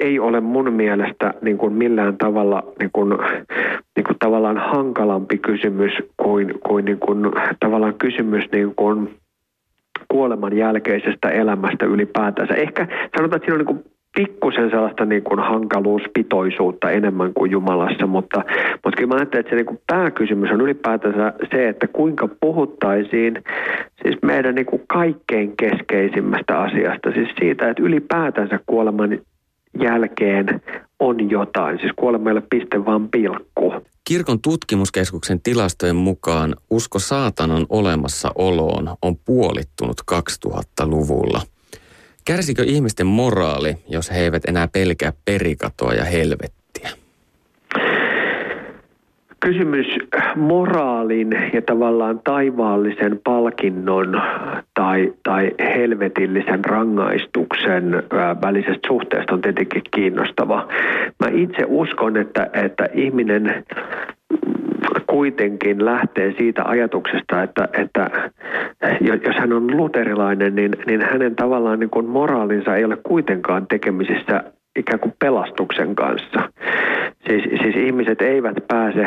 ei 0.00 0.18
ole 0.18 0.40
mun 0.40 0.72
mielestä 0.72 1.34
niin 1.42 1.58
kuin 1.58 1.72
millään 1.72 2.18
tavalla 2.18 2.62
niin 2.78 2.90
kuin, 2.92 3.10
niin 3.96 4.04
kuin 4.04 4.18
tavallaan 4.18 4.58
hankalampi 4.58 5.38
kysymys 5.38 5.92
kuin, 6.16 6.54
kuin, 6.66 6.84
niin 6.84 6.98
kuin 6.98 7.18
tavallaan 7.60 7.94
kysymys 7.94 8.44
niin 8.52 8.74
kuin 8.74 9.20
kuoleman 10.08 10.56
jälkeisestä 10.56 11.30
elämästä 11.30 11.86
ylipäätänsä. 11.86 12.54
Ehkä 12.54 12.86
sanotaan, 13.16 13.36
että 13.36 13.38
siinä 13.38 13.54
on 13.54 13.58
niin 13.58 13.66
kuin 13.66 13.84
pikkusen 14.16 14.70
sellaista 14.70 15.04
niin 15.04 15.22
kuin 15.22 15.40
hankaluuspitoisuutta 15.40 16.90
enemmän 16.90 17.34
kuin 17.34 17.50
Jumalassa, 17.50 18.06
mutta, 18.06 18.44
mutta 18.84 18.96
kyllä 18.96 19.08
mä 19.08 19.14
ajattelen, 19.14 19.40
että 19.40 19.50
se 19.50 19.56
niin 19.56 19.66
kuin 19.66 19.80
pääkysymys 19.86 20.50
on 20.50 20.60
ylipäätänsä 20.60 21.32
se, 21.50 21.68
että 21.68 21.86
kuinka 21.86 22.28
puhuttaisiin 22.40 23.44
siis 24.02 24.16
meidän 24.22 24.54
niin 24.54 24.66
kuin 24.66 24.82
kaikkein 24.86 25.56
keskeisimmästä 25.56 26.58
asiasta, 26.60 27.10
siis 27.10 27.28
siitä, 27.38 27.70
että 27.70 27.82
ylipäätänsä 27.82 28.60
kuoleman 28.66 29.18
jälkeen 29.82 30.60
on 31.00 31.30
jotain, 31.30 31.78
siis 31.78 31.92
kuolema 31.96 32.30
ei 32.30 32.32
ole 32.32 32.42
piste 32.50 32.84
vaan 32.84 33.08
pilkku. 33.08 33.74
Kirkon 34.04 34.40
tutkimuskeskuksen 34.42 35.40
tilastojen 35.42 35.96
mukaan 35.96 36.54
usko 36.70 36.98
saatanan 36.98 37.66
olemassaoloon 37.68 38.96
on 39.02 39.16
puolittunut 39.24 39.96
2000-luvulla. 40.12 41.40
Kärsikö 42.24 42.62
ihmisten 42.66 43.06
moraali, 43.06 43.76
jos 43.88 44.10
he 44.10 44.18
eivät 44.18 44.44
enää 44.44 44.68
pelkää 44.68 45.12
perikatoa 45.24 45.92
ja 45.94 46.04
helvettiä? 46.04 46.90
Kysymys 49.40 49.86
moraalin 50.36 51.30
ja 51.52 51.62
tavallaan 51.62 52.20
taivaallisen 52.24 53.20
palkinnon 53.24 54.22
tai, 54.74 55.12
tai 55.22 55.50
helvetillisen 55.58 56.64
rangaistuksen 56.64 58.02
välisestä 58.42 58.88
suhteesta 58.88 59.34
on 59.34 59.40
tietenkin 59.40 59.82
kiinnostava. 59.90 60.68
Mä 61.20 61.30
itse 61.32 61.64
uskon, 61.66 62.16
että, 62.16 62.50
että 62.52 62.88
ihminen 62.94 63.64
kuitenkin 65.06 65.84
lähtee 65.84 66.34
siitä 66.38 66.64
ajatuksesta, 66.64 67.42
että, 67.42 67.68
että 67.72 68.30
jos 69.26 69.36
hän 69.36 69.52
on 69.52 69.76
luterilainen, 69.76 70.54
niin, 70.54 70.76
niin 70.86 71.02
hänen 71.02 71.36
tavallaan 71.36 71.80
niin 71.80 71.90
kuin 71.90 72.06
moraalinsa 72.06 72.76
ei 72.76 72.84
ole 72.84 72.96
kuitenkaan 72.96 73.66
tekemisissä 73.66 74.44
ikään 74.76 75.00
kuin 75.00 75.14
pelastuksen 75.18 75.94
kanssa. 75.94 76.52
Siis, 77.26 77.44
siis 77.62 77.76
ihmiset 77.76 78.22
eivät 78.22 78.56
pääse 78.68 79.06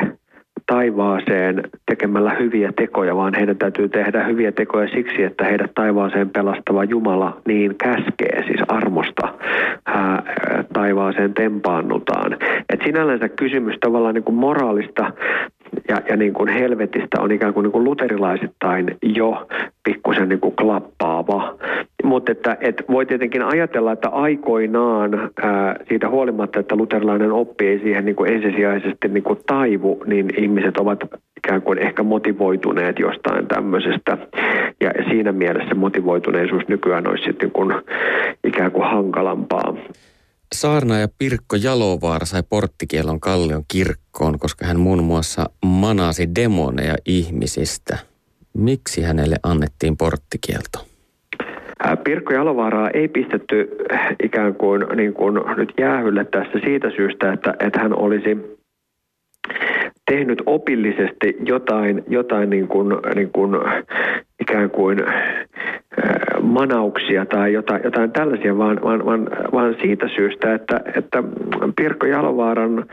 taivaaseen 0.66 1.64
tekemällä 1.86 2.36
hyviä 2.40 2.72
tekoja, 2.76 3.16
vaan 3.16 3.34
heidän 3.34 3.58
täytyy 3.58 3.90
tehdä 3.90 4.24
hyviä 4.24 4.52
tekoja 4.52 4.88
siksi, 4.88 5.24
että 5.24 5.46
heidät 5.46 5.72
taivaaseen 5.76 6.30
pelastava 6.30 6.84
Jumala 6.84 7.42
niin 7.48 7.76
käskee, 7.76 8.44
siis 8.48 8.62
armosta 8.68 9.34
ää, 9.86 10.24
taivaaseen 10.74 11.34
tempaannutaan. 11.34 12.38
Et 12.70 12.80
sinällänsä 12.86 13.30
kysymys 13.30 13.76
tavallaan 13.80 14.16
niin 14.16 14.24
kuin 14.24 14.36
moraalista 14.36 15.12
ja, 15.90 16.02
ja 16.10 16.18
niin 16.18 16.34
kuin 16.34 16.50
helvetistä 16.50 17.22
on 17.22 17.32
ikään 17.32 17.54
kuin, 17.54 17.64
niin 17.64 17.72
kuin 17.72 17.84
luterilaisittain 17.84 18.98
jo 19.02 19.48
pikkusen 19.84 20.30
niin 20.30 20.40
kuin 20.40 20.56
klappaava. 20.56 21.56
Mutta 22.04 22.32
että, 22.32 22.58
et 22.62 22.84
voi 22.90 23.06
tietenkin 23.06 23.44
ajatella, 23.44 23.92
että 23.92 24.10
aikoinaan 24.10 25.32
ää, 25.42 25.76
siitä 25.90 26.10
huolimatta, 26.10 26.60
että 26.60 26.76
luterilainen 26.76 27.32
oppi 27.32 27.68
ei 27.68 27.80
siihen 27.80 28.06
niin 28.06 28.16
kuin 28.16 28.34
ensisijaisesti 28.34 29.08
niin 29.08 29.24
kuin 29.24 29.40
taivu, 29.48 30.04
niin 30.06 30.30
ihmiset 30.38 30.78
ovat 30.78 31.00
ikään 31.38 31.62
kuin 31.62 31.80
ehkä 31.80 32.04
motivoituneet 32.04 33.00
jostain 33.00 33.48
tämmöisestä. 33.48 34.18
Ja 34.82 34.92
siinä 35.10 35.32
mielessä 35.32 35.76
motivoituneisuus 35.76 36.68
nykyään 36.68 37.08
olisi 37.08 37.24
sitten 37.24 37.48
niin 37.48 37.54
kuin 37.54 37.74
ikään 38.44 38.72
kuin 38.72 38.90
hankalampaa. 38.90 39.76
Saarna 40.54 41.00
ja 41.00 41.08
Pirkko 41.18 41.56
Jalovaara 41.64 42.26
sai 42.26 42.44
porttikielon 42.50 43.20
Kallion 43.20 43.64
kirkkoon, 43.68 44.40
koska 44.40 44.66
hän 44.66 44.80
muun 44.80 45.04
muassa 45.04 45.46
manasi 45.66 46.30
demoneja 46.36 46.96
ihmisistä. 47.06 47.98
Miksi 48.58 49.02
hänelle 49.02 49.36
annettiin 49.44 49.98
porttikielto? 49.98 50.88
Pirkko 52.04 52.34
Jalovaaraa 52.34 52.90
ei 52.90 53.08
pistetty 53.08 53.76
ikään 54.24 54.56
kuin, 54.56 54.86
niin 54.96 55.14
kuin 55.14 55.36
nyt 55.58 55.74
jäähylle 55.80 56.26
tässä 56.26 56.60
siitä 56.64 56.90
syystä, 56.96 57.34
että, 57.34 57.54
että 57.60 57.80
hän 57.80 58.00
olisi 58.00 58.38
tehnyt 60.12 60.42
opillisesti 60.46 61.38
jotain, 61.46 62.04
jotain 62.08 62.50
niin 62.50 62.68
kuin, 62.68 62.88
niin 63.16 63.32
kuin, 63.32 63.52
ikään 64.44 64.70
kuin 64.70 64.98
manauksia 66.42 67.26
tai 67.26 67.54
jotain, 67.54 67.82
jotain 67.84 68.12
tällaisia, 68.12 68.58
vaan, 68.58 68.80
vaan, 68.84 69.06
vaan, 69.06 69.30
vaan 69.54 69.76
siitä 69.82 70.08
syystä, 70.16 70.54
että, 70.54 70.82
että 70.98 71.24
Pirkko 71.76 72.06
Jalovaaran 72.06 72.86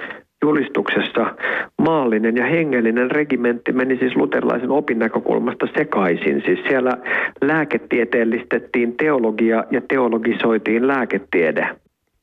julistuksessa 0.43 1.35
maallinen 1.79 2.37
ja 2.37 2.47
hengellinen 2.47 3.11
regimentti 3.11 3.73
meni 3.73 3.97
siis 3.99 4.17
luterilaisen 4.17 4.71
opin 4.71 4.99
näkökulmasta 4.99 5.67
sekaisin. 5.79 6.43
Siis 6.47 6.59
siellä 6.69 6.97
lääketieteellistettiin 7.43 8.97
teologia 8.97 9.65
ja 9.71 9.81
teologisoitiin 9.89 10.87
lääketiede. 10.87 11.69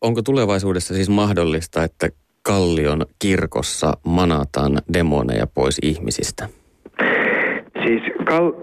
Onko 0.01 0.21
tulevaisuudessa 0.21 0.93
siis 0.93 1.09
mahdollista, 1.09 1.83
että 1.83 2.09
Kallion 2.41 3.05
kirkossa 3.19 3.93
manataan 4.05 4.77
demoneja 4.93 5.47
pois 5.47 5.79
ihmisistä? 5.81 6.49
Siis 7.87 8.01
kal- 8.25 8.53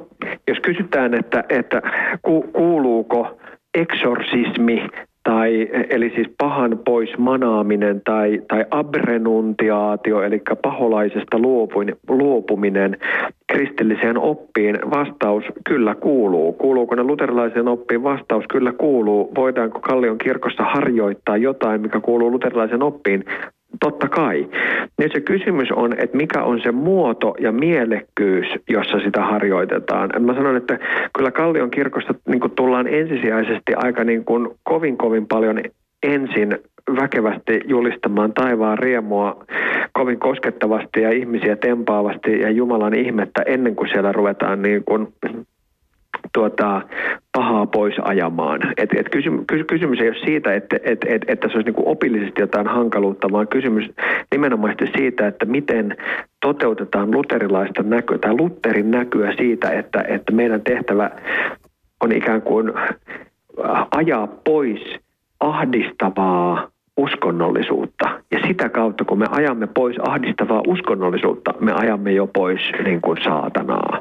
jos 0.48 0.58
kysytään, 0.62 1.14
että, 1.14 1.44
että 1.48 1.82
ku, 2.22 2.42
kuuluuko 2.52 3.38
eksorsismi 3.74 4.88
tai 5.22 5.68
eli 5.90 6.12
siis 6.14 6.28
pahan 6.38 6.78
pois 6.84 7.18
manaaminen 7.18 8.02
tai, 8.04 8.42
tai 8.48 8.64
abrenuntiaatio, 8.70 10.22
eli 10.22 10.42
paholaisesta 10.62 11.38
luopuminen 12.08 12.96
kristilliseen 13.52 14.18
oppiin, 14.18 14.78
vastaus 14.90 15.44
kyllä 15.68 15.94
kuuluu. 15.94 16.52
Kuuluuko 16.52 16.94
ne 16.94 17.02
luterilaiseen 17.02 17.68
oppiin? 17.68 18.02
Vastaus 18.02 18.44
kyllä 18.48 18.72
kuuluu. 18.72 19.32
Voidaanko 19.34 19.80
Kallion 19.80 20.18
kirkossa 20.18 20.62
harjoittaa 20.62 21.36
jotain, 21.36 21.80
mikä 21.80 22.00
kuuluu 22.00 22.30
luterilaiseen 22.30 22.82
oppiin? 22.82 23.24
Totta 23.80 24.08
kai. 24.08 24.48
Nyt 24.98 25.12
se 25.12 25.20
kysymys 25.20 25.72
on, 25.72 25.92
että 25.98 26.16
mikä 26.16 26.42
on 26.42 26.60
se 26.60 26.72
muoto 26.72 27.34
ja 27.40 27.52
mielekkyys, 27.52 28.46
jossa 28.68 29.00
sitä 29.00 29.22
harjoitetaan. 29.22 30.10
Mä 30.18 30.34
sanon, 30.34 30.56
että 30.56 30.78
kyllä 31.16 31.30
Kallion 31.30 31.70
kirkosta 31.70 32.14
niin 32.28 32.40
tullaan 32.56 32.86
ensisijaisesti 32.86 33.74
aika 33.76 34.04
niin 34.04 34.24
kuin 34.24 34.48
kovin 34.62 34.96
kovin 34.96 35.26
paljon 35.26 35.60
ensin 36.02 36.58
väkevästi 37.00 37.60
julistamaan 37.66 38.32
taivaan 38.32 38.78
riemua 38.78 39.44
kovin 39.92 40.18
koskettavasti 40.18 41.02
ja 41.02 41.10
ihmisiä 41.10 41.56
tempaavasti 41.56 42.40
ja 42.40 42.50
Jumalan 42.50 42.94
ihmettä 42.94 43.42
ennen 43.46 43.76
kuin 43.76 43.88
siellä 43.88 44.12
ruvetaan 44.12 44.62
niin 44.62 44.84
kuin 44.84 45.08
tuota, 46.34 46.82
pahaa 47.32 47.66
pois 47.66 47.94
ajamaan. 48.02 48.60
Et, 48.76 48.90
et 48.96 49.08
kysymys, 49.08 49.44
kysymys 49.66 50.00
ei 50.00 50.08
ole 50.08 50.24
siitä, 50.24 50.54
että 50.54 50.76
et, 50.84 50.98
et, 51.06 51.22
että 51.28 51.48
se 51.48 51.54
olisi 51.56 51.70
niin 51.70 51.88
opillisesti 51.88 52.40
jotain 52.40 52.66
hankaluutta, 52.66 53.32
vaan 53.32 53.48
kysymys 53.48 53.90
nimenomaan 54.32 54.74
siitä, 54.96 55.26
että 55.26 55.46
miten 55.46 55.96
toteutetaan 56.40 57.10
luterilaista 57.10 57.82
näkyä 57.82 58.18
tai 58.18 58.34
Lutherin 58.34 58.90
näkyä 58.90 59.34
siitä, 59.36 59.70
että, 59.70 60.04
että 60.08 60.32
meidän 60.32 60.62
tehtävä 60.62 61.10
on 62.00 62.12
ikään 62.12 62.42
kuin 62.42 62.72
ajaa 63.90 64.26
pois 64.26 64.80
ahdistavaa 65.40 66.68
uskonnollisuutta. 66.96 68.20
Ja 68.30 68.38
sitä 68.46 68.68
kautta, 68.68 69.04
kun 69.04 69.18
me 69.18 69.26
ajamme 69.30 69.66
pois 69.66 69.96
ahdistavaa 69.98 70.62
uskonnollisuutta, 70.66 71.54
me 71.60 71.72
ajamme 71.72 72.12
jo 72.12 72.26
pois 72.26 72.60
niin 72.84 73.00
kuin 73.00 73.18
saatanaa. 73.24 74.00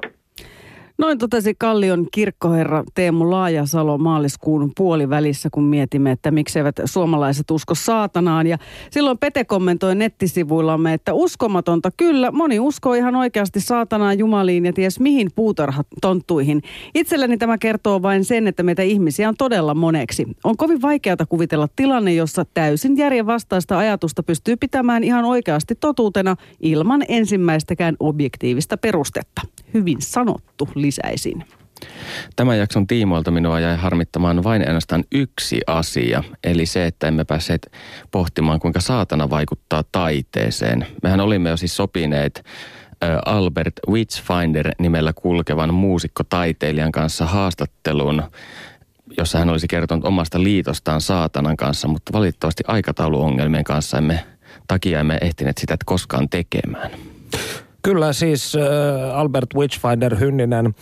Noin 0.97 1.17
totesi 1.17 1.55
Kallion 1.57 2.07
kirkkoherra 2.11 2.83
Teemu 2.93 3.31
Laajasalo 3.31 3.97
maaliskuun 3.97 4.71
puolivälissä, 4.77 5.49
kun 5.51 5.63
mietimme, 5.63 6.11
että 6.11 6.31
mikseivät 6.31 6.75
suomalaiset 6.85 7.51
usko 7.51 7.75
saatanaan. 7.75 8.47
Ja 8.47 8.57
silloin 8.91 9.17
Pete 9.17 9.43
kommentoi 9.43 9.95
nettisivuillamme, 9.95 10.93
että 10.93 11.13
uskomatonta 11.13 11.91
kyllä, 11.97 12.31
moni 12.31 12.59
uskoo 12.59 12.93
ihan 12.93 13.15
oikeasti 13.15 13.59
saatanaan 13.59 14.19
jumaliin 14.19 14.65
ja 14.65 14.73
ties 14.73 14.99
mihin 14.99 15.29
puutarhatonttuihin. 15.35 16.61
Itselleni 16.95 17.37
tämä 17.37 17.57
kertoo 17.57 18.01
vain 18.01 18.25
sen, 18.25 18.47
että 18.47 18.63
meitä 18.63 18.81
ihmisiä 18.81 19.29
on 19.29 19.35
todella 19.37 19.73
moneksi. 19.73 20.27
On 20.43 20.57
kovin 20.57 20.81
vaikeata 20.81 21.25
kuvitella 21.25 21.67
tilanne, 21.75 22.13
jossa 22.13 22.45
täysin 22.53 22.97
järjenvastaista 22.97 23.77
ajatusta 23.77 24.23
pystyy 24.23 24.55
pitämään 24.55 25.03
ihan 25.03 25.25
oikeasti 25.25 25.75
totuutena 25.75 26.35
ilman 26.59 27.03
ensimmäistäkään 27.07 27.95
objektiivista 27.99 28.77
perustetta. 28.77 29.41
Hyvin 29.73 29.97
sanottu 29.99 30.67
lisäisin. 30.83 31.43
Tämän 32.35 32.59
jakson 32.59 32.87
tiimoilta 32.87 33.31
minua 33.31 33.59
jäi 33.59 33.77
harmittamaan 33.77 34.43
vain 34.43 34.67
ainoastaan 34.67 35.03
yksi 35.11 35.61
asia, 35.67 36.23
eli 36.43 36.65
se, 36.65 36.85
että 36.85 37.07
emme 37.07 37.25
päässeet 37.25 37.71
pohtimaan, 38.11 38.59
kuinka 38.59 38.81
saatana 38.81 39.29
vaikuttaa 39.29 39.83
taiteeseen. 39.91 40.87
Mehän 41.03 41.19
olimme 41.19 41.49
jo 41.49 41.57
siis 41.57 41.75
sopineet 41.75 42.45
Albert 43.25 43.73
Witchfinder 43.89 44.71
nimellä 44.79 45.13
kulkevan 45.13 45.73
muusikkotaiteilijan 45.73 46.91
kanssa 46.91 47.25
haastattelun, 47.25 48.23
jossa 49.17 49.39
hän 49.39 49.49
olisi 49.49 49.67
kertonut 49.67 50.05
omasta 50.05 50.43
liitostaan 50.43 51.01
saatanan 51.01 51.57
kanssa, 51.57 51.87
mutta 51.87 52.13
valitettavasti 52.13 52.63
aikatauluongelmien 52.67 53.63
kanssa 53.63 53.97
emme, 53.97 54.25
takia 54.67 54.99
emme 54.99 55.17
ehtineet 55.21 55.57
sitä 55.57 55.77
koskaan 55.85 56.29
tekemään. 56.29 56.91
Kyllä 57.83 58.13
siis 58.13 58.55
äh, 58.55 59.19
Albert 59.19 59.53
Witchfinder 59.55 60.19
Hynninen 60.19 60.65
äh, 60.65 60.73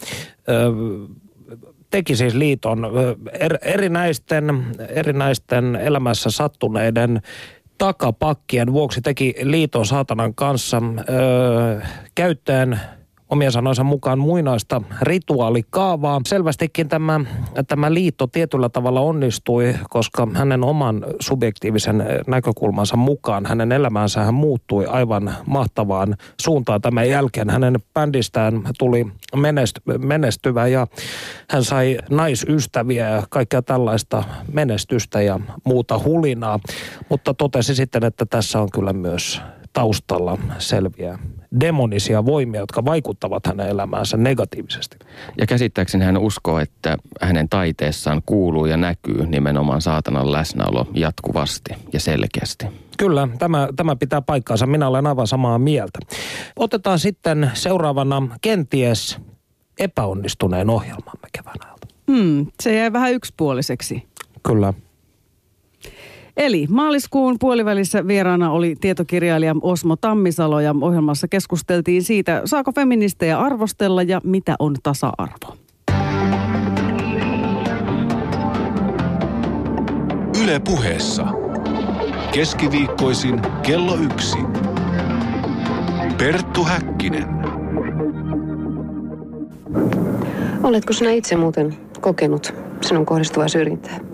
teki 1.89 2.15
siis 2.15 2.33
liiton 2.33 2.85
er, 3.33 3.57
erinäisten, 3.61 4.65
erinäisten 4.89 5.75
elämässä 5.75 6.29
sattuneiden 6.29 7.21
takapakkien 7.77 8.73
vuoksi 8.73 9.01
teki 9.01 9.35
liiton 9.41 9.85
saatanan 9.85 10.35
kanssa 10.35 10.77
äh, 10.77 11.91
käyttäen 12.15 12.79
omien 13.31 13.51
sanoinsa 13.51 13.83
mukaan 13.83 14.19
muinaista 14.19 14.81
rituaalikaavaa. 15.01 16.21
Selvästikin 16.27 16.89
tämä, 16.89 17.19
tämä 17.67 17.93
liitto 17.93 18.27
tietyllä 18.27 18.69
tavalla 18.69 19.01
onnistui, 19.01 19.75
koska 19.89 20.27
hänen 20.33 20.63
oman 20.63 21.05
subjektiivisen 21.19 22.05
näkökulmansa 22.27 22.97
mukaan 22.97 23.45
hänen 23.45 23.71
elämänsä 23.71 24.23
hän 24.23 24.33
muuttui 24.33 24.85
aivan 24.85 25.35
mahtavaan 25.45 26.15
suuntaan. 26.41 26.81
Tämän 26.81 27.09
jälkeen 27.09 27.49
hänen 27.49 27.79
bändistään 27.93 28.61
tuli 28.79 29.07
menestyvä 29.97 30.67
ja 30.67 30.87
hän 31.49 31.63
sai 31.63 31.97
naisystäviä 32.09 33.09
ja 33.09 33.23
kaikkea 33.29 33.61
tällaista 33.61 34.23
menestystä 34.51 35.21
ja 35.21 35.39
muuta 35.63 35.99
hulinaa. 35.99 36.59
Mutta 37.09 37.33
totesi 37.33 37.75
sitten, 37.75 38.03
että 38.03 38.25
tässä 38.25 38.61
on 38.61 38.71
kyllä 38.73 38.93
myös 38.93 39.41
taustalla 39.73 40.37
selviä 40.57 41.19
demonisia 41.59 42.25
voimia, 42.25 42.59
jotka 42.59 42.85
vaikuttavat 42.85 43.47
hänen 43.47 43.69
elämäänsä 43.69 44.17
negatiivisesti. 44.17 44.97
Ja 45.37 45.47
käsittääkseni 45.47 46.05
hän 46.05 46.17
uskoo, 46.17 46.59
että 46.59 46.97
hänen 47.21 47.49
taiteessaan 47.49 48.21
kuuluu 48.25 48.65
ja 48.65 48.77
näkyy 48.77 49.25
nimenomaan 49.25 49.81
saatanan 49.81 50.31
läsnäolo 50.31 50.87
jatkuvasti 50.93 51.73
ja 51.93 51.99
selkeästi. 51.99 52.65
Kyllä, 52.97 53.27
tämä, 53.39 53.67
tämä 53.75 53.95
pitää 53.95 54.21
paikkaansa. 54.21 54.67
Minä 54.67 54.87
olen 54.87 55.07
aivan 55.07 55.27
samaa 55.27 55.59
mieltä. 55.59 55.99
Otetaan 56.55 56.99
sitten 56.99 57.51
seuraavana 57.53 58.27
kenties 58.41 59.19
epäonnistuneen 59.79 60.69
ohjelmamme 60.69 61.29
kevään 61.31 61.57
ajalta. 61.65 61.87
Hmm, 62.11 62.45
se 62.63 62.75
jäi 62.75 62.93
vähän 62.93 63.13
yksipuoliseksi. 63.13 64.07
Kyllä. 64.43 64.73
Eli 66.37 66.67
maaliskuun 66.69 67.35
puolivälissä 67.39 68.07
vieraana 68.07 68.51
oli 68.51 68.75
tietokirjailija 68.81 69.55
Osmo 69.61 69.95
Tammisalo 69.95 70.59
ja 70.59 70.75
ohjelmassa 70.81 71.27
keskusteltiin 71.27 72.03
siitä, 72.03 72.41
saako 72.45 72.71
feministejä 72.71 73.39
arvostella 73.39 74.03
ja 74.03 74.21
mitä 74.23 74.55
on 74.59 74.75
tasa-arvo. 74.83 75.57
Yle 80.43 80.59
puheessa. 80.59 81.27
Keskiviikkoisin 82.33 83.41
kello 83.63 83.95
yksi. 83.95 84.37
Perttu 86.17 86.63
Häkkinen. 86.63 87.27
Oletko 90.63 90.93
sinä 90.93 91.11
itse 91.11 91.35
muuten 91.35 91.77
kokenut 92.01 92.53
sinun 92.81 93.05
kohdistuvaa 93.05 93.47
syrjintää? 93.47 94.10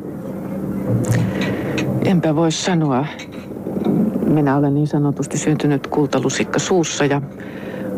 Enpä 2.07 2.35
voi 2.35 2.51
sanoa. 2.51 3.05
Minä 4.27 4.57
olen 4.57 4.73
niin 4.73 4.87
sanotusti 4.87 5.37
syntynyt 5.37 5.87
kultalusikka 5.87 6.59
suussa 6.59 7.05
ja 7.05 7.21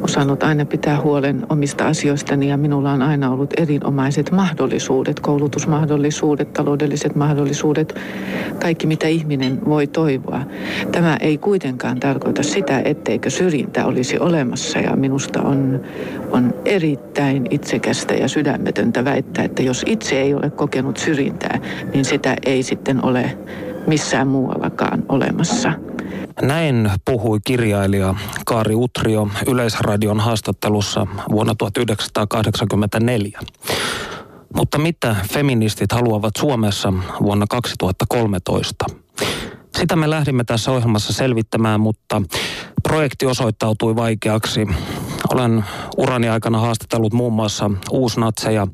osannut 0.01 0.43
aina 0.43 0.65
pitää 0.65 1.01
huolen 1.01 1.45
omista 1.49 1.87
asioistani 1.87 2.49
ja 2.49 2.57
minulla 2.57 2.91
on 2.91 3.01
aina 3.01 3.31
ollut 3.31 3.53
erinomaiset 3.57 4.31
mahdollisuudet, 4.31 5.19
koulutusmahdollisuudet, 5.19 6.53
taloudelliset 6.53 7.15
mahdollisuudet, 7.15 7.95
kaikki 8.61 8.87
mitä 8.87 9.07
ihminen 9.07 9.65
voi 9.65 9.87
toivoa. 9.87 10.41
Tämä 10.91 11.17
ei 11.19 11.37
kuitenkaan 11.37 11.99
tarkoita 11.99 12.43
sitä, 12.43 12.81
etteikö 12.85 13.29
syrjintä 13.29 13.85
olisi 13.85 14.19
olemassa 14.19 14.79
ja 14.79 14.95
minusta 14.95 15.41
on, 15.41 15.81
on 16.31 16.53
erittäin 16.65 17.47
itsekästä 17.49 18.13
ja 18.13 18.27
sydämetöntä 18.27 19.05
väittää, 19.05 19.45
että 19.45 19.63
jos 19.63 19.83
itse 19.87 20.21
ei 20.21 20.33
ole 20.33 20.49
kokenut 20.49 20.97
syrjintää, 20.97 21.59
niin 21.93 22.05
sitä 22.05 22.35
ei 22.45 22.63
sitten 22.63 23.05
ole 23.05 23.37
missään 23.89 24.27
muuallakaan 24.27 25.03
olemassa. 25.09 25.71
Näin 26.41 26.91
puhui 27.05 27.39
kirjailija 27.45 28.15
Kaari 28.45 28.75
Utrio 28.75 29.27
Yleisradion 29.47 30.19
haastattelussa 30.19 31.07
vuonna 31.31 31.55
1984. 31.55 33.39
Mutta 34.55 34.77
mitä 34.77 35.15
feministit 35.33 35.91
haluavat 35.91 36.33
Suomessa 36.37 36.93
vuonna 37.23 37.45
2013? 37.49 38.85
Sitä 39.77 39.95
me 39.95 40.09
lähdimme 40.09 40.43
tässä 40.43 40.71
ohjelmassa 40.71 41.13
selvittämään, 41.13 41.79
mutta 41.79 42.21
projekti 42.89 43.25
osoittautui 43.25 43.95
vaikeaksi. 43.95 44.67
Olen 45.33 45.65
urani 45.97 46.29
aikana 46.29 46.59
haastatellut 46.59 47.13
muun 47.13 47.33
muassa 47.33 47.71
uusnatseja, 47.91 48.67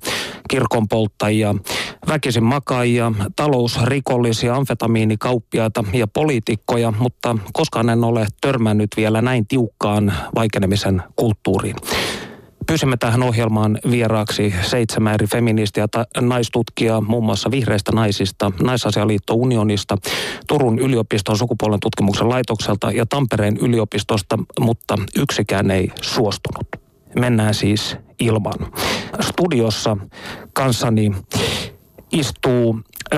kirkonpolttajia, 0.49 1.55
väkisin 2.07 2.43
makaajia, 2.43 3.11
talousrikollisia, 3.35 4.55
amfetamiinikauppiaita 4.55 5.83
ja 5.93 6.07
poliitikkoja, 6.07 6.93
mutta 6.99 7.37
koskaan 7.53 7.89
en 7.89 8.03
ole 8.03 8.27
törmännyt 8.41 8.89
vielä 8.97 9.21
näin 9.21 9.47
tiukkaan 9.47 10.13
vaikenemisen 10.35 11.03
kulttuuriin. 11.15 11.75
Pyysimme 12.67 12.97
tähän 12.97 13.23
ohjelmaan 13.23 13.79
vieraaksi 13.91 14.53
seitsemän 14.61 15.13
eri 15.13 15.27
feministiä 15.27 15.87
ja 15.95 16.21
naistutkijaa, 16.21 17.01
muun 17.01 17.25
muassa 17.25 17.51
vihreistä 17.51 17.91
naisista, 17.91 18.51
Naisasialiitto 18.63 19.33
Unionista, 19.33 19.97
Turun 20.47 20.79
yliopiston 20.79 21.37
sukupuolen 21.37 21.79
tutkimuksen 21.79 22.29
laitokselta 22.29 22.91
ja 22.91 23.05
Tampereen 23.05 23.57
yliopistosta, 23.57 24.39
mutta 24.59 24.97
yksikään 25.17 25.71
ei 25.71 25.91
suostunut. 26.01 26.67
Mennään 27.19 27.53
siis 27.53 27.97
ilman. 28.19 28.71
Studiossa 29.21 29.97
kanssani 30.53 31.11
istuu 32.11 32.79
ö, 33.13 33.17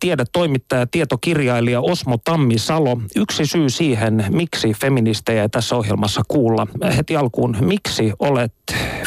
tiedetoimittaja, 0.00 0.86
tietokirjailija 0.86 1.80
Osmo 1.80 2.18
Tammisalo. 2.24 3.00
Yksi 3.16 3.46
syy 3.46 3.70
siihen, 3.70 4.24
miksi 4.30 4.72
feministejä 4.72 5.42
ei 5.42 5.48
tässä 5.48 5.76
ohjelmassa 5.76 6.22
kuulla. 6.28 6.66
Heti 6.96 7.16
alkuun, 7.16 7.56
miksi 7.60 8.12
olet 8.18 8.54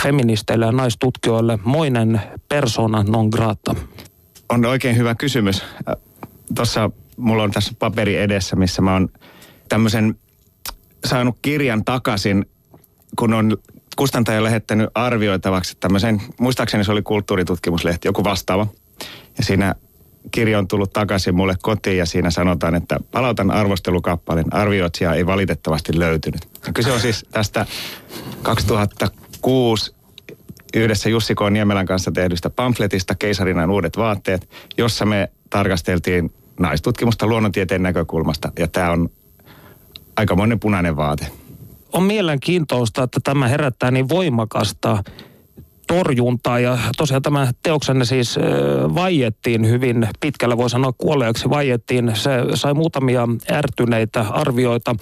feministeille 0.03 0.65
ja 0.65 0.71
naistutkijoille 0.71 1.59
moinen 1.63 2.21
persona 2.49 3.03
non 3.03 3.27
grata? 3.29 3.75
On 4.49 4.65
oikein 4.65 4.97
hyvä 4.97 5.15
kysymys. 5.15 5.63
Tuossa 6.55 6.89
mulla 7.17 7.43
on 7.43 7.51
tässä 7.51 7.73
paperi 7.79 8.17
edessä, 8.17 8.55
missä 8.55 8.81
mä 8.81 8.93
oon 8.93 9.09
tämmöisen 9.69 10.15
saanut 11.05 11.37
kirjan 11.41 11.85
takaisin, 11.85 12.45
kun 13.19 13.33
on 13.33 13.57
kustantaja 13.97 14.43
lähettänyt 14.43 14.89
arvioitavaksi 14.95 15.77
tämmöisen, 15.79 16.21
muistaakseni 16.39 16.83
se 16.83 16.91
oli 16.91 17.01
kulttuuritutkimuslehti, 17.01 18.07
joku 18.07 18.23
vastaava– 18.23 18.67
ja 19.37 19.43
siinä 19.43 19.75
kirja 20.31 20.59
on 20.59 20.67
tullut 20.67 20.93
takaisin 20.93 21.35
mulle 21.35 21.55
kotiin 21.61 21.97
ja 21.97 22.05
siinä 22.05 22.31
sanotaan, 22.31 22.75
että 22.75 22.99
palautan 23.11 23.51
arvostelukappaleen. 23.51 24.53
Arvioitsija 24.53 25.13
ei 25.13 25.25
valitettavasti 25.25 25.99
löytynyt. 25.99 26.47
Ja 26.67 26.73
kyse 26.73 26.91
on 26.91 26.99
siis 26.99 27.25
tästä 27.31 27.65
2006 28.41 29.95
yhdessä 30.73 31.09
Jussi 31.09 31.35
K. 31.35 31.39
Niemelän 31.51 31.85
kanssa 31.85 32.11
tehdystä 32.11 32.49
pamfletista 32.49 33.15
Keisarinan 33.15 33.71
uudet 33.71 33.97
vaatteet, 33.97 34.49
jossa 34.77 35.05
me 35.05 35.31
tarkasteltiin 35.49 36.33
naistutkimusta 36.59 37.27
luonnontieteen 37.27 37.83
näkökulmasta. 37.83 38.51
Ja 38.59 38.67
tämä 38.67 38.91
on 38.91 39.09
aikamoinen 40.15 40.59
punainen 40.59 40.95
vaate. 40.95 41.27
On 41.93 42.03
mielenkiintoista, 42.03 43.03
että 43.03 43.19
tämä 43.23 43.47
herättää 43.47 43.91
niin 43.91 44.09
voimakasta 44.09 45.03
torjuntaa. 45.87 46.59
Ja 46.59 46.77
tosiaan 46.97 47.21
tämä 47.21 47.51
teoksenne 47.63 48.05
siis 48.05 48.35
vaiettiin 48.95 49.69
hyvin 49.69 50.07
pitkällä, 50.19 50.57
voi 50.57 50.69
sanoa 50.69 50.93
kuolleeksi 50.97 51.49
vaiettiin. 51.49 52.11
Se 52.13 52.31
sai 52.53 52.73
muutamia 52.73 53.27
ärtyneitä 53.51 54.21
arvioita, 54.21 54.95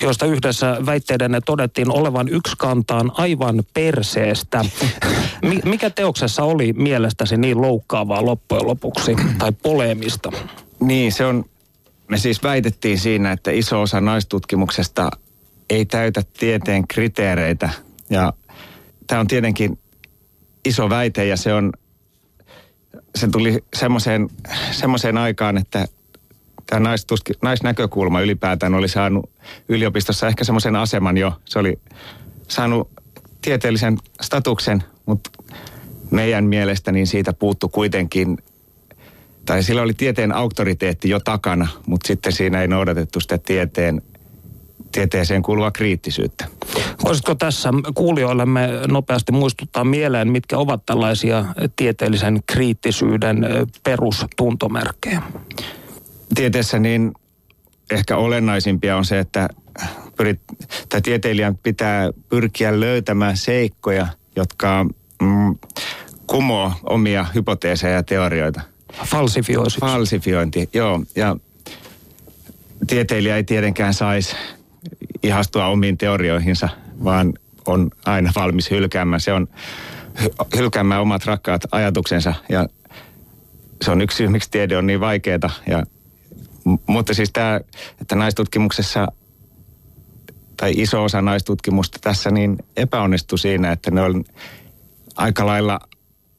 joista 0.00 0.26
yhdessä 0.26 0.76
väitteiden 0.86 1.36
todettiin 1.46 1.90
olevan 1.90 2.28
yksi 2.28 2.54
kantaan 2.58 3.12
aivan 3.14 3.62
perseestä. 3.74 4.64
Mikä 5.64 5.90
teoksessa 5.90 6.44
oli 6.44 6.72
mielestäsi 6.72 7.36
niin 7.36 7.62
loukkaavaa 7.62 8.24
loppujen 8.24 8.66
lopuksi 8.66 9.16
tai 9.38 9.52
poleemista? 9.52 10.32
Niin, 10.80 11.12
se 11.12 11.24
on, 11.24 11.44
me 12.08 12.18
siis 12.18 12.42
väitettiin 12.42 12.98
siinä, 12.98 13.32
että 13.32 13.50
iso 13.50 13.82
osa 13.82 14.00
naistutkimuksesta 14.00 15.10
ei 15.70 15.84
täytä 15.84 16.22
tieteen 16.38 16.88
kriteereitä. 16.88 17.70
Ja 18.10 18.32
tämä 19.06 19.20
on 19.20 19.26
tietenkin 19.26 19.78
iso 20.64 20.90
väite 20.90 21.26
ja 21.26 21.36
se 21.36 21.54
on, 21.54 21.72
se 23.14 23.28
tuli 23.28 23.64
semmoiseen, 23.76 24.28
semmoiseen 24.70 25.18
aikaan, 25.18 25.58
että 25.58 25.86
tämä 26.66 26.80
naistuski, 26.80 27.32
naisnäkökulma 27.42 28.20
ylipäätään 28.20 28.74
oli 28.74 28.88
saanut 28.88 29.30
yliopistossa 29.68 30.28
ehkä 30.28 30.44
semmoisen 30.44 30.76
aseman 30.76 31.16
jo. 31.16 31.32
Se 31.44 31.58
oli 31.58 31.78
saanut 32.48 32.90
tieteellisen 33.42 33.98
statuksen, 34.22 34.84
mutta 35.06 35.30
meidän 36.10 36.44
mielestä 36.44 36.92
niin 36.92 37.06
siitä 37.06 37.32
puuttu 37.32 37.68
kuitenkin, 37.68 38.38
tai 39.46 39.62
sillä 39.62 39.82
oli 39.82 39.94
tieteen 39.94 40.32
auktoriteetti 40.32 41.08
jo 41.08 41.20
takana, 41.20 41.68
mutta 41.86 42.06
sitten 42.06 42.32
siinä 42.32 42.62
ei 42.62 42.68
noudatettu 42.68 43.20
sitä 43.20 43.38
tieteen 43.38 44.02
tieteeseen 44.92 45.42
kuuluvaa 45.42 45.70
kriittisyyttä. 45.70 46.46
Voisitko 47.04 47.34
tässä 47.34 47.70
kuulijoillemme 47.94 48.68
nopeasti 48.88 49.32
muistuttaa 49.32 49.84
mieleen, 49.84 50.28
mitkä 50.28 50.58
ovat 50.58 50.86
tällaisia 50.86 51.44
tieteellisen 51.76 52.40
kriittisyyden 52.46 53.46
perustuntomerkkejä? 53.82 55.22
Tieteessä 56.34 56.78
niin 56.78 57.12
ehkä 57.90 58.16
olennaisimpia 58.16 58.96
on 58.96 59.04
se, 59.04 59.18
että 59.18 59.48
pyrit, 60.16 60.40
tai 60.88 61.02
tieteilijän 61.02 61.58
pitää 61.62 62.10
pyrkiä 62.28 62.80
löytämään 62.80 63.36
seikkoja, 63.36 64.06
jotka 64.36 64.86
mm, 65.22 65.54
kumoo 66.26 66.72
omia 66.82 67.26
hypoteeseja 67.34 67.94
ja 67.94 68.02
teorioita. 68.02 68.60
Falsifioisi. 69.04 69.80
Falsifiointi, 69.80 70.68
joo. 70.72 71.02
Ja 71.16 71.36
tieteilijä 72.86 73.36
ei 73.36 73.44
tietenkään 73.44 73.94
saisi 73.94 74.36
ihastua 75.24 75.66
omiin 75.66 75.98
teorioihinsa, 75.98 76.68
vaan 77.04 77.32
on 77.66 77.90
aina 78.04 78.32
valmis 78.36 78.70
hylkäämään. 78.70 79.20
Se 79.20 79.32
on 79.32 79.48
hylkäämään 80.56 81.00
omat 81.00 81.26
rakkaat 81.26 81.62
ajatuksensa 81.72 82.34
ja 82.48 82.66
se 83.84 83.90
on 83.90 84.00
yksi 84.00 84.16
syy, 84.16 84.28
miksi 84.28 84.50
tiede 84.50 84.76
on 84.76 84.86
niin 84.86 85.00
vaikeaa. 85.00 85.50
Ja, 85.66 85.82
mutta 86.86 87.14
siis 87.14 87.30
tämä, 87.32 87.60
että 88.00 88.14
naistutkimuksessa 88.14 89.06
tai 90.56 90.72
iso 90.76 91.04
osa 91.04 91.22
naistutkimusta 91.22 91.98
tässä 92.00 92.30
niin 92.30 92.56
epäonnistui 92.76 93.38
siinä, 93.38 93.72
että 93.72 93.90
ne 93.90 94.02
on 94.02 94.24
aika 95.16 95.46
lailla 95.46 95.80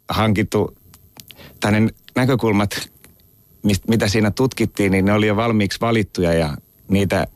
hankittu, 0.09 0.77
tai 1.59 1.71
ne 1.71 1.89
näkökulmat, 2.15 2.89
mitä 3.87 4.07
siinä 4.07 4.31
tutkittiin, 4.31 4.91
niin 4.91 5.05
ne 5.05 5.13
oli 5.13 5.27
jo 5.27 5.35
valmiiksi 5.35 5.81
valittuja 5.81 6.33
ja 6.33 6.57
niitä 6.87 7.27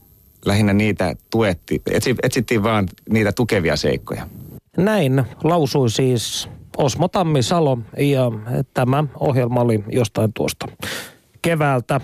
lähinnä 0.46 0.74
niitä 0.74 1.16
tuetti, 1.32 1.82
etsi, 1.92 2.16
etsittiin 2.24 2.64
vaan 2.64 2.88
niitä 3.10 3.32
tukevia 3.32 3.76
seikkoja. 3.76 4.28
Näin 4.78 5.24
lausui 5.44 5.90
siis 5.90 6.50
Osmo 6.78 7.08
Tammisalo 7.08 7.80
ja 7.98 8.32
tämä 8.74 9.04
ohjelma 9.20 9.62
oli 9.62 9.84
jostain 9.90 10.34
tuosta 10.34 10.68
keväältä. 11.42 12.02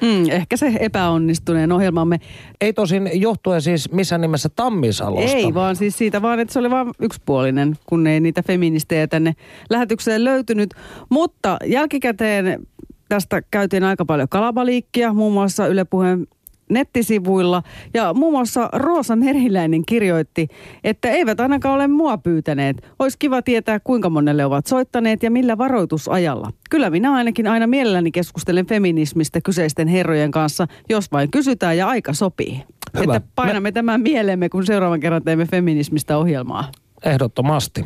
Mm, 0.00 0.30
ehkä 0.30 0.56
se 0.56 0.72
epäonnistuneen 0.80 1.72
ohjelmamme. 1.72 2.18
Ei 2.60 2.72
tosin 2.72 3.10
johtuen 3.12 3.62
siis 3.62 3.92
missään 3.92 4.20
nimessä 4.20 4.48
Tammisalosta. 4.48 5.36
Ei, 5.36 5.54
vaan 5.54 5.76
siis 5.76 5.98
siitä 5.98 6.22
vaan, 6.22 6.40
että 6.40 6.52
se 6.52 6.58
oli 6.58 6.70
vain 6.70 6.90
yksipuolinen, 7.00 7.76
kun 7.86 8.06
ei 8.06 8.20
niitä 8.20 8.42
feministejä 8.42 9.06
tänne 9.06 9.32
lähetykseen 9.70 10.24
löytynyt. 10.24 10.74
Mutta 11.10 11.56
jälkikäteen 11.66 12.66
tästä 13.08 13.42
käytiin 13.50 13.84
aika 13.84 14.04
paljon 14.04 14.28
kalabaliikkia, 14.28 15.12
muun 15.12 15.32
muassa 15.32 15.66
Yle 15.66 15.84
Puheen 15.84 16.26
nettisivuilla. 16.72 17.62
Ja 17.94 18.14
muun 18.14 18.32
muassa 18.32 18.68
Roosa 18.72 19.16
Meriläinen 19.16 19.82
kirjoitti, 19.86 20.48
että 20.84 21.10
eivät 21.10 21.40
ainakaan 21.40 21.74
ole 21.74 21.86
mua 21.86 22.18
pyytäneet. 22.18 22.88
Olisi 22.98 23.16
kiva 23.18 23.42
tietää, 23.42 23.80
kuinka 23.80 24.10
monelle 24.10 24.44
ovat 24.44 24.66
soittaneet 24.66 25.22
ja 25.22 25.30
millä 25.30 25.58
varoitusajalla. 25.58 26.50
Kyllä 26.70 26.90
minä 26.90 27.12
ainakin 27.12 27.46
aina 27.46 27.66
mielelläni 27.66 28.10
keskustelen 28.10 28.66
feminismistä 28.66 29.40
kyseisten 29.44 29.88
herrojen 29.88 30.30
kanssa, 30.30 30.66
jos 30.88 31.12
vain 31.12 31.30
kysytään 31.30 31.76
ja 31.76 31.88
aika 31.88 32.12
sopii. 32.12 32.62
Hyvä. 33.00 33.16
Että 33.16 33.28
painamme 33.34 33.60
Me... 33.68 33.72
tämän 33.72 34.00
mieleemme, 34.00 34.48
kun 34.48 34.66
seuraavan 34.66 35.00
kerran 35.00 35.22
teemme 35.22 35.46
feminismistä 35.46 36.18
ohjelmaa. 36.18 36.70
Ehdottomasti. 37.04 37.84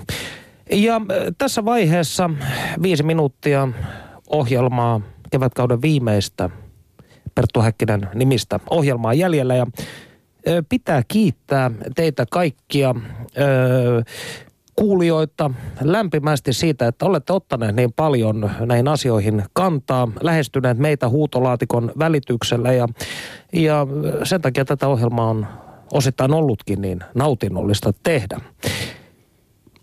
Ja 0.72 1.00
tässä 1.38 1.64
vaiheessa 1.64 2.30
viisi 2.82 3.02
minuuttia 3.02 3.68
ohjelmaa 4.30 5.00
kevätkauden 5.30 5.82
viimeistä 5.82 6.50
Perttu 7.36 7.60
Häkkinen 7.60 8.08
nimistä 8.14 8.60
ohjelmaa 8.70 9.14
jäljellä 9.14 9.54
ja 9.54 9.66
pitää 10.68 11.02
kiittää 11.08 11.70
teitä 11.96 12.26
kaikkia 12.30 12.94
kuulijoita 14.76 15.50
lämpimästi 15.80 16.52
siitä, 16.52 16.86
että 16.86 17.06
olette 17.06 17.32
ottaneet 17.32 17.76
niin 17.76 17.92
paljon 17.92 18.50
näihin 18.60 18.88
asioihin 18.88 19.42
kantaa, 19.52 20.08
lähestyneet 20.20 20.78
meitä 20.78 21.08
huutolaatikon 21.08 21.92
välityksellä 21.98 22.72
ja, 22.72 22.88
ja 23.52 23.86
sen 24.24 24.40
takia 24.40 24.64
tätä 24.64 24.88
ohjelmaa 24.88 25.30
on 25.30 25.46
osittain 25.92 26.34
ollutkin 26.34 26.80
niin 26.80 27.00
nautinnollista 27.14 27.92
tehdä. 28.02 28.40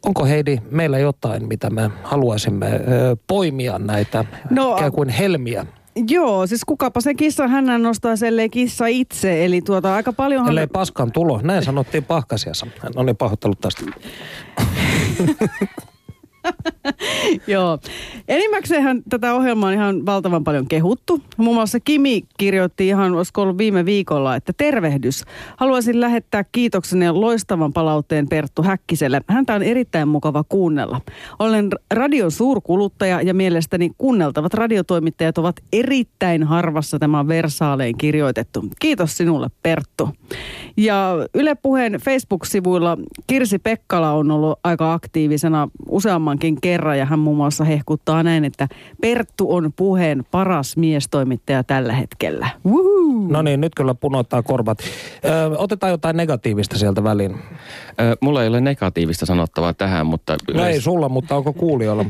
Onko 0.05 0.25
Heidi 0.25 0.57
meillä 0.71 0.99
jotain, 0.99 1.47
mitä 1.47 1.69
me 1.69 1.91
haluaisimme 2.03 2.81
poimia 3.27 3.79
näitä 3.79 4.25
no, 4.49 4.75
ikään 4.75 4.91
kuin 4.91 5.09
helmiä? 5.09 5.65
Joo, 6.09 6.47
siis 6.47 6.65
kukapa 6.65 7.01
se 7.01 7.13
kissa 7.13 7.47
hänen 7.47 7.83
nostaa, 7.83 8.13
ellei 8.27 8.49
kissa 8.49 8.87
itse. 8.87 9.45
Eli 9.45 9.61
tuota 9.61 9.95
aika 9.95 10.13
paljon... 10.13 10.49
Ellei 10.49 10.67
paskan 10.67 11.11
tulo. 11.11 11.39
Näin 11.43 11.63
sanottiin 11.63 12.03
pahkasiassa. 12.03 12.67
No 12.95 13.03
niin, 13.03 13.17
pahoittelut 13.17 13.61
tästä. 13.61 13.81
Joo. 17.47 17.79
Enimmäkseenhän 18.27 19.01
tätä 19.09 19.35
ohjelmaa 19.35 19.67
on 19.67 19.73
ihan 19.73 20.05
valtavan 20.05 20.43
paljon 20.43 20.67
kehuttu. 20.67 21.21
Muun 21.37 21.55
muassa 21.55 21.79
Kimi 21.79 22.21
kirjoitti 22.37 22.87
ihan, 22.87 23.15
olisiko 23.15 23.41
ollut 23.41 23.57
viime 23.57 23.85
viikolla, 23.85 24.35
että 24.35 24.53
tervehdys. 24.57 25.23
Haluaisin 25.57 26.01
lähettää 26.01 26.43
kiitokseni 26.51 27.05
ja 27.05 27.21
loistavan 27.21 27.73
palautteen 27.73 28.29
Perttu 28.29 28.63
Häkkiselle. 28.63 29.21
Häntä 29.27 29.53
on 29.53 29.63
erittäin 29.63 30.07
mukava 30.07 30.43
kuunnella. 30.49 31.01
Olen 31.39 31.69
radion 31.91 32.31
suurkuluttaja 32.31 33.21
ja 33.21 33.33
mielestäni 33.33 33.91
kuunneltavat 33.97 34.53
radiotoimittajat 34.53 35.37
ovat 35.37 35.55
erittäin 35.73 36.43
harvassa 36.43 36.99
tämä 36.99 37.27
versaalein 37.27 37.97
kirjoitettu. 37.97 38.65
Kiitos 38.79 39.17
sinulle 39.17 39.47
Perttu. 39.63 40.09
Ja 40.77 41.13
Yle 41.33 41.55
Puheen 41.55 41.93
Facebook-sivuilla 41.93 42.97
Kirsi 43.27 43.59
Pekkala 43.59 44.11
on 44.11 44.31
ollut 44.31 44.59
aika 44.63 44.93
aktiivisena 44.93 45.67
useammankin 46.33 46.61
kerran 46.61 46.99
ja 46.99 47.05
hän 47.05 47.19
muun 47.19 47.37
muassa 47.37 47.63
hehkuttaa 47.63 48.23
näin, 48.23 48.45
että 48.45 48.67
Perttu 49.01 49.53
on 49.55 49.73
puheen 49.75 50.23
paras 50.31 50.77
miestoimittaja 50.77 51.63
tällä 51.63 51.93
hetkellä. 51.93 52.49
Woohoo! 52.65 53.27
No 53.29 53.41
niin, 53.41 53.61
nyt 53.61 53.75
kyllä 53.75 53.93
punoittaa 53.93 54.43
korvat. 54.43 54.79
Ö, 54.81 55.57
otetaan 55.57 55.91
jotain 55.91 56.17
negatiivista 56.17 56.77
sieltä 56.77 57.03
väliin. 57.03 57.31
Ö, 57.31 58.17
mulla 58.21 58.41
ei 58.41 58.47
ole 58.47 58.61
negatiivista 58.61 59.25
sanottavaa 59.25 59.73
tähän, 59.73 60.05
mutta... 60.05 60.37
Yleis... 60.49 60.61
No 60.61 60.67
ei 60.67 60.81
sulla, 60.81 61.09
mutta 61.09 61.35
onko 61.35 61.53
kuulijoilla? 61.53 62.05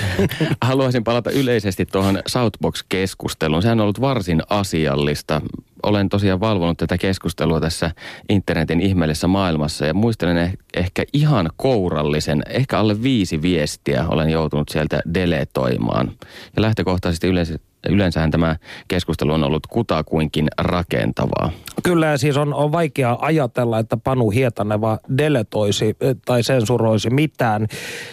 haluaisin 0.62 1.04
palata 1.04 1.30
yleisesti 1.30 1.86
tuohon 1.86 2.18
Southbox-keskusteluun. 2.26 3.62
Sehän 3.62 3.80
on 3.80 3.84
ollut 3.84 4.00
varsin 4.00 4.42
asiallista 4.50 5.40
olen 5.82 6.08
tosiaan 6.08 6.40
valvonut 6.40 6.78
tätä 6.78 6.98
keskustelua 6.98 7.60
tässä 7.60 7.90
internetin 8.28 8.80
ihmeellisessä 8.80 9.26
maailmassa 9.26 9.86
ja 9.86 9.94
muistelen 9.94 10.50
eh- 10.50 10.56
ehkä 10.74 11.02
ihan 11.12 11.50
kourallisen, 11.56 12.42
ehkä 12.48 12.78
alle 12.78 13.02
viisi 13.02 13.42
viestiä 13.42 14.04
olen 14.08 14.30
joutunut 14.30 14.68
sieltä 14.68 15.00
deletoimaan. 15.14 16.12
Ja 16.56 16.62
lähtökohtaisesti 16.62 17.26
yleensä 17.26 17.58
yleensähän 17.88 18.30
tämä 18.30 18.56
keskustelu 18.88 19.32
on 19.32 19.44
ollut 19.44 19.66
kutakuinkin 19.66 20.48
rakentavaa. 20.58 21.52
Kyllä 21.82 22.16
siis 22.16 22.36
on, 22.36 22.54
on 22.54 22.72
vaikea 22.72 23.18
ajatella, 23.20 23.78
että 23.78 23.96
Panu 23.96 24.30
Hietaneva 24.30 24.98
deletoisi 25.18 25.96
eh, 26.00 26.16
tai 26.24 26.42
sensuroisi 26.42 27.10
mitään, 27.10 27.66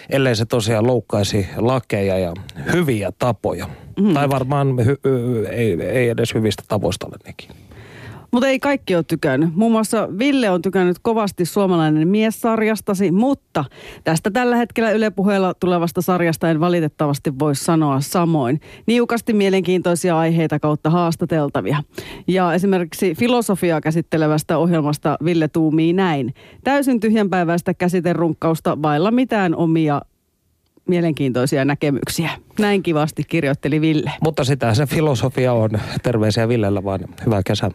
ellei 0.10 0.36
se 0.36 0.46
tosiaan 0.46 0.88
loukkaisi 0.88 1.48
lakeja 1.58 2.20
ja 2.20 2.34
hyviä 2.74 3.12
tapoja. 3.20 3.70
Mm. 4.00 4.14
Tai 4.14 4.30
varmaan 4.30 4.86
hy, 4.86 4.98
ei, 5.52 5.82
ei 5.82 6.10
edes 6.10 6.34
hyvistä 6.34 6.64
tavoista 6.68 7.08
ole 7.08 7.16
nekin. 7.26 7.50
Mutta 8.32 8.48
ei 8.48 8.60
kaikki 8.60 8.96
ole 8.96 9.04
tykännyt. 9.04 9.56
Muun 9.56 9.72
muassa 9.72 10.10
Ville 10.20 10.50
on 10.50 10.62
tykännyt 10.62 10.98
kovasti 11.02 11.46
suomalainen 11.46 12.08
mies-sarjastasi, 12.08 13.12
mutta 13.12 13.66
tästä 14.04 14.32
tällä 14.32 14.56
hetkellä 14.56 14.92
Yle 14.92 15.10
Puheella 15.10 15.54
tulevasta 15.54 16.02
sarjasta 16.02 16.50
en 16.50 16.60
valitettavasti 16.60 17.40
voi 17.40 17.56
sanoa 17.56 18.02
samoin. 18.02 18.62
Niukasti 18.86 19.34
mielenkiintoisia 19.34 20.18
aiheita 20.18 20.60
kautta 20.60 20.90
haastateltavia. 20.90 21.78
Ja 22.28 22.54
esimerkiksi 22.54 23.16
filosofiaa 23.16 23.82
käsittelevästä 23.82 24.58
ohjelmasta 24.58 25.18
Ville 25.24 25.48
tuumii 25.48 25.94
näin. 25.94 26.34
Täysin 26.64 27.00
tyhjänpäiväistä 27.00 27.74
käsiterunkkausta 27.74 28.82
vailla 28.82 29.12
mitään 29.12 29.56
omia 29.56 30.02
mielenkiintoisia 30.88 31.66
näkemyksiä. 31.66 32.30
Näin 32.60 32.84
kivasti 32.84 33.24
kirjoitteli 33.24 33.82
Ville. 33.82 34.12
Mutta 34.22 34.44
sitä 34.44 34.74
se 34.74 34.86
filosofia 34.86 35.54
on. 35.54 35.70
Terveisiä 36.04 36.48
Villellä 36.48 36.84
vaan. 36.84 37.00
Hyvää 37.26 37.42
kesää. 37.46 37.72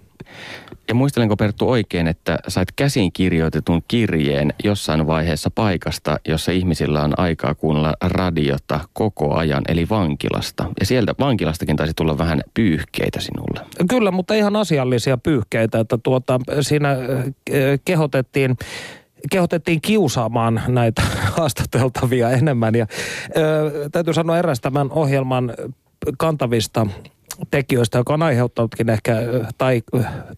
Ja 0.88 0.94
muistelenko 0.94 1.36
Perttu 1.36 1.70
oikein, 1.70 2.06
että 2.06 2.38
sait 2.48 2.68
käsin 2.76 3.12
kirjoitetun 3.12 3.82
kirjeen 3.88 4.54
jossain 4.64 5.06
vaiheessa 5.06 5.50
paikasta, 5.54 6.20
jossa 6.28 6.52
ihmisillä 6.52 7.02
on 7.02 7.18
aikaa 7.20 7.54
kuunnella 7.54 7.94
radiota 8.00 8.80
koko 8.92 9.34
ajan, 9.34 9.62
eli 9.68 9.88
vankilasta. 9.90 10.64
Ja 10.80 10.86
sieltä 10.86 11.14
vankilastakin 11.20 11.76
taisi 11.76 11.92
tulla 11.96 12.18
vähän 12.18 12.40
pyyhkeitä 12.54 13.20
sinulle. 13.20 13.60
Kyllä, 13.88 14.10
mutta 14.10 14.34
ihan 14.34 14.56
asiallisia 14.56 15.16
pyyhkeitä, 15.16 15.80
että 15.80 15.98
tuota, 15.98 16.40
siinä 16.60 16.90
äh, 16.90 16.98
kehotettiin 17.84 18.56
kehotettiin 19.30 19.80
kiusaamaan 19.80 20.62
näitä 20.68 21.02
haastateltavia 21.36 22.30
enemmän. 22.30 22.74
Ja, 22.74 22.86
ö, 23.36 23.88
täytyy 23.92 24.14
sanoa 24.14 24.38
eräs 24.38 24.60
tämän 24.60 24.90
ohjelman 24.90 25.54
kantavista 26.18 26.86
tekijöistä, 27.50 27.98
joka 27.98 28.14
on 28.14 28.22
aiheuttanutkin 28.22 28.90
ehkä, 28.90 29.16
tai 29.58 29.82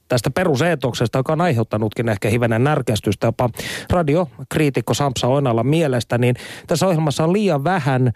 tästä 0.09 0.31
peruseetoksesta, 0.31 1.19
joka 1.19 1.33
on 1.33 1.41
aiheuttanutkin 1.41 2.09
ehkä 2.09 2.29
hivenen 2.29 2.65
närkästystä 2.65 3.27
jopa 3.27 3.51
radiokriitikko 3.91 4.95
Samsa 4.95 5.27
Oinalla 5.27 5.65
mielestä, 5.65 6.19
niin 6.19 6.37
tässä 6.67 6.87
ohjelmassa 6.87 7.25
on 7.25 7.33
liian 7.33 7.65
vähän 7.65 8.13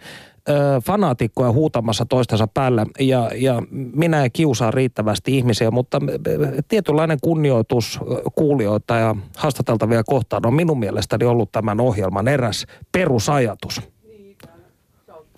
fanaatikkoja 0.85 1.51
huutamassa 1.51 2.05
toistensa 2.05 2.47
päällä 2.47 2.85
ja, 2.99 3.31
ja 3.35 3.61
minä 3.71 4.23
en 4.23 4.31
kiusaa 4.31 4.71
riittävästi 4.71 5.37
ihmisiä, 5.37 5.71
mutta 5.71 6.01
tietynlainen 6.67 7.17
kunnioitus 7.21 7.99
kuulijoita 8.35 8.95
ja 8.95 9.15
haastateltavia 9.37 10.03
kohtaan 10.03 10.45
on 10.45 10.53
minun 10.53 10.79
mielestäni 10.79 11.25
ollut 11.25 11.51
tämän 11.51 11.79
ohjelman 11.79 12.27
eräs 12.27 12.65
perusajatus. 12.91 13.81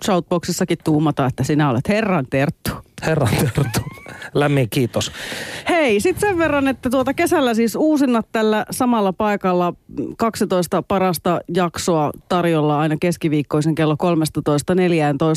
Shoutboxissakin 0.04 0.78
tuumata, 0.84 1.26
että 1.26 1.44
sinä 1.44 1.70
olet 1.70 1.88
herran 1.88 2.26
terttu. 2.30 2.70
Herran 3.06 3.28
terttu. 3.40 3.80
Lämmin 4.34 4.70
kiitos. 4.70 5.12
Hei, 5.68 6.00
sitten 6.00 6.28
sen 6.28 6.38
verran, 6.38 6.68
että 6.68 6.90
tuota 6.90 7.14
kesällä 7.14 7.54
siis 7.54 7.76
uusinnat 7.76 8.26
tällä 8.32 8.66
samalla 8.70 9.12
paikalla 9.12 9.74
12 10.16 10.82
parasta 10.82 11.40
jaksoa 11.54 12.10
tarjolla 12.28 12.78
aina 12.78 12.96
keskiviikkoisen 13.00 13.74
kello 13.74 13.96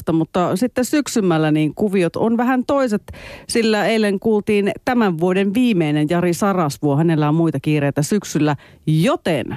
13.14, 0.09 0.13
mutta 0.13 0.55
sitten 0.55 0.85
syksymällä 0.85 1.51
niin 1.51 1.75
kuviot 1.75 2.15
on 2.15 2.37
vähän 2.37 2.63
toiset, 2.67 3.03
sillä 3.49 3.85
eilen 3.85 4.19
kuultiin 4.19 4.71
tämän 4.85 5.17
vuoden 5.17 5.53
viimeinen 5.53 6.07
Jari 6.09 6.33
Sarasvuo. 6.33 6.97
Hänellä 6.97 7.29
on 7.29 7.35
muita 7.35 7.59
kiireitä 7.59 8.01
syksyllä, 8.01 8.55
joten 8.87 9.55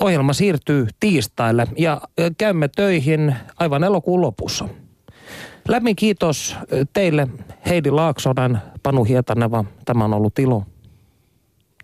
Ohjelma 0.00 0.32
siirtyy 0.32 0.86
tiistaille 1.00 1.66
ja 1.78 2.00
käymme 2.38 2.68
töihin 2.68 3.34
aivan 3.56 3.84
elokuun 3.84 4.20
lopussa. 4.20 4.68
Lämmin 5.68 5.96
kiitos 5.96 6.56
teille 6.92 7.28
Heidi 7.66 7.90
Laaksonen, 7.90 8.58
Panu 8.82 9.04
Hietaneva. 9.04 9.64
Tämä 9.84 10.04
on 10.04 10.14
ollut 10.14 10.38
ilo. 10.38 10.64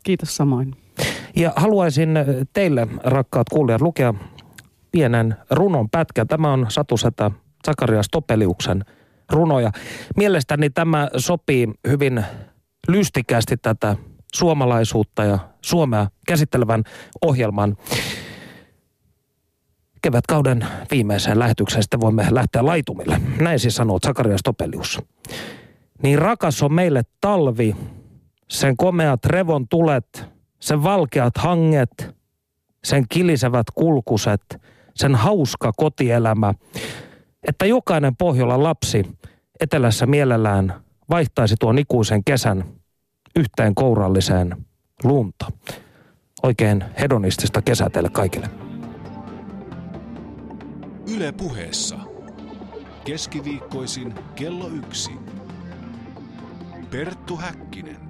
Kiitos 0.02 0.36
samoin. 0.36 0.76
Ja 1.36 1.52
haluaisin 1.56 2.10
teille, 2.52 2.86
rakkaat 3.04 3.48
kuulijat, 3.48 3.80
lukea 3.80 4.14
pienen 4.92 5.36
runon 5.50 5.90
pätkän. 5.90 6.28
Tämä 6.28 6.52
on 6.52 6.66
Satusetä 6.68 7.30
Sakarias 7.66 8.06
Topeliuksen 8.10 8.84
runoja. 9.30 9.70
Mielestäni 10.16 10.70
tämä 10.70 11.08
sopii 11.16 11.68
hyvin 11.88 12.24
lystikästi 12.88 13.56
tätä 13.56 13.96
suomalaisuutta 14.34 15.24
ja 15.24 15.38
Suomea 15.62 16.08
käsittelevän 16.26 16.82
ohjelman 17.22 17.76
kevätkauden 20.06 20.66
viimeiseen 20.90 21.38
lähetykseen 21.38 21.82
sitten 21.82 22.00
voimme 22.00 22.26
lähteä 22.30 22.66
laitumille. 22.66 23.20
Näin 23.40 23.58
siis 23.58 23.76
sanoo 23.76 23.98
Zakarias 24.06 24.40
Topelius. 24.44 24.98
Niin 26.02 26.18
rakas 26.18 26.62
on 26.62 26.72
meille 26.72 27.02
talvi, 27.20 27.76
sen 28.48 28.76
komeat 28.76 29.24
revon 29.24 29.68
tulet, 29.68 30.24
sen 30.60 30.82
valkeat 30.82 31.38
hanget, 31.38 32.16
sen 32.84 33.04
kilisevät 33.08 33.66
kulkuset, 33.74 34.40
sen 34.94 35.14
hauska 35.14 35.72
kotielämä, 35.76 36.54
että 37.48 37.66
jokainen 37.66 38.16
Pohjolan 38.16 38.62
lapsi 38.62 39.04
etelässä 39.60 40.06
mielellään 40.06 40.74
vaihtaisi 41.10 41.54
tuon 41.60 41.78
ikuisen 41.78 42.24
kesän 42.24 42.64
yhteen 43.36 43.74
kouralliseen 43.74 44.56
lunta. 45.04 45.52
Oikein 46.42 46.84
hedonistista 47.00 47.62
kesää 47.62 47.90
teille 47.90 48.10
kaikille. 48.10 48.65
Yle 51.06 51.32
puheessa. 51.32 51.98
Keskiviikkoisin 53.04 54.14
kello 54.34 54.68
yksi. 54.68 55.10
Perttu 56.90 57.36
Häkkinen. 57.36 58.05